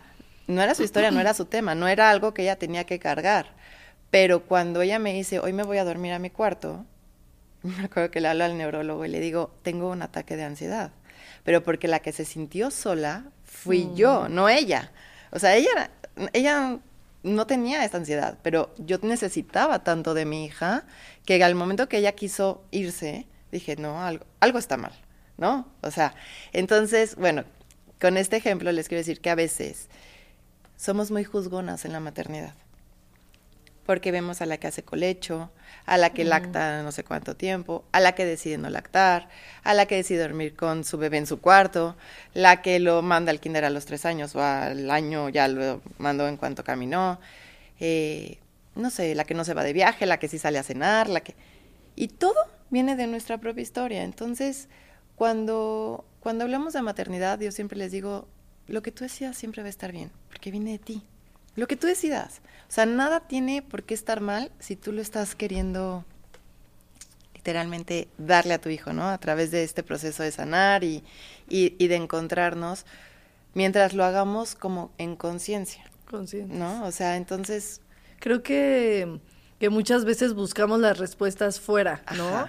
no 0.49 0.63
era 0.63 0.75
su 0.75 0.83
historia, 0.83 1.11
no 1.11 1.21
era 1.21 1.35
su 1.35 1.45
tema, 1.45 1.75
no 1.75 1.87
era 1.87 2.11
algo 2.11 2.35
que 2.35 2.43
ella 2.43 2.57
tenía 2.57 2.85
que 2.85 2.99
cargar. 2.99 3.55
Pero 4.11 4.45
cuando 4.47 4.81
ella 4.83 4.99
me 4.99 5.13
dice, 5.13 5.39
hoy 5.39 5.53
me 5.53 5.63
voy 5.63 5.79
a 5.79 5.85
dormir 5.85 6.13
a 6.13 6.19
mi 6.19 6.31
cuarto, 6.31 6.85
me 7.63 7.85
acuerdo 7.85 8.11
que 8.11 8.21
le 8.21 8.29
hablo 8.29 8.45
al 8.45 8.57
neurólogo 8.57 9.05
y 9.05 9.09
le 9.09 9.21
digo, 9.21 9.55
tengo 9.63 9.91
un 9.91 10.03
ataque 10.03 10.37
de 10.37 10.45
ansiedad. 10.45 10.91
Pero 11.45 11.63
porque 11.63 11.87
la 11.87 12.01
que 12.01 12.13
se 12.13 12.25
sintió 12.25 12.71
sola 12.71 13.25
fui 13.45 13.85
mm. 13.85 13.95
yo, 13.95 14.29
no 14.29 14.49
ella. 14.49 14.91
O 15.31 15.39
sea, 15.39 15.55
ella, 15.55 15.91
ella 16.33 16.79
no 17.23 17.47
tenía 17.47 17.85
esta 17.85 17.99
ansiedad, 17.99 18.39
pero 18.43 18.75
yo 18.79 18.99
necesitaba 19.03 19.85
tanto 19.85 20.15
de 20.15 20.25
mi 20.25 20.47
hija 20.47 20.85
que 21.27 21.43
al 21.45 21.55
momento 21.55 21.89
que 21.89 21.99
ella 21.99 22.13
quiso 22.13 22.65
irse, 22.71 23.27
dije, 23.53 23.77
no, 23.77 24.03
algo, 24.03 24.25
algo 24.41 24.59
está 24.59 24.79
mal, 24.79 24.93
¿no? 25.37 25.69
O 25.83 25.91
sea, 25.91 26.15
entonces, 26.53 27.17
bueno, 27.17 27.45
con 28.01 28.17
este 28.17 28.37
ejemplo 28.37 28.73
les 28.73 28.89
quiero 28.89 29.01
decir 29.01 29.21
que 29.21 29.31
a 29.31 29.35
veces 29.35 29.89
somos 30.79 31.11
muy 31.11 31.25
juzgonas 31.25 31.85
en 31.85 31.93
la 31.93 32.01
maternidad. 32.01 32.55
Porque 33.85 34.13
vemos 34.13 34.41
a 34.41 34.47
la 34.47 34.59
que 34.59 34.69
hace 34.69 34.83
colecho, 34.83 35.51
a 35.85 35.97
la 35.99 36.11
que 36.11 36.25
lacta 36.25 36.83
no 36.83 36.93
sé 36.93 37.05
cuánto 37.05 37.37
tiempo, 37.37 37.85
a 37.91 38.01
la 38.01 38.13
que 38.15 38.25
decide 38.25 38.59
no 38.59 38.71
lactar, 38.71 39.29
a 39.65 39.75
la 39.75 39.87
que 39.87 39.97
decide 39.97 40.23
dormir 40.23 40.55
con 40.55 40.85
su 40.85 40.99
bebé 40.99 41.17
en 41.19 41.27
su 41.27 41.41
cuarto, 41.41 41.97
la 42.33 42.63
que 42.63 42.79
lo 42.79 43.03
manda 43.03 43.31
al 43.31 43.41
kinder 43.41 43.65
a 43.65 43.71
los 43.71 43.87
tres 43.87 44.05
años 44.05 44.37
o 44.37 44.43
al 44.43 44.91
año 44.91 45.29
ya 45.31 45.49
lo 45.49 45.83
mandó 45.99 46.29
en 46.29 46.37
cuanto 46.37 46.65
caminó, 46.65 47.19
eh, 47.81 48.39
no 48.77 48.91
sé, 48.91 49.15
la 49.15 49.25
que 49.25 49.35
no 49.35 49.45
se 49.45 49.55
va 49.55 49.65
de 49.65 49.73
viaje, 49.73 50.07
la 50.07 50.19
que 50.19 50.29
sí 50.29 50.39
sale 50.39 50.59
a 50.59 50.63
cenar, 50.63 51.09
la 51.09 51.21
que... 51.21 51.35
Y 51.97 52.09
todo 52.09 52.37
viene 52.71 52.95
de 52.95 53.07
nuestra 53.07 53.39
propia 53.39 53.63
historia. 53.63 54.05
Entonces, 54.05 54.69
cuando, 55.17 56.05
cuando 56.21 56.45
hablamos 56.45 56.75
de 56.75 56.83
maternidad, 56.83 57.41
yo 57.41 57.51
siempre 57.51 57.79
les 57.79 57.91
digo, 57.91 58.29
lo 58.69 58.83
que 58.83 58.93
tú 58.93 59.05
decidas 59.05 59.37
siempre 59.37 59.63
va 59.63 59.67
a 59.67 59.71
estar 59.71 59.91
bien, 59.93 60.13
porque 60.39 60.53
viene 60.53 60.71
de 60.71 60.79
ti. 60.79 61.03
Lo 61.57 61.67
que 61.67 61.75
tú 61.75 61.89
decidas. 61.89 62.43
O 62.69 62.73
sea, 62.73 62.87
nada 62.87 63.27
tiene 63.27 63.61
por 63.61 63.83
qué 63.83 63.93
estar 63.93 64.21
mal 64.21 64.53
si 64.61 64.77
tú 64.77 64.93
lo 64.93 65.03
estás 65.03 65.35
queriendo 65.35 66.05
literalmente 67.35 68.07
darle 68.19 68.55
a 68.55 68.61
tu 68.61 68.69
hijo, 68.69 68.93
¿no? 68.93 69.09
A 69.09 69.19
través 69.19 69.51
de 69.51 69.65
este 69.65 69.83
proceso 69.83 70.23
de 70.23 70.31
sanar 70.31 70.85
y, 70.85 71.03
y, 71.49 71.89
de 71.89 71.97
encontrarnos, 71.97 72.87
mientras 73.55 73.95
lo 73.95 74.05
hagamos 74.05 74.55
como 74.55 74.93
en 74.97 75.17
conciencia. 75.17 75.83
Conciencia. 76.09 76.57
¿No? 76.57 76.85
O 76.87 76.93
sea, 76.93 77.17
entonces... 77.17 77.81
Creo 78.21 78.45
que, 78.45 79.19
que 79.59 79.71
muchas 79.71 80.05
veces 80.05 80.35
buscamos 80.35 80.79
las 80.79 80.99
respuestas 80.99 81.59
fuera, 81.59 82.05
¿no? 82.17 82.47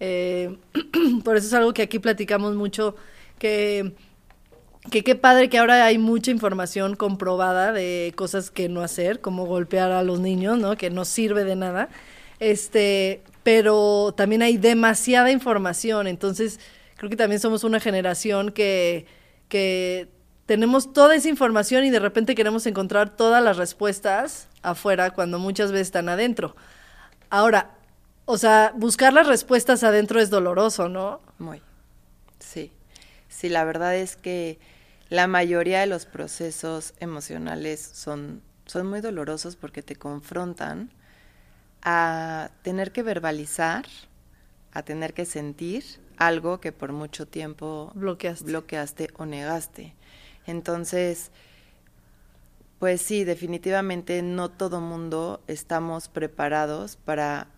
Eh, 0.00 0.58
por 1.24 1.38
eso 1.38 1.46
es 1.46 1.54
algo 1.54 1.72
que 1.72 1.82
aquí 1.82 1.98
platicamos 1.98 2.56
mucho, 2.56 2.94
que 3.38 3.94
que 4.90 5.04
qué 5.04 5.14
padre 5.14 5.48
que 5.48 5.58
ahora 5.58 5.84
hay 5.84 5.98
mucha 5.98 6.30
información 6.30 6.96
comprobada 6.96 7.72
de 7.72 8.12
cosas 8.16 8.50
que 8.50 8.68
no 8.68 8.82
hacer, 8.82 9.20
como 9.20 9.46
golpear 9.46 9.92
a 9.92 10.02
los 10.02 10.20
niños, 10.20 10.58
¿no? 10.58 10.76
Que 10.76 10.90
no 10.90 11.04
sirve 11.04 11.44
de 11.44 11.56
nada. 11.56 11.88
Este, 12.40 13.22
pero 13.42 14.12
también 14.16 14.42
hay 14.42 14.56
demasiada 14.56 15.30
información, 15.30 16.08
entonces 16.08 16.58
creo 16.96 17.10
que 17.10 17.16
también 17.16 17.40
somos 17.40 17.62
una 17.62 17.78
generación 17.78 18.50
que, 18.50 19.06
que 19.48 20.08
tenemos 20.46 20.92
toda 20.92 21.14
esa 21.14 21.28
información 21.28 21.84
y 21.84 21.90
de 21.90 22.00
repente 22.00 22.34
queremos 22.34 22.66
encontrar 22.66 23.16
todas 23.16 23.42
las 23.42 23.56
respuestas 23.56 24.48
afuera 24.62 25.12
cuando 25.12 25.38
muchas 25.38 25.70
veces 25.70 25.88
están 25.88 26.08
adentro. 26.08 26.56
Ahora, 27.30 27.70
o 28.24 28.36
sea, 28.38 28.72
buscar 28.76 29.12
las 29.12 29.26
respuestas 29.26 29.84
adentro 29.84 30.20
es 30.20 30.30
doloroso, 30.30 30.88
¿no? 30.88 31.20
Muy. 31.38 31.62
Sí. 32.40 32.72
Sí, 33.28 33.48
la 33.48 33.64
verdad 33.64 33.96
es 33.96 34.16
que 34.16 34.58
la 35.12 35.26
mayoría 35.26 35.80
de 35.80 35.86
los 35.86 36.06
procesos 36.06 36.94
emocionales 36.98 37.82
son, 37.82 38.40
son 38.64 38.86
muy 38.86 39.02
dolorosos 39.02 39.56
porque 39.56 39.82
te 39.82 39.94
confrontan 39.94 40.90
a 41.82 42.48
tener 42.62 42.92
que 42.92 43.02
verbalizar, 43.02 43.84
a 44.72 44.82
tener 44.82 45.12
que 45.12 45.26
sentir 45.26 45.84
algo 46.16 46.60
que 46.60 46.72
por 46.72 46.92
mucho 46.92 47.28
tiempo 47.28 47.92
bloqueaste, 47.94 48.46
bloqueaste 48.46 49.10
o 49.18 49.26
negaste. 49.26 49.94
Entonces, 50.46 51.30
pues 52.78 53.02
sí, 53.02 53.24
definitivamente 53.24 54.22
no 54.22 54.50
todo 54.50 54.80
mundo 54.80 55.42
estamos 55.46 56.08
preparados 56.08 56.96
para, 56.96 57.48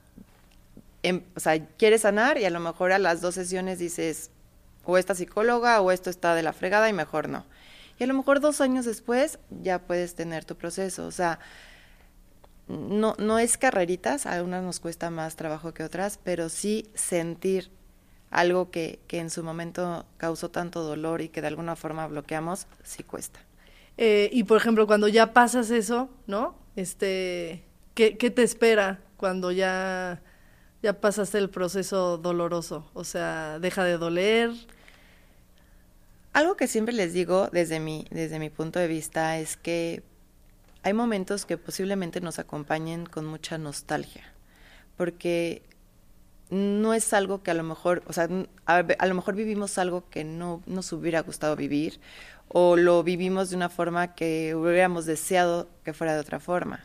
em, 1.04 1.22
o 1.36 1.38
sea, 1.38 1.64
quieres 1.76 2.00
sanar 2.00 2.36
y 2.36 2.46
a 2.46 2.50
lo 2.50 2.58
mejor 2.58 2.90
a 2.90 2.98
las 2.98 3.20
dos 3.20 3.36
sesiones 3.36 3.78
dices, 3.78 4.32
o 4.86 4.98
esta 4.98 5.14
psicóloga 5.14 5.80
o 5.80 5.90
esto 5.90 6.10
está 6.10 6.34
de 6.34 6.42
la 6.42 6.52
fregada 6.52 6.88
y 6.88 6.92
mejor 6.92 7.28
no. 7.28 7.44
Y 7.98 8.04
a 8.04 8.06
lo 8.06 8.14
mejor 8.14 8.40
dos 8.40 8.60
años 8.60 8.84
después 8.84 9.38
ya 9.62 9.78
puedes 9.78 10.14
tener 10.14 10.44
tu 10.44 10.56
proceso. 10.56 11.06
O 11.06 11.10
sea, 11.10 11.38
no, 12.66 13.14
no 13.18 13.38
es 13.38 13.56
carreritas, 13.58 14.26
a 14.26 14.42
unas 14.42 14.62
nos 14.62 14.80
cuesta 14.80 15.10
más 15.10 15.36
trabajo 15.36 15.74
que 15.74 15.84
otras, 15.84 16.18
pero 16.22 16.48
sí 16.48 16.88
sentir 16.94 17.70
algo 18.30 18.70
que, 18.70 18.98
que 19.06 19.20
en 19.20 19.30
su 19.30 19.44
momento 19.44 20.06
causó 20.16 20.50
tanto 20.50 20.82
dolor 20.82 21.20
y 21.20 21.28
que 21.28 21.40
de 21.40 21.46
alguna 21.46 21.76
forma 21.76 22.06
bloqueamos, 22.06 22.66
sí 22.82 23.04
cuesta. 23.04 23.40
Eh, 23.96 24.28
y 24.32 24.42
por 24.44 24.56
ejemplo, 24.56 24.86
cuando 24.86 25.06
ya 25.06 25.32
pasas 25.32 25.70
eso, 25.70 26.10
¿no? 26.26 26.56
Este, 26.74 27.62
¿qué, 27.94 28.16
qué 28.16 28.30
te 28.30 28.42
espera 28.42 29.00
cuando 29.16 29.52
ya, 29.52 30.20
ya 30.84 31.00
pasaste 31.00 31.38
el 31.38 31.48
proceso 31.48 32.18
doloroso? 32.18 32.90
O 32.92 33.04
sea, 33.04 33.58
deja 33.58 33.84
de 33.84 33.96
doler. 33.96 34.50
Algo 36.34 36.56
que 36.56 36.66
siempre 36.66 36.94
les 36.94 37.14
digo 37.14 37.48
desde 37.50 37.80
mi, 37.80 38.06
desde 38.10 38.38
mi 38.38 38.50
punto 38.50 38.78
de 38.78 38.86
vista 38.86 39.38
es 39.38 39.56
que 39.56 40.02
hay 40.82 40.92
momentos 40.92 41.46
que 41.46 41.56
posiblemente 41.56 42.20
nos 42.20 42.38
acompañen 42.38 43.06
con 43.06 43.24
mucha 43.24 43.56
nostalgia, 43.56 44.24
porque 44.98 45.62
no 46.50 46.92
es 46.92 47.14
algo 47.14 47.42
que 47.42 47.50
a 47.50 47.54
lo 47.54 47.62
mejor, 47.62 48.02
o 48.06 48.12
sea, 48.12 48.28
a, 48.66 48.76
a, 48.76 49.06
lo 49.06 49.14
mejor 49.14 49.36
vivimos 49.36 49.78
algo 49.78 50.10
que 50.10 50.22
no 50.22 50.62
nos 50.66 50.92
hubiera 50.92 51.20
gustado 51.22 51.56
vivir 51.56 51.98
o 52.48 52.76
lo 52.76 53.02
vivimos 53.02 53.48
de 53.48 53.56
una 53.56 53.70
forma 53.70 54.14
que 54.14 54.54
hubiéramos 54.54 55.06
deseado 55.06 55.66
que 55.82 55.94
fuera 55.94 56.12
de 56.12 56.20
otra 56.20 56.40
forma. 56.40 56.84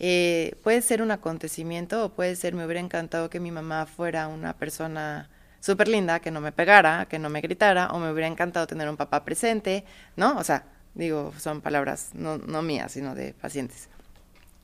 Eh, 0.00 0.56
puede 0.62 0.80
ser 0.82 1.02
un 1.02 1.10
acontecimiento 1.10 2.04
o 2.04 2.08
puede 2.10 2.36
ser, 2.36 2.54
me 2.54 2.64
hubiera 2.64 2.80
encantado 2.80 3.30
que 3.30 3.40
mi 3.40 3.50
mamá 3.50 3.86
fuera 3.86 4.28
una 4.28 4.56
persona 4.56 5.28
súper 5.60 5.88
linda, 5.88 6.20
que 6.20 6.30
no 6.30 6.40
me 6.40 6.52
pegara, 6.52 7.06
que 7.06 7.18
no 7.18 7.30
me 7.30 7.40
gritara, 7.40 7.88
o 7.88 7.98
me 7.98 8.10
hubiera 8.12 8.28
encantado 8.28 8.66
tener 8.66 8.88
un 8.88 8.96
papá 8.96 9.24
presente, 9.24 9.84
¿no? 10.16 10.38
O 10.38 10.44
sea, 10.44 10.64
digo, 10.94 11.32
son 11.38 11.60
palabras 11.60 12.10
no, 12.14 12.38
no 12.38 12.62
mías, 12.62 12.92
sino 12.92 13.14
de 13.14 13.34
pacientes. 13.34 13.88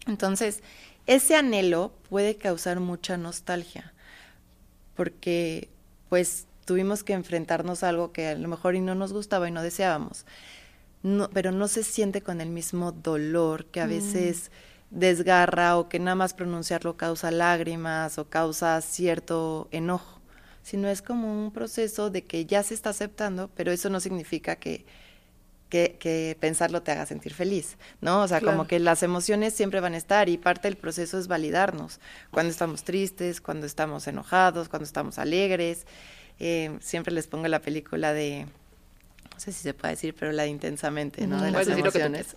Entonces, 0.06 0.62
ese 1.06 1.36
anhelo 1.36 1.92
puede 2.08 2.36
causar 2.36 2.80
mucha 2.80 3.16
nostalgia, 3.16 3.92
porque 4.94 5.68
pues 6.08 6.46
tuvimos 6.64 7.02
que 7.02 7.12
enfrentarnos 7.12 7.82
a 7.82 7.88
algo 7.88 8.12
que 8.12 8.28
a 8.28 8.34
lo 8.34 8.48
mejor 8.48 8.74
y 8.74 8.80
no 8.80 8.94
nos 8.94 9.12
gustaba 9.12 9.48
y 9.48 9.50
no 9.50 9.62
deseábamos. 9.62 10.26
No, 11.02 11.28
pero 11.30 11.52
no 11.52 11.68
se 11.68 11.82
siente 11.82 12.22
con 12.22 12.40
el 12.40 12.48
mismo 12.48 12.92
dolor 12.92 13.66
que 13.66 13.80
a 13.80 13.86
veces 13.86 14.50
mm. 14.50 14.73
Desgarra 14.90 15.76
o 15.76 15.88
que 15.88 15.98
nada 15.98 16.14
más 16.14 16.34
pronunciarlo 16.34 16.96
causa 16.96 17.30
lágrimas 17.30 18.18
o 18.18 18.28
causa 18.28 18.80
cierto 18.80 19.68
enojo, 19.70 20.20
sino 20.62 20.88
es 20.88 21.02
como 21.02 21.44
un 21.44 21.52
proceso 21.52 22.10
de 22.10 22.24
que 22.24 22.46
ya 22.46 22.62
se 22.62 22.74
está 22.74 22.90
aceptando, 22.90 23.50
pero 23.54 23.72
eso 23.72 23.90
no 23.90 24.00
significa 24.00 24.56
que, 24.56 24.86
que, 25.68 25.96
que 25.98 26.36
pensarlo 26.38 26.82
te 26.82 26.92
haga 26.92 27.06
sentir 27.06 27.34
feliz, 27.34 27.76
¿no? 28.00 28.22
O 28.22 28.28
sea, 28.28 28.40
claro. 28.40 28.56
como 28.56 28.68
que 28.68 28.78
las 28.78 29.02
emociones 29.02 29.54
siempre 29.54 29.80
van 29.80 29.94
a 29.94 29.96
estar 29.96 30.28
y 30.28 30.38
parte 30.38 30.68
del 30.68 30.76
proceso 30.76 31.18
es 31.18 31.26
validarnos, 31.26 32.00
cuando 32.30 32.50
estamos 32.50 32.84
tristes, 32.84 33.40
cuando 33.40 33.66
estamos 33.66 34.06
enojados, 34.06 34.68
cuando 34.68 34.84
estamos 34.84 35.18
alegres. 35.18 35.86
Eh, 36.40 36.78
siempre 36.80 37.12
les 37.12 37.26
pongo 37.28 37.46
la 37.46 37.60
película 37.60 38.12
de, 38.12 38.46
no 39.32 39.40
sé 39.40 39.52
si 39.52 39.62
se 39.62 39.74
puede 39.74 39.94
decir, 39.94 40.14
pero 40.18 40.32
la 40.32 40.44
de 40.44 40.48
intensamente, 40.48 41.26
¿no? 41.26 41.42
De 41.42 41.50
las 41.50 41.68
emociones. 41.68 42.36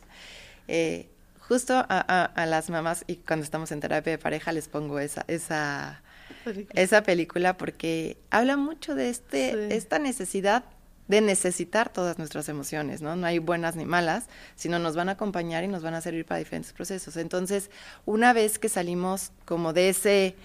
Eh, 0.68 1.10
justo 1.48 1.74
a, 1.74 1.86
a, 1.90 2.26
a, 2.26 2.46
las 2.46 2.70
mamás 2.70 3.04
y 3.08 3.18
cuando 3.18 3.44
estamos 3.44 3.72
en 3.72 3.80
terapia 3.80 4.12
de 4.12 4.18
pareja 4.18 4.52
les 4.52 4.68
pongo 4.68 5.00
esa, 5.00 5.24
esa, 5.28 6.02
película. 6.44 6.82
esa 6.82 7.04
película 7.04 7.58
porque 7.58 8.18
habla 8.30 8.58
mucho 8.58 8.96
de 8.96 9.10
este, 9.10 9.52
sí. 9.52 9.76
esta 9.76 10.00
necesidad 10.00 10.66
de 11.08 11.22
necesitar 11.22 11.90
todas 11.90 12.18
nuestras 12.18 12.50
emociones, 12.50 13.02
¿no? 13.02 13.16
No 13.16 13.28
hay 13.28 13.40
buenas 13.40 13.76
ni 13.78 13.86
malas, 13.86 14.26
sino 14.56 14.78
nos 14.78 14.96
van 14.96 15.08
a 15.10 15.14
acompañar 15.14 15.64
y 15.64 15.68
nos 15.68 15.82
van 15.82 15.94
a 15.94 16.02
servir 16.02 16.26
para 16.26 16.40
diferentes 16.40 16.74
procesos. 16.74 17.16
Entonces, 17.16 17.72
una 18.06 18.34
vez 18.34 18.60
que 18.60 18.68
salimos 18.68 19.32
como 19.46 19.72
de 19.72 19.90
ese, 19.90 20.36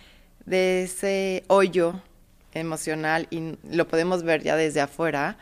de 0.46 0.84
ese 0.84 1.42
hoyo 1.48 2.00
emocional 2.55 3.26
y 3.30 3.57
lo 3.70 3.88
podemos 3.88 4.22
ver 4.22 4.42
ya 4.42 4.57
desde 4.57 4.80
afuera, 4.80 5.36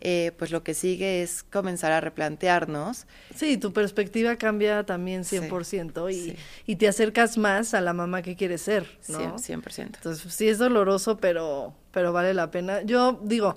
eh, 0.00 0.32
pues 0.38 0.52
lo 0.52 0.62
que 0.62 0.74
sigue 0.74 1.22
es 1.22 1.42
comenzar 1.42 1.90
a 1.90 2.00
replantearnos. 2.00 3.06
Sí, 3.34 3.56
tu 3.56 3.72
perspectiva 3.72 4.36
cambia 4.36 4.84
también 4.84 5.22
100% 5.22 6.10
sí, 6.10 6.16
y, 6.16 6.30
sí. 6.30 6.36
y 6.66 6.76
te 6.76 6.86
acercas 6.88 7.36
más 7.36 7.74
a 7.74 7.80
la 7.80 7.92
mamá 7.92 8.22
que 8.22 8.36
quieres 8.36 8.62
ser, 8.62 8.86
¿no? 9.08 9.36
100%. 9.36 9.62
100%. 9.62 9.96
Entonces, 9.96 10.32
sí 10.32 10.48
es 10.48 10.58
doloroso, 10.58 11.16
pero, 11.16 11.74
pero 11.90 12.12
vale 12.12 12.32
la 12.32 12.50
pena. 12.50 12.82
Yo 12.82 13.20
digo, 13.24 13.56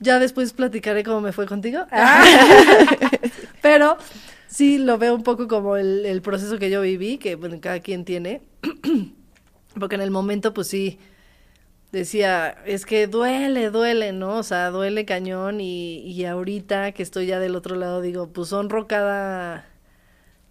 ya 0.00 0.18
después 0.18 0.52
platicaré 0.52 1.04
cómo 1.04 1.20
me 1.20 1.32
fue 1.32 1.46
contigo. 1.46 1.86
Ah. 1.92 2.24
pero 3.62 3.96
sí 4.48 4.78
lo 4.78 4.98
veo 4.98 5.14
un 5.14 5.22
poco 5.22 5.46
como 5.46 5.76
el, 5.76 6.04
el 6.04 6.20
proceso 6.20 6.58
que 6.58 6.68
yo 6.68 6.80
viví, 6.80 7.18
que 7.18 7.36
bueno, 7.36 7.58
cada 7.60 7.78
quien 7.78 8.04
tiene. 8.04 8.42
Porque 9.78 9.94
en 9.94 10.02
el 10.02 10.10
momento, 10.10 10.52
pues 10.52 10.66
sí, 10.66 10.98
decía, 11.92 12.50
es 12.66 12.86
que 12.86 13.06
duele, 13.06 13.70
duele, 13.70 14.12
¿no? 14.12 14.38
O 14.38 14.42
sea, 14.42 14.70
duele 14.70 15.04
cañón 15.04 15.60
y, 15.60 15.98
y 16.00 16.24
ahorita 16.24 16.92
que 16.92 17.02
estoy 17.02 17.26
ya 17.26 17.38
del 17.38 17.56
otro 17.56 17.76
lado 17.76 18.00
digo, 18.00 18.32
pues 18.32 18.52
honro 18.52 18.88
cada, 18.88 19.66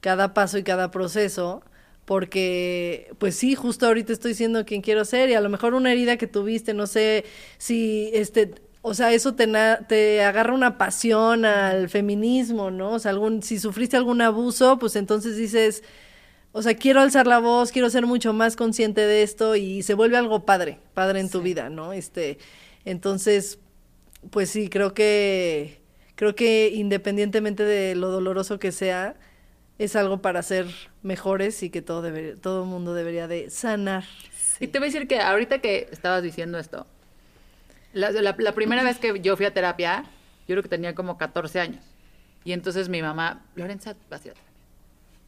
cada 0.01 0.33
paso 0.33 0.57
y 0.57 0.63
cada 0.63 0.91
proceso, 0.91 1.63
porque 2.05 3.11
pues 3.19 3.35
sí, 3.35 3.55
justo 3.55 3.87
ahorita 3.87 4.13
estoy 4.13 4.33
siendo 4.33 4.65
quien 4.65 4.81
quiero 4.81 5.05
ser 5.05 5.29
y 5.29 5.35
a 5.35 5.41
lo 5.41 5.49
mejor 5.49 5.73
una 5.73 5.91
herida 5.91 6.17
que 6.17 6.27
tuviste, 6.27 6.73
no 6.73 6.87
sé 6.87 7.25
si 7.57 8.11
este... 8.13 8.55
O 8.83 8.95
sea, 8.95 9.13
eso 9.13 9.35
te, 9.35 9.47
te 9.87 10.23
agarra 10.23 10.53
una 10.55 10.79
pasión 10.79 11.45
al 11.45 11.87
feminismo, 11.89 12.71
¿no? 12.71 12.93
O 12.93 12.99
sea, 12.99 13.11
algún, 13.11 13.43
si 13.43 13.59
sufriste 13.59 13.95
algún 13.95 14.21
abuso, 14.21 14.79
pues 14.79 14.95
entonces 14.95 15.37
dices, 15.37 15.83
o 16.53 16.61
sea, 16.61 16.75
quiero 16.75 16.99
alzar 16.99 17.27
la 17.27 17.39
voz, 17.39 17.71
quiero 17.71 17.89
ser 17.89 18.05
mucho 18.05 18.33
más 18.33 18.55
consciente 18.55 19.01
de 19.01 19.23
esto 19.23 19.55
y 19.55 19.83
se 19.83 19.93
vuelve 19.93 20.17
algo 20.17 20.45
padre, 20.45 20.79
padre 20.93 21.21
en 21.21 21.27
sí. 21.27 21.31
tu 21.33 21.41
vida, 21.41 21.69
¿no? 21.69 21.93
Este, 21.93 22.39
entonces, 22.83 23.59
pues 24.31 24.49
sí, 24.49 24.69
creo 24.69 24.93
que 24.93 25.81
creo 26.15 26.35
que 26.35 26.69
independientemente 26.73 27.63
de 27.63 27.95
lo 27.95 28.11
doloroso 28.11 28.59
que 28.59 28.71
sea, 28.71 29.15
es 29.79 29.95
algo 29.95 30.21
para 30.21 30.43
ser 30.43 30.67
mejores 31.01 31.63
y 31.63 31.71
que 31.71 31.81
todo 31.81 32.01
debe, 32.03 32.35
todo 32.35 32.65
mundo 32.65 32.93
debería 32.93 33.27
de 33.27 33.49
sanar. 33.49 34.03
Sí. 34.31 34.65
Y 34.65 34.67
te 34.67 34.77
voy 34.77 34.89
a 34.89 34.91
decir 34.91 35.07
que 35.07 35.19
ahorita 35.19 35.59
que 35.59 35.87
estabas 35.91 36.21
diciendo 36.21 36.59
esto, 36.59 36.85
la, 37.93 38.11
la, 38.11 38.35
la 38.37 38.51
primera 38.53 38.83
vez 38.83 38.99
que 38.99 39.19
yo 39.21 39.35
fui 39.35 39.45
a 39.45 39.53
terapia, 39.53 40.03
yo 40.47 40.53
creo 40.53 40.63
que 40.63 40.69
tenía 40.69 40.93
como 40.93 41.17
14 41.17 41.59
años. 41.59 41.83
Y 42.43 42.51
entonces 42.51 42.89
mi 42.89 43.01
mamá, 43.01 43.43
Lorenza, 43.55 43.95
vas 44.09 44.21
a 44.21 44.27
ir 44.27 44.31
a 44.31 44.35
terapia 44.35 44.50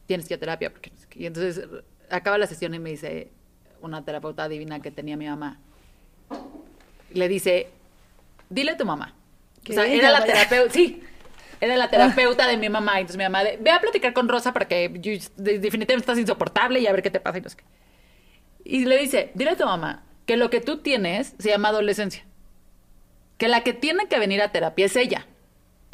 tienes 0.06 0.26
que 0.26 0.34
ir 0.34 0.38
a 0.38 0.40
terapia. 0.40 0.70
Porque... 0.70 0.92
Y 1.14 1.26
entonces 1.26 1.66
acaba 2.10 2.38
la 2.38 2.46
sesión 2.46 2.74
y 2.74 2.78
me 2.78 2.90
dice 2.90 3.30
una 3.80 4.04
terapeuta 4.04 4.48
divina 4.48 4.80
que 4.80 4.90
tenía 4.90 5.16
mi 5.16 5.26
mamá. 5.26 5.60
Le 7.12 7.28
dice, 7.28 7.68
dile 8.48 8.72
a 8.72 8.76
tu 8.76 8.84
mamá. 8.84 9.14
O 9.68 9.72
sea, 9.72 9.86
era 9.86 10.10
la 10.10 10.24
terapeuta, 10.26 10.72
sí, 10.72 11.02
era 11.60 11.76
la 11.76 11.88
terapeuta 11.88 12.46
de 12.46 12.56
mi 12.56 12.68
mamá. 12.68 13.00
Entonces 13.00 13.16
mi 13.16 13.24
mamá, 13.24 13.44
de, 13.44 13.56
ve 13.58 13.70
a 13.70 13.80
platicar 13.80 14.12
con 14.12 14.28
Rosa 14.28 14.52
porque 14.52 14.90
yo, 14.94 15.12
definitivamente 15.36 15.94
estás 15.94 16.18
insoportable 16.18 16.80
y 16.80 16.86
a 16.86 16.92
ver 16.92 17.02
qué 17.02 17.10
te 17.10 17.20
pasa. 17.20 17.38
Y, 17.38 17.40
no 17.42 17.48
sé 17.48 17.56
qué. 17.56 17.64
y 18.64 18.84
le 18.84 18.98
dice, 18.98 19.30
dile 19.34 19.50
a 19.50 19.56
tu 19.56 19.64
mamá 19.64 20.04
que 20.26 20.36
lo 20.36 20.50
que 20.50 20.60
tú 20.60 20.78
tienes 20.78 21.34
se 21.38 21.50
llama 21.50 21.68
adolescencia. 21.68 22.24
Que 23.38 23.48
la 23.48 23.62
que 23.62 23.72
tiene 23.72 24.06
que 24.06 24.18
venir 24.18 24.42
a 24.42 24.52
terapia 24.52 24.86
es 24.86 24.96
ella. 24.96 25.26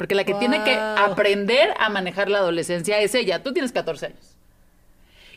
Porque 0.01 0.15
la 0.15 0.23
que 0.23 0.31
wow. 0.31 0.39
tiene 0.39 0.63
que 0.63 0.73
aprender 0.73 1.75
a 1.77 1.87
manejar 1.89 2.27
la 2.27 2.39
adolescencia 2.39 2.97
es 3.01 3.13
ella. 3.13 3.43
Tú 3.43 3.53
tienes 3.53 3.71
14 3.71 4.07
años. 4.07 4.35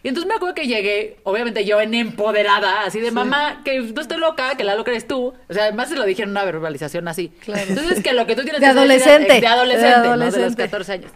Y 0.02 0.08
entonces 0.08 0.26
me 0.26 0.36
acuerdo 0.36 0.54
que 0.54 0.66
llegué, 0.66 1.18
obviamente 1.22 1.66
yo 1.66 1.82
en 1.82 1.92
empoderada, 1.92 2.86
así 2.86 2.98
de 2.98 3.10
sí. 3.10 3.14
mamá, 3.14 3.60
que 3.62 3.78
no 3.82 4.00
estoy 4.00 4.16
loca, 4.16 4.56
que 4.56 4.64
la 4.64 4.74
loca 4.74 4.90
eres 4.90 5.06
tú. 5.06 5.34
O 5.50 5.52
sea, 5.52 5.64
además 5.64 5.90
se 5.90 5.96
lo 5.96 6.06
dije 6.06 6.22
en 6.22 6.30
una 6.30 6.46
verbalización 6.46 7.06
así. 7.08 7.28
Claro. 7.40 7.62
Entonces, 7.68 8.02
que 8.02 8.14
lo 8.14 8.26
que 8.26 8.36
tú 8.36 8.42
tienes 8.44 8.62
de 8.62 8.66
que 8.66 8.70
adolescente. 8.70 9.28
Decir, 9.28 9.42
de 9.42 9.46
adolescente, 9.48 9.90
de 9.90 10.06
adolescente. 10.06 10.38
¿no? 10.38 10.44
de 10.44 10.48
los 10.48 10.56
14 10.56 10.92
años. 10.92 11.10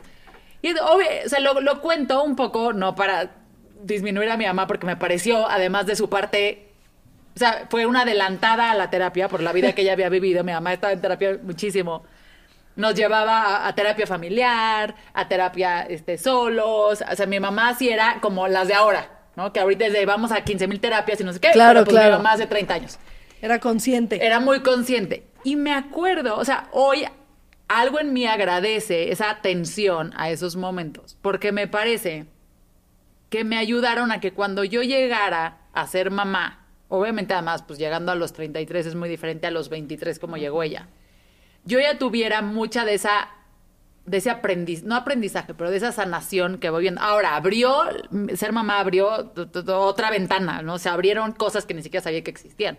Y 0.61 0.73
obvio, 0.73 1.07
o 1.25 1.29
sea, 1.31 1.41
lo, 1.41 1.63
lo 1.63 1.81
cuento 1.81 2.23
un 2.23 2.37
poco, 2.37 2.75
no 2.75 2.95
para 2.95 3.31
disminuir 3.83 4.29
a 4.29 4.37
mi 4.37 4.45
mamá, 4.45 4.67
porque 4.67 4.85
me 4.85 4.97
pareció, 4.97 5.49
además 5.49 5.87
de 5.87 5.97
su 5.97 6.11
parte 6.11 6.69
O 7.35 7.39
sea, 7.39 7.67
fue 7.71 7.87
una 7.87 8.03
adelantada 8.03 8.73
a 8.73 8.75
la 8.75 8.91
terapia 8.91 9.27
por 9.29 9.43
la 9.43 9.55
vida 9.55 9.73
que 9.73 9.81
ella 9.81 9.95
había 9.95 10.11
vivido. 10.11 10.45
Mi 10.45 10.53
mamá 10.53 10.75
estaba 10.75 10.93
en 10.93 11.01
terapia 11.01 11.39
muchísimo. 11.43 12.05
Nos 12.79 12.95
llevaba 12.95 13.43
a, 13.43 13.69
a 13.69 13.75
terapia 13.75 14.07
familiar, 14.07 14.95
a 15.13 15.29
terapia 15.29 15.83
este, 15.83 16.17
solos. 16.17 17.05
O 17.11 17.17
sea, 17.17 17.27
mi 17.27 17.39
mamá 17.39 17.75
sí 17.75 17.91
era 17.91 18.19
como 18.23 18.49
las 18.49 18.69
de 18.69 18.75
ahora, 18.75 19.11
¿no? 19.37 19.53
Que 19.53 19.61
ahorita 19.61 19.87
es 19.87 19.93
de 19.93 20.07
vamos 20.07 20.33
a 20.33 20.41
15 20.43 20.67
mil 20.67 20.81
terapias 20.81 21.21
y 21.21 21.25
no 21.25 21.35
sé 21.35 21.41
qué. 21.41 21.51
Claro, 21.51 21.81
pero, 21.81 21.85
pues, 21.85 21.95
claro. 21.97 22.13
Mi 22.13 22.17
mamá 22.23 22.33
hace 22.33 22.47
30 22.47 22.73
años. 22.75 22.99
Era 23.43 23.59
consciente. 23.61 24.25
Era 24.25 24.41
muy 24.41 24.61
consciente. 24.61 25.25
Y 25.45 25.57
me 25.57 25.73
acuerdo, 25.73 26.37
o 26.37 26.45
sea, 26.45 26.69
hoy 26.73 27.05
algo 27.69 28.01
en 28.01 28.13
mí 28.13 28.27
agradece 28.27 29.13
esa 29.13 29.31
atención 29.31 30.13
a 30.17 30.31
esos 30.31 30.57
momentos, 30.57 31.17
porque 31.21 31.53
me 31.53 31.69
parece 31.69 32.27
que 33.29 33.45
me 33.45 33.59
ayudaron 33.59 34.11
a 34.11 34.21
que 34.21 34.33
cuando 34.33 34.65
yo 34.65 34.83
llegara 34.83 35.59
a 35.75 35.87
ser 35.87 36.11
mamá, 36.11 36.67
obviamente 36.89 37.35
además, 37.35 37.63
pues 37.63 37.79
llegando 37.79 38.11
a 38.11 38.15
los 38.15 38.33
33 38.33 38.87
es 38.87 38.95
muy 38.95 39.09
diferente 39.09 39.47
a 39.47 39.51
los 39.51 39.69
23 39.69 40.19
como 40.19 40.39
llegó 40.39 40.63
ella, 40.63 40.89
yo 41.69 41.79
ya 41.79 41.99
tuviera 41.99 42.41
mucha 42.43 42.85
de 42.85 42.95
esa 42.95 43.29
de 44.07 44.17
ese 44.17 44.31
aprendiz, 44.31 44.85
no 44.85 44.95
aprendizaje, 44.97 45.53
pero 45.53 45.71
de 45.71 45.77
esa 45.77 45.93
sanación 45.93 46.57
que 46.57 46.71
voy 46.71 46.81
viendo. 46.81 46.99
Ahora, 47.03 47.37
abrió, 47.37 47.83
ser 48.35 48.53
mamá 48.53 48.81
abrió 48.81 49.35
otra 49.77 50.11
ventana, 50.11 50.63
¿no? 50.63 50.79
Se 50.79 50.89
abrieron 50.89 51.33
cosas 51.33 51.67
que 51.67 51.75
ni 51.75 51.83
siquiera 51.83 52.03
sabía 52.03 52.25
que 52.25 52.31
existían. 52.31 52.79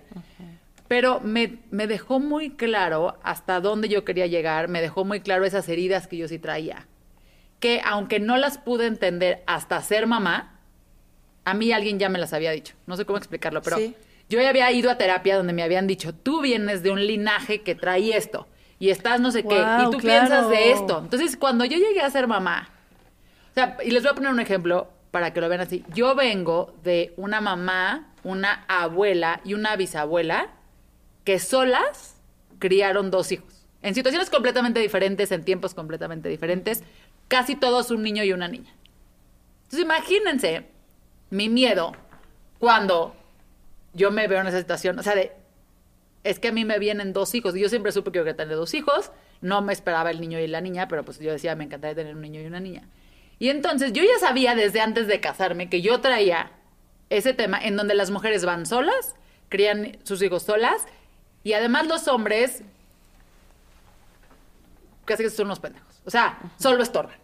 Pero 0.87 1.19
me, 1.19 1.59
me 1.69 1.85
dejó 1.85 2.19
muy 2.19 2.49
claro 2.55 3.19
hasta 3.21 3.59
dónde 3.59 3.89
yo 3.89 4.03
quería 4.05 4.25
llegar, 4.25 4.69
me 4.69 4.81
dejó 4.81 5.05
muy 5.05 5.19
claro 5.19 5.45
esas 5.45 5.69
heridas 5.69 6.07
que 6.07 6.17
yo 6.17 6.27
sí 6.27 6.39
traía. 6.39 6.87
Que 7.59 7.79
aunque 7.85 8.19
no 8.19 8.35
las 8.37 8.57
pude 8.57 8.87
entender 8.87 9.43
hasta 9.45 9.79
ser 9.83 10.07
mamá, 10.07 10.59
a 11.45 11.53
mí 11.53 11.71
alguien 11.71 11.99
ya 11.99 12.09
me 12.09 12.17
las 12.17 12.33
había 12.33 12.49
dicho. 12.49 12.73
No 12.87 12.97
sé 12.97 13.05
cómo 13.05 13.19
explicarlo, 13.19 13.61
pero 13.61 13.77
Sí. 13.77 13.95
yo 14.29 14.41
ya 14.41 14.49
había 14.49 14.71
ido 14.71 14.89
a 14.89 14.97
terapia 14.97 15.37
donde 15.37 15.53
me 15.53 15.61
habían 15.61 15.85
dicho, 15.85 16.11
tú 16.15 16.41
vienes 16.41 16.81
de 16.81 16.89
un 16.89 17.05
linaje 17.05 17.61
que 17.61 17.75
trae 17.75 18.17
esto 18.17 18.47
y 18.79 18.89
estás 18.89 19.19
no 19.19 19.31
sé 19.31 19.43
qué, 19.43 19.55
y 19.55 19.91
tú 19.91 19.97
claro. 19.97 19.99
piensas 19.99 20.49
de 20.49 20.71
esto. 20.71 20.99
Entonces, 21.03 21.35
cuando 21.37 21.65
yo 21.65 21.77
llegué 21.77 22.01
a 22.01 22.09
ser 22.09 22.27
mamá, 22.27 22.69
o 23.51 23.53
sea, 23.53 23.77
y 23.83 23.91
les 23.91 24.03
voy 24.03 24.11
a 24.11 24.15
poner 24.15 24.31
un 24.31 24.39
ejemplo 24.39 24.89
para 25.11 25.33
que 25.33 25.41
lo 25.41 25.49
vean 25.49 25.61
así. 25.61 25.83
Yo 25.93 26.15
vengo 26.15 26.73
de 26.83 27.13
una 27.17 27.41
mamá, 27.41 28.13
una 28.23 28.65
abuela 28.67 29.41
y 29.43 29.53
una 29.53 29.75
bisabuela 29.75 30.49
que 31.23 31.39
solas 31.39 32.15
criaron 32.59 33.11
dos 33.11 33.31
hijos. 33.31 33.65
En 33.81 33.95
situaciones 33.95 34.29
completamente 34.29 34.79
diferentes, 34.79 35.31
en 35.31 35.43
tiempos 35.43 35.73
completamente 35.73 36.29
diferentes, 36.29 36.83
casi 37.27 37.55
todos 37.55 37.91
un 37.91 38.03
niño 38.03 38.23
y 38.23 38.33
una 38.33 38.47
niña. 38.47 38.73
Entonces 39.63 39.81
imagínense 39.81 40.65
mi 41.29 41.49
miedo 41.49 41.93
cuando 42.59 43.15
yo 43.93 44.11
me 44.11 44.27
veo 44.27 44.41
en 44.41 44.47
esa 44.47 44.59
situación, 44.59 44.99
o 44.99 45.03
sea, 45.03 45.15
de, 45.15 45.31
es 46.29 46.39
que 46.39 46.49
a 46.49 46.51
mí 46.51 46.65
me 46.65 46.79
vienen 46.79 47.13
dos 47.13 47.33
hijos, 47.33 47.55
y 47.55 47.61
yo 47.61 47.69
siempre 47.69 47.91
supe 47.91 48.11
que 48.11 48.19
yo 48.19 48.23
quería 48.23 48.37
tener 48.37 48.55
dos 48.55 48.73
hijos, 48.73 49.11
no 49.41 49.61
me 49.61 49.73
esperaba 49.73 50.11
el 50.11 50.21
niño 50.21 50.39
y 50.39 50.47
la 50.47 50.61
niña, 50.61 50.87
pero 50.87 51.03
pues 51.03 51.19
yo 51.19 51.31
decía, 51.31 51.55
me 51.55 51.63
encantaría 51.63 51.95
tener 51.95 52.15
un 52.15 52.21
niño 52.21 52.41
y 52.41 52.45
una 52.45 52.59
niña. 52.59 52.87
Y 53.39 53.49
entonces 53.49 53.93
yo 53.93 54.03
ya 54.03 54.19
sabía 54.19 54.53
desde 54.53 54.81
antes 54.81 55.07
de 55.07 55.19
casarme 55.19 55.69
que 55.69 55.81
yo 55.81 56.01
traía 56.01 56.51
ese 57.09 57.33
tema 57.33 57.59
en 57.59 57.75
donde 57.77 57.95
las 57.95 58.11
mujeres 58.11 58.45
van 58.45 58.65
solas, 58.65 59.15
crían 59.47 59.97
sus 60.03 60.21
hijos 60.21 60.43
solas, 60.43 60.85
y 61.43 61.53
además 61.53 61.87
los 61.87 62.07
hombres 62.07 62.63
casi 65.05 65.23
que 65.23 65.29
son 65.29 65.47
unos 65.47 65.59
pendejos. 65.59 66.01
O 66.05 66.11
sea, 66.11 66.37
solo 66.57 66.83
estorban, 66.83 67.17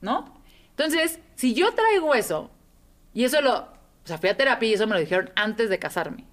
¿no? 0.00 0.40
Entonces, 0.70 1.18
si 1.34 1.52
yo 1.52 1.74
traigo 1.74 2.14
eso, 2.14 2.50
y 3.12 3.24
eso 3.24 3.40
lo, 3.40 3.58
o 3.58 3.68
sea, 4.04 4.18
fui 4.18 4.28
a 4.28 4.36
terapia 4.36 4.68
y 4.68 4.74
eso 4.74 4.86
me 4.86 4.94
lo 4.94 5.00
dijeron 5.00 5.30
antes 5.34 5.68
de 5.68 5.78
casarme. 5.78 6.24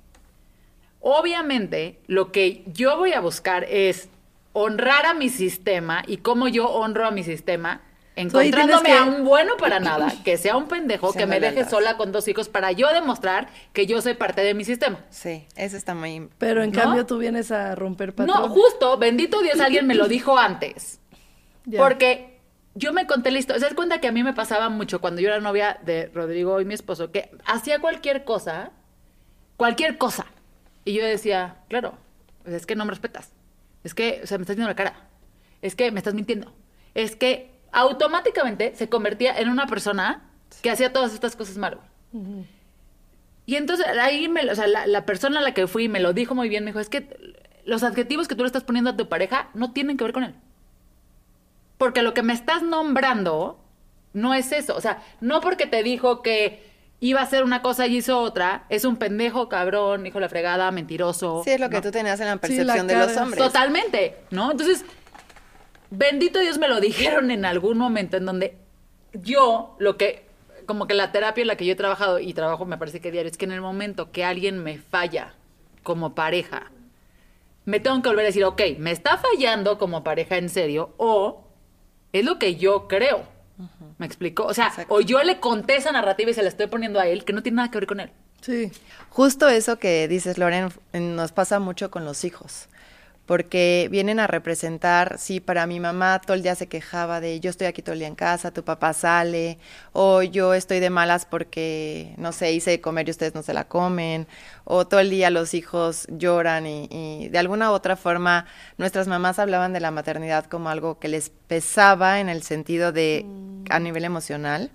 Obviamente, 1.05 1.99
lo 2.07 2.31
que 2.31 2.63
yo 2.67 2.95
voy 2.97 3.11
a 3.11 3.19
buscar 3.19 3.65
es 3.65 4.07
honrar 4.53 5.05
a 5.05 5.13
mi 5.13 5.27
sistema 5.27 6.01
y 6.07 6.17
cómo 6.17 6.47
yo 6.47 6.69
honro 6.69 7.05
a 7.05 7.11
mi 7.11 7.23
sistema, 7.23 7.81
encontrándome 8.15 8.89
que- 8.89 8.97
a 8.97 9.03
un 9.03 9.25
bueno 9.25 9.57
para 9.57 9.79
nada, 9.81 10.13
que 10.23 10.37
sea 10.37 10.55
un 10.55 10.69
pendejo, 10.69 11.11
que 11.11 11.25
me 11.25 11.41
deje 11.41 11.65
sola 11.65 11.97
con 11.97 12.13
dos 12.13 12.25
hijos 12.29 12.47
para 12.47 12.71
yo 12.71 12.87
demostrar 12.93 13.49
que 13.73 13.85
yo 13.85 14.01
soy 14.01 14.13
parte 14.13 14.41
de 14.43 14.53
mi 14.53 14.63
sistema. 14.63 14.99
Sí, 15.09 15.45
eso 15.57 15.75
está 15.75 15.93
muy... 15.93 16.29
Pero 16.37 16.63
en 16.63 16.71
¿No? 16.71 16.81
cambio 16.81 17.05
tú 17.05 17.17
vienes 17.17 17.51
a 17.51 17.75
romper 17.75 18.15
patrón. 18.15 18.37
No, 18.41 18.47
justo, 18.47 18.97
bendito 18.97 19.41
Dios, 19.41 19.59
alguien 19.59 19.85
me 19.85 19.95
lo 19.95 20.07
dijo 20.07 20.37
antes. 20.39 21.01
Ya. 21.65 21.79
Porque 21.79 22.39
yo 22.75 22.93
me 22.93 23.05
conté 23.07 23.29
la 23.31 23.39
historia. 23.39 23.59
¿Se 23.59 23.65
das 23.65 23.73
cuenta 23.75 23.99
que 23.99 24.07
a 24.07 24.13
mí 24.13 24.23
me 24.23 24.33
pasaba 24.33 24.69
mucho 24.69 25.01
cuando 25.01 25.19
yo 25.19 25.27
era 25.27 25.41
novia 25.41 25.79
de 25.83 26.09
Rodrigo 26.13 26.61
y 26.61 26.65
mi 26.65 26.73
esposo? 26.75 27.11
Que 27.11 27.29
hacía 27.45 27.79
cualquier 27.79 28.23
cosa, 28.23 28.71
cualquier 29.57 29.97
cosa. 29.97 30.27
Y 30.85 30.93
yo 30.93 31.05
decía, 31.05 31.57
claro, 31.69 31.97
pues 32.43 32.55
es 32.55 32.65
que 32.65 32.75
no 32.75 32.85
me 32.85 32.91
respetas. 32.91 33.31
Es 33.83 33.93
que, 33.93 34.21
o 34.23 34.27
sea, 34.27 34.37
me 34.37 34.43
estás 34.43 34.55
viendo 34.55 34.69
la 34.69 34.75
cara. 34.75 34.95
Es 35.61 35.75
que 35.75 35.91
me 35.91 35.99
estás 35.99 36.13
mintiendo. 36.13 36.53
Es 36.93 37.15
que 37.15 37.51
automáticamente 37.71 38.75
se 38.75 38.89
convertía 38.89 39.37
en 39.37 39.49
una 39.49 39.67
persona 39.67 40.29
que 40.61 40.69
hacía 40.69 40.93
todas 40.93 41.13
estas 41.13 41.35
cosas 41.35 41.57
mal. 41.57 41.79
Y 43.45 43.55
entonces 43.55 43.85
ahí, 43.87 44.29
me, 44.29 44.49
o 44.49 44.55
sea, 44.55 44.67
la, 44.67 44.87
la 44.87 45.05
persona 45.05 45.39
a 45.39 45.43
la 45.43 45.53
que 45.53 45.67
fui 45.67 45.89
me 45.89 45.99
lo 45.99 46.13
dijo 46.13 46.35
muy 46.35 46.49
bien. 46.49 46.63
Me 46.63 46.71
dijo, 46.71 46.79
es 46.79 46.89
que 46.89 47.33
los 47.65 47.83
adjetivos 47.83 48.27
que 48.27 48.35
tú 48.35 48.43
le 48.43 48.47
estás 48.47 48.63
poniendo 48.63 48.91
a 48.91 48.97
tu 48.97 49.09
pareja 49.09 49.49
no 49.53 49.71
tienen 49.71 49.97
que 49.97 50.03
ver 50.03 50.13
con 50.13 50.23
él. 50.23 50.35
Porque 51.77 52.01
lo 52.01 52.13
que 52.13 52.23
me 52.23 52.33
estás 52.33 52.61
nombrando 52.61 53.59
no 54.13 54.33
es 54.33 54.51
eso. 54.51 54.75
O 54.75 54.81
sea, 54.81 55.03
no 55.21 55.41
porque 55.41 55.65
te 55.65 55.83
dijo 55.83 56.21
que 56.21 56.72
iba 56.99 57.19
a 57.19 57.23
hacer 57.23 57.43
una 57.43 57.61
cosa 57.61 57.87
y 57.87 57.97
hizo 57.97 58.19
otra, 58.19 58.65
es 58.69 58.85
un 58.85 58.95
pendejo, 58.95 59.49
cabrón, 59.49 60.05
hijo 60.05 60.19
de 60.19 60.21
la 60.21 60.29
fregada, 60.29 60.71
mentiroso. 60.71 61.41
Sí, 61.43 61.51
es 61.51 61.59
lo 61.59 61.69
que 61.69 61.77
¿no? 61.77 61.81
tú 61.81 61.91
tenías 61.91 62.19
en 62.19 62.27
la 62.27 62.33
Sí, 62.33 62.39
percepción 62.39 62.67
la 62.67 62.83
de 62.83 62.95
los 62.95 63.17
hombres. 63.17 63.43
Totalmente, 63.43 64.17
¿no? 64.31 64.51
Entonces, 64.51 64.85
bendito 65.89 66.39
Dios 66.39 66.57
me 66.57 66.67
lo 66.67 66.79
dijeron 66.81 67.31
en 67.31 67.45
algún 67.45 67.77
momento 67.77 68.17
en 68.17 68.25
donde 68.25 68.57
yo, 69.13 69.75
lo 69.79 69.97
que, 69.97 70.25
como 70.65 70.87
que 70.87 70.93
la 70.93 71.11
terapia 71.11 71.41
en 71.41 71.47
la 71.47 71.55
que 71.57 71.65
yo 71.65 71.73
he 71.73 71.75
trabajado 71.75 72.19
y 72.19 72.33
trabajo 72.33 72.65
me 72.65 72.77
parece 72.77 73.01
que 73.01 73.11
diario, 73.11 73.29
es 73.29 73.37
que 73.37 73.45
en 73.45 73.51
el 73.51 73.61
momento 73.61 74.11
que 74.11 74.23
alguien 74.23 74.63
me 74.63 74.77
falla 74.77 75.33
como 75.83 76.15
pareja, 76.15 76.71
me 77.65 77.79
tengo 77.79 78.01
que 78.01 78.09
volver 78.09 78.25
a 78.25 78.27
decir, 78.27 78.43
ok, 78.45 78.61
me 78.77 78.91
está 78.91 79.17
fallando 79.17 79.77
como 79.77 80.03
pareja 80.03 80.37
en 80.37 80.49
serio 80.49 80.93
o 80.97 81.43
es 82.11 82.23
lo 82.25 82.39
que 82.39 82.55
yo 82.55 82.87
creo. 82.87 83.32
¿Me 83.97 84.05
explico? 84.05 84.45
O 84.45 84.53
sea, 84.53 84.67
Exacto. 84.67 84.93
o 84.93 85.01
yo 85.01 85.21
le 85.23 85.39
conté 85.39 85.75
esa 85.75 85.91
narrativa 85.91 86.31
y 86.31 86.33
se 86.33 86.41
la 86.41 86.49
estoy 86.49 86.67
poniendo 86.67 86.99
a 86.99 87.07
él 87.07 87.23
que 87.23 87.33
no 87.33 87.43
tiene 87.43 87.57
nada 87.57 87.71
que 87.71 87.77
ver 87.79 87.87
con 87.87 87.99
él. 87.99 88.11
Sí. 88.41 88.71
Justo 89.09 89.47
eso 89.47 89.77
que 89.79 90.07
dices, 90.07 90.37
Loren, 90.37 90.69
nos 90.93 91.31
pasa 91.31 91.59
mucho 91.59 91.89
con 91.91 92.03
los 92.03 92.25
hijos. 92.25 92.67
Porque 93.25 93.87
vienen 93.89 94.19
a 94.19 94.27
representar, 94.27 95.17
sí, 95.17 95.39
para 95.39 95.65
mi 95.65 95.79
mamá 95.79 96.19
todo 96.19 96.33
el 96.33 96.43
día 96.43 96.55
se 96.55 96.67
quejaba 96.67 97.21
de 97.21 97.39
yo 97.39 97.49
estoy 97.49 97.67
aquí 97.67 97.81
todo 97.81 97.93
el 97.93 97.99
día 97.99 98.09
en 98.09 98.15
casa, 98.15 98.51
tu 98.51 98.63
papá 98.63 98.91
sale, 98.91 99.57
o 99.93 100.23
yo 100.23 100.53
estoy 100.53 100.81
de 100.81 100.89
malas 100.89 101.25
porque, 101.25 102.13
no 102.17 102.33
sé, 102.33 102.51
hice 102.51 102.71
de 102.71 102.81
comer 102.81 103.07
y 103.07 103.11
ustedes 103.11 103.33
no 103.33 103.41
se 103.41 103.53
la 103.53 103.65
comen, 103.69 104.27
o 104.65 104.85
todo 104.85 104.99
el 104.99 105.09
día 105.09 105.29
los 105.29 105.53
hijos 105.53 106.05
lloran 106.09 106.67
y, 106.67 106.89
y 106.91 107.29
de 107.29 107.37
alguna 107.39 107.71
u 107.71 107.73
otra 107.73 107.95
forma 107.95 108.45
nuestras 108.77 109.07
mamás 109.07 109.39
hablaban 109.39 109.71
de 109.71 109.79
la 109.79 109.91
maternidad 109.91 110.45
como 110.45 110.69
algo 110.69 110.99
que 110.99 111.07
les 111.07 111.29
pesaba 111.29 112.19
en 112.19 112.27
el 112.27 112.43
sentido 112.43 112.91
de 112.91 113.25
a 113.69 113.79
nivel 113.79 114.03
emocional 114.03 114.69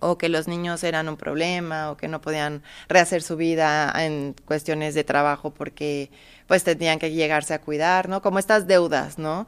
o 0.00 0.18
que 0.18 0.28
los 0.28 0.48
niños 0.48 0.82
eran 0.82 1.08
un 1.08 1.16
problema 1.16 1.90
o 1.90 1.96
que 1.96 2.08
no 2.08 2.20
podían 2.20 2.62
rehacer 2.88 3.22
su 3.22 3.36
vida 3.36 3.92
en 4.02 4.34
cuestiones 4.46 4.94
de 4.94 5.04
trabajo 5.04 5.50
porque 5.50 6.10
pues 6.50 6.64
tenían 6.64 6.98
que 6.98 7.12
llegarse 7.12 7.54
a 7.54 7.60
cuidar, 7.60 8.08
¿no? 8.08 8.22
Como 8.22 8.40
estas 8.40 8.66
deudas, 8.66 9.18
¿no? 9.18 9.46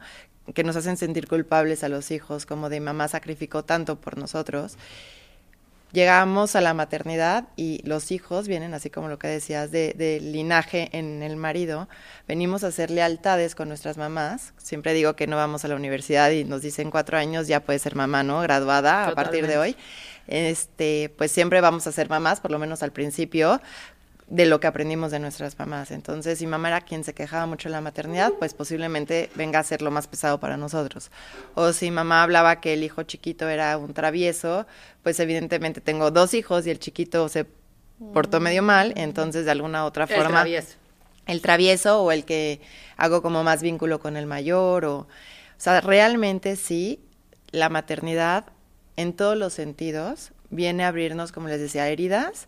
Que 0.53 0.63
nos 0.63 0.77
hacen 0.77 0.95
sentir 0.95 1.27
culpables 1.27 1.83
a 1.83 1.89
los 1.89 2.11
hijos, 2.11 2.45
como 2.45 2.69
de 2.69 2.79
mamá 2.79 3.09
sacrificó 3.09 3.65
tanto 3.65 3.99
por 3.99 4.17
nosotros. 4.17 4.77
Llegamos 5.91 6.55
a 6.55 6.61
la 6.61 6.73
maternidad 6.73 7.49
y 7.57 7.85
los 7.85 8.13
hijos 8.13 8.47
vienen, 8.47 8.73
así 8.73 8.89
como 8.89 9.09
lo 9.09 9.19
que 9.19 9.27
decías, 9.27 9.69
de, 9.69 9.93
de 9.97 10.21
linaje 10.21 10.87
en 10.93 11.23
el 11.23 11.35
marido. 11.35 11.89
Venimos 12.25 12.63
a 12.63 12.67
hacer 12.67 12.89
lealtades 12.89 13.53
con 13.53 13.67
nuestras 13.67 13.97
mamás. 13.97 14.53
Siempre 14.55 14.93
digo 14.93 15.17
que 15.17 15.27
no 15.27 15.35
vamos 15.35 15.65
a 15.65 15.67
la 15.67 15.75
universidad 15.75 16.31
y 16.31 16.45
nos 16.45 16.61
dicen 16.61 16.89
cuatro 16.89 17.17
años 17.17 17.47
ya 17.49 17.59
puedes 17.59 17.81
ser 17.81 17.97
mamá, 17.97 18.23
¿no? 18.23 18.39
Graduada 18.39 19.09
a 19.09 19.13
partir 19.13 19.45
de 19.45 19.57
hoy. 19.57 19.75
Este, 20.27 21.13
pues 21.17 21.31
siempre 21.31 21.59
vamos 21.59 21.85
a 21.85 21.91
ser 21.91 22.09
mamás, 22.09 22.39
por 22.39 22.51
lo 22.51 22.59
menos 22.59 22.81
al 22.81 22.93
principio, 22.93 23.61
de 24.33 24.47
lo 24.47 24.59
que 24.59 24.65
aprendimos 24.65 25.11
de 25.11 25.19
nuestras 25.19 25.59
mamás. 25.59 25.91
Entonces, 25.91 26.39
si 26.39 26.47
mamá 26.47 26.69
era 26.69 26.81
quien 26.81 27.03
se 27.03 27.13
quejaba 27.13 27.45
mucho 27.45 27.69
de 27.69 27.73
la 27.73 27.81
maternidad, 27.81 28.33
pues 28.39 28.55
posiblemente 28.55 29.29
venga 29.35 29.59
a 29.59 29.63
ser 29.63 29.83
lo 29.83 29.91
más 29.91 30.07
pesado 30.07 30.39
para 30.39 30.57
nosotros. 30.57 31.11
O 31.53 31.71
si 31.71 31.91
mamá 31.91 32.23
hablaba 32.23 32.59
que 32.59 32.73
el 32.73 32.83
hijo 32.83 33.03
chiquito 33.03 33.47
era 33.47 33.77
un 33.77 33.93
travieso, 33.93 34.65
pues 35.03 35.19
evidentemente 35.19 35.81
tengo 35.81 36.09
dos 36.09 36.33
hijos 36.33 36.65
y 36.65 36.71
el 36.71 36.79
chiquito 36.79 37.29
se 37.29 37.45
portó 38.11 38.39
medio 38.39 38.63
mal, 38.63 38.91
entonces 38.95 39.45
de 39.45 39.51
alguna 39.51 39.85
otra 39.85 40.05
El 40.05 40.15
forma 40.15 40.31
travieso. 40.39 40.77
el 41.27 41.41
travieso 41.43 42.01
o 42.01 42.11
el 42.11 42.25
que 42.25 42.59
hago 42.97 43.21
como 43.21 43.43
más 43.43 43.61
vínculo 43.61 43.99
con 43.99 44.17
el 44.17 44.25
mayor 44.25 44.85
o 44.85 44.97
o 44.97 45.07
sea, 45.63 45.79
realmente 45.79 46.55
sí 46.55 46.99
la 47.51 47.69
maternidad 47.69 48.45
en 48.97 49.13
todos 49.13 49.37
los 49.37 49.53
sentidos 49.53 50.31
viene 50.49 50.83
a 50.83 50.87
abrirnos, 50.87 51.31
como 51.31 51.47
les 51.47 51.59
decía, 51.61 51.87
heridas, 51.87 52.47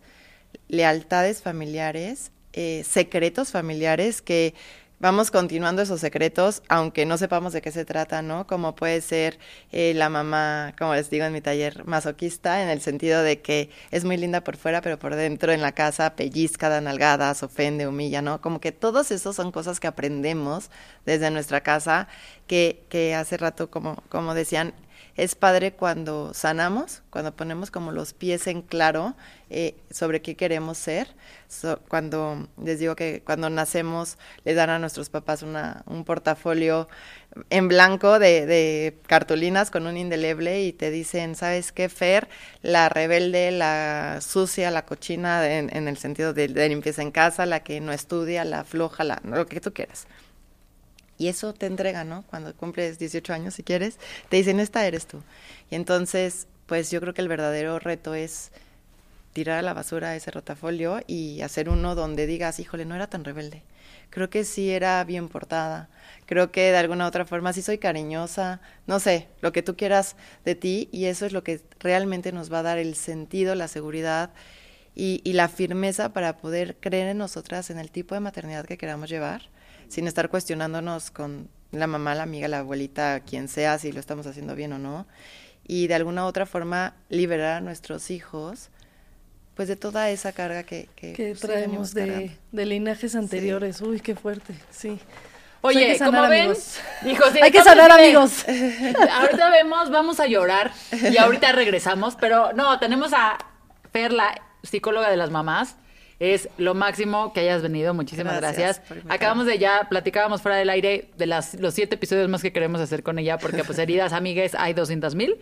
lealtades 0.68 1.42
familiares, 1.42 2.32
eh, 2.54 2.84
secretos 2.88 3.52
familiares 3.52 4.22
que 4.22 4.54
vamos 5.00 5.30
continuando 5.30 5.82
esos 5.82 6.00
secretos, 6.00 6.64
aunque 6.70 7.06
no 7.06 7.18
sepamos 7.18 7.54
de 7.54 7.62
qué 7.62 7.72
se 7.72 7.86
trata, 7.86 8.22
¿no? 8.22 8.48
Como 8.48 8.76
puede 8.76 9.02
ser 9.02 9.38
eh, 9.72 9.94
la 9.94 10.10
mamá, 10.10 10.74
como 10.78 10.96
les 10.96 11.10
digo 11.10 11.26
en 11.26 11.34
mi 11.34 11.42
taller, 11.42 11.86
masoquista, 11.86 12.64
en 12.64 12.70
el 12.70 12.82
sentido 12.82 13.22
de 13.22 13.42
que 13.42 13.70
es 13.92 14.06
muy 14.06 14.18
linda 14.18 14.42
por 14.44 14.58
fuera, 14.58 14.82
pero 14.82 14.98
por 14.98 15.16
dentro 15.16 15.52
en 15.52 15.62
la 15.62 15.74
casa 15.74 16.16
pellizca, 16.16 16.70
da 16.70 16.82
nalgadas, 16.82 17.44
ofende, 17.44 17.88
humilla, 17.88 18.22
¿no? 18.22 18.42
Como 18.42 18.60
que 18.62 18.72
todos 18.72 19.12
esos 19.12 19.36
son 19.36 19.52
cosas 19.52 19.80
que 19.80 19.88
aprendemos 19.88 20.70
desde 21.06 21.30
nuestra 21.32 21.62
casa, 21.62 22.08
que, 22.48 22.84
que 22.90 23.16
hace 23.16 23.38
rato, 23.38 23.70
como, 23.70 24.02
como 24.10 24.34
decían, 24.34 24.74
es 25.16 25.36
padre 25.36 25.72
cuando 25.72 26.34
sanamos, 26.34 27.02
cuando 27.10 27.36
ponemos 27.36 27.72
como 27.72 27.92
los 27.92 28.14
pies 28.14 28.48
en 28.48 28.62
claro 28.62 29.16
eh, 29.50 29.76
sobre 29.90 30.22
qué 30.22 30.36
queremos 30.36 30.78
ser. 30.78 31.08
cuando 31.88 32.50
les 32.62 32.80
digo 32.80 32.96
que 32.98 33.22
cuando 33.26 33.50
nacemos 33.50 34.18
le 34.44 34.54
dan 34.56 34.70
a 34.70 34.80
nuestros 34.80 35.10
papás 35.10 35.42
una, 35.42 35.84
un 35.86 36.04
portafolio 36.04 36.90
en 37.50 37.68
blanco 37.70 38.20
de, 38.20 38.46
de, 38.46 38.98
cartulinas 39.08 39.72
con 39.72 39.88
un 39.88 39.96
indeleble 39.98 40.64
y 40.64 40.74
te 40.74 40.92
dicen, 40.92 41.36
¿sabes 41.36 41.72
qué, 41.72 41.88
Fer? 41.90 42.28
La 42.62 42.90
rebelde, 42.90 43.52
la 43.52 44.20
sucia, 44.22 44.72
la 44.72 44.86
cochina 44.86 45.48
en, 45.50 45.88
el 45.88 45.98
sentido 45.98 46.34
de, 46.34 46.48
de, 46.50 46.70
limpieza 46.70 47.02
en 47.02 47.12
casa, 47.12 47.46
la 47.46 47.62
que 47.62 47.80
no 47.80 47.92
estudia, 47.94 48.44
la 48.46 48.64
floja, 48.64 49.04
la, 49.04 49.22
lo 49.24 49.46
que 49.48 49.62
tú 49.62 49.74
quieras. 49.74 50.08
Y 51.18 51.28
eso 51.28 51.54
te 51.54 51.66
entrega, 51.66 52.04
¿no? 52.04 52.24
Cuando 52.30 52.54
cumples 52.56 53.00
18 53.00 53.34
años, 53.34 53.54
si 53.54 53.64
quieres, 53.64 53.98
te 54.30 54.38
dicen, 54.38 54.60
esta 54.60 54.86
eres 54.86 55.08
tú. 55.08 55.22
Y 55.72 55.76
entonces, 55.76 56.48
pues 56.66 56.92
yo 56.92 57.00
creo 57.00 57.14
que 57.14 57.22
el 57.22 57.28
verdadero 57.28 57.80
reto 57.80 58.16
es 58.16 58.52
tirar 59.34 59.60
a 59.60 59.62
la 59.62 59.74
basura 59.74 60.16
ese 60.16 60.32
rotafolio 60.32 61.02
y 61.08 61.42
hacer 61.42 61.70
uno 61.70 61.96
donde 61.96 62.28
digas, 62.28 62.60
híjole, 62.60 62.86
no 62.86 62.96
era 62.96 63.08
tan 63.08 63.24
rebelde. 63.24 63.64
Creo 64.10 64.30
que 64.30 64.44
sí 64.46 64.72
era 64.72 65.04
bien 65.04 65.30
portada. 65.30 65.90
Creo 66.26 66.52
que 66.52 66.72
de 66.72 66.78
alguna 66.78 67.08
otra 67.08 67.26
forma 67.26 67.54
sí 67.54 67.62
soy 67.62 67.78
cariñosa. 67.78 68.62
No 68.88 69.00
sé, 69.00 69.28
lo 69.42 69.52
que 69.52 69.64
tú 69.64 69.76
quieras 69.76 70.16
de 70.46 70.56
ti 70.56 70.90
y 70.92 71.06
eso 71.06 71.26
es 71.26 71.34
lo 71.34 71.44
que 71.44 71.62
realmente 71.80 72.32
nos 72.32 72.52
va 72.52 72.60
a 72.60 72.64
dar 72.64 72.78
el 72.78 72.96
sentido, 72.96 73.56
la 73.56 73.68
seguridad 73.68 74.32
y, 74.96 75.22
y 75.24 75.34
la 75.34 75.50
firmeza 75.50 76.14
para 76.14 76.38
poder 76.38 76.78
creer 76.78 77.10
en 77.10 77.18
nosotras, 77.18 77.70
en 77.70 77.80
el 77.80 77.92
tipo 77.92 78.16
de 78.16 78.22
maternidad 78.22 78.66
que 78.66 78.78
queramos 78.78 79.10
llevar 79.10 79.50
sin 79.88 80.08
estar 80.08 80.30
cuestionándonos 80.30 81.12
con 81.12 81.50
la 81.72 81.88
mamá, 81.88 82.16
la 82.16 82.24
amiga, 82.24 82.48
la 82.48 82.60
abuelita, 82.60 83.20
quien 83.22 83.48
sea, 83.48 83.78
si 83.78 83.92
lo 83.92 84.00
estamos 84.00 84.28
haciendo 84.28 84.56
bien 84.56 84.74
o 84.74 84.80
no. 84.80 85.06
Y 85.68 85.88
de 85.88 85.96
alguna 85.96 86.26
u 86.26 86.28
otra 86.28 86.46
forma 86.46 86.96
liberar 87.10 87.58
a 87.58 87.62
nuestros 87.62 88.12
hijos 88.12 88.70
pues 89.56 89.70
de 89.70 89.78
toda 89.78 90.10
esa 90.10 90.34
carga 90.34 90.64
que, 90.64 90.90
que, 90.96 91.34
traemos 91.34 91.94
de, 91.94 92.38
de, 92.52 92.66
linajes 92.66 93.16
anteriores. 93.16 93.80
Uy, 93.82 94.02
qué 94.02 94.14
fuerte, 94.14 94.54
sí. 94.70 95.00
Pues 95.62 95.78
Oye, 95.78 95.98
como 95.98 96.22
ven, 96.28 96.54
hijos, 97.06 97.34
hay 97.42 97.52
que 97.52 97.64
sanar 97.64 97.92
amigos. 97.92 98.46
ahorita 99.12 99.50
vemos, 99.50 99.90
vamos 99.90 100.20
a 100.20 100.28
llorar 100.28 100.72
y 100.92 101.18
ahorita 101.18 101.54
regresamos, 101.54 102.16
pero 102.20 102.54
no, 102.54 102.78
tenemos 102.80 103.14
a 103.14 103.38
Fer, 103.92 104.12
la 104.12 104.40
psicóloga 104.62 105.10
de 105.10 105.18
las 105.18 105.32
mamás, 105.32 105.78
es 106.20 106.50
lo 106.58 106.74
máximo 106.74 107.34
que 107.34 107.42
hayas 107.42 107.62
venido. 107.62 107.94
Muchísimas 107.94 108.38
gracias. 108.38 108.82
Acabamos 109.10 109.46
de 109.46 109.58
ya, 109.58 109.88
platicábamos 109.90 110.42
fuera 110.42 110.58
del 110.58 110.70
aire 110.70 111.10
de 111.18 111.26
las, 111.26 111.56
los 111.56 111.74
siete 111.74 111.96
episodios 111.96 112.30
más 112.30 112.42
que 112.42 112.54
queremos 112.54 112.80
hacer 112.82 113.04
con 113.04 113.20
ella, 113.20 113.38
porque 113.38 113.64
pues 113.64 113.78
heridas 113.80 114.14
amigues 114.14 114.56
hay 114.56 114.74
200 114.74 115.16
mil. 115.16 115.38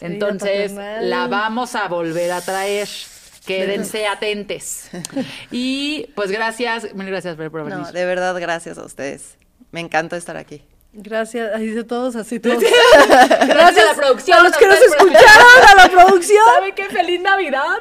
Entonces 0.00 0.72
la 0.72 1.26
vamos 1.28 1.74
a 1.74 1.88
volver 1.88 2.32
a 2.32 2.40
traer. 2.40 2.88
Quédense 3.46 4.06
atentes. 4.06 4.90
Y 5.52 6.08
pues 6.16 6.32
gracias, 6.32 6.92
mil 6.94 7.06
gracias 7.06 7.36
por 7.36 7.50
venir. 7.50 7.78
No, 7.78 7.92
de 7.92 8.04
verdad, 8.04 8.38
gracias 8.40 8.76
a 8.78 8.84
ustedes. 8.84 9.36
Me 9.70 9.80
encanta 9.80 10.16
estar 10.16 10.36
aquí. 10.36 10.62
Gracias, 10.92 11.54
ahí 11.54 11.68
de 11.68 11.84
todos, 11.84 12.16
así 12.16 12.40
todos. 12.40 12.60
gracias 13.46 13.84
a 13.84 13.92
la 13.92 13.94
producción. 13.94 14.38
A 14.38 14.42
los 14.42 14.56
que 14.56 14.66
nos 14.66 14.80
escucharon, 14.80 15.68
a 15.68 15.74
la 15.76 15.88
producción. 15.90 16.44
¿Saben 16.54 16.74
qué? 16.74 16.86
¡Feliz 16.86 17.20
Navidad! 17.20 17.76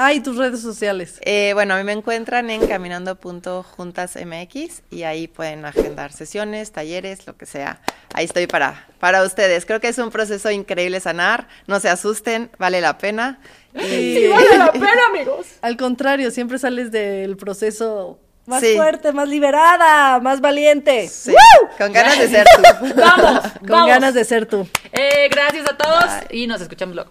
Ah, 0.00 0.12
y 0.12 0.20
tus 0.20 0.36
redes 0.36 0.62
sociales. 0.62 1.18
Eh, 1.22 1.50
bueno, 1.54 1.74
a 1.74 1.76
mí 1.76 1.82
me 1.82 1.90
encuentran 1.90 2.50
en 2.50 2.68
caminando.juntasmx 2.68 4.82
y 4.92 5.02
ahí 5.02 5.26
pueden 5.26 5.64
agendar 5.64 6.12
sesiones, 6.12 6.70
talleres, 6.70 7.26
lo 7.26 7.36
que 7.36 7.46
sea. 7.46 7.80
Ahí 8.14 8.26
estoy 8.26 8.46
para, 8.46 8.86
para 9.00 9.24
ustedes. 9.24 9.66
Creo 9.66 9.80
que 9.80 9.88
es 9.88 9.98
un 9.98 10.10
proceso 10.10 10.52
increíble 10.52 11.00
sanar. 11.00 11.48
No 11.66 11.80
se 11.80 11.88
asusten, 11.88 12.48
vale 12.58 12.80
la 12.80 12.96
pena. 12.96 13.40
Sí, 13.74 14.28
vale 14.28 14.56
la 14.56 14.70
pena, 14.70 15.06
amigos. 15.10 15.48
Al 15.62 15.76
contrario, 15.76 16.30
siempre 16.30 16.60
sales 16.60 16.92
del 16.92 17.36
proceso 17.36 18.20
más 18.46 18.62
fuerte, 18.76 19.12
más 19.12 19.28
liberada, 19.28 20.20
más 20.20 20.40
valiente. 20.40 21.08
Sí. 21.08 21.34
Con 21.76 21.92
ganas 21.92 22.20
de 22.20 22.28
ser 22.28 22.46
tú. 22.54 22.62
vamos, 22.94 23.40
Con 23.66 23.88
ganas 23.88 24.14
de 24.14 24.24
ser 24.24 24.46
tú. 24.46 24.64
Eh, 24.92 25.28
gracias 25.28 25.68
a 25.68 25.76
todos 25.76 26.04
y 26.30 26.46
nos 26.46 26.60
escuchamos 26.60 26.94
luego. 26.94 27.10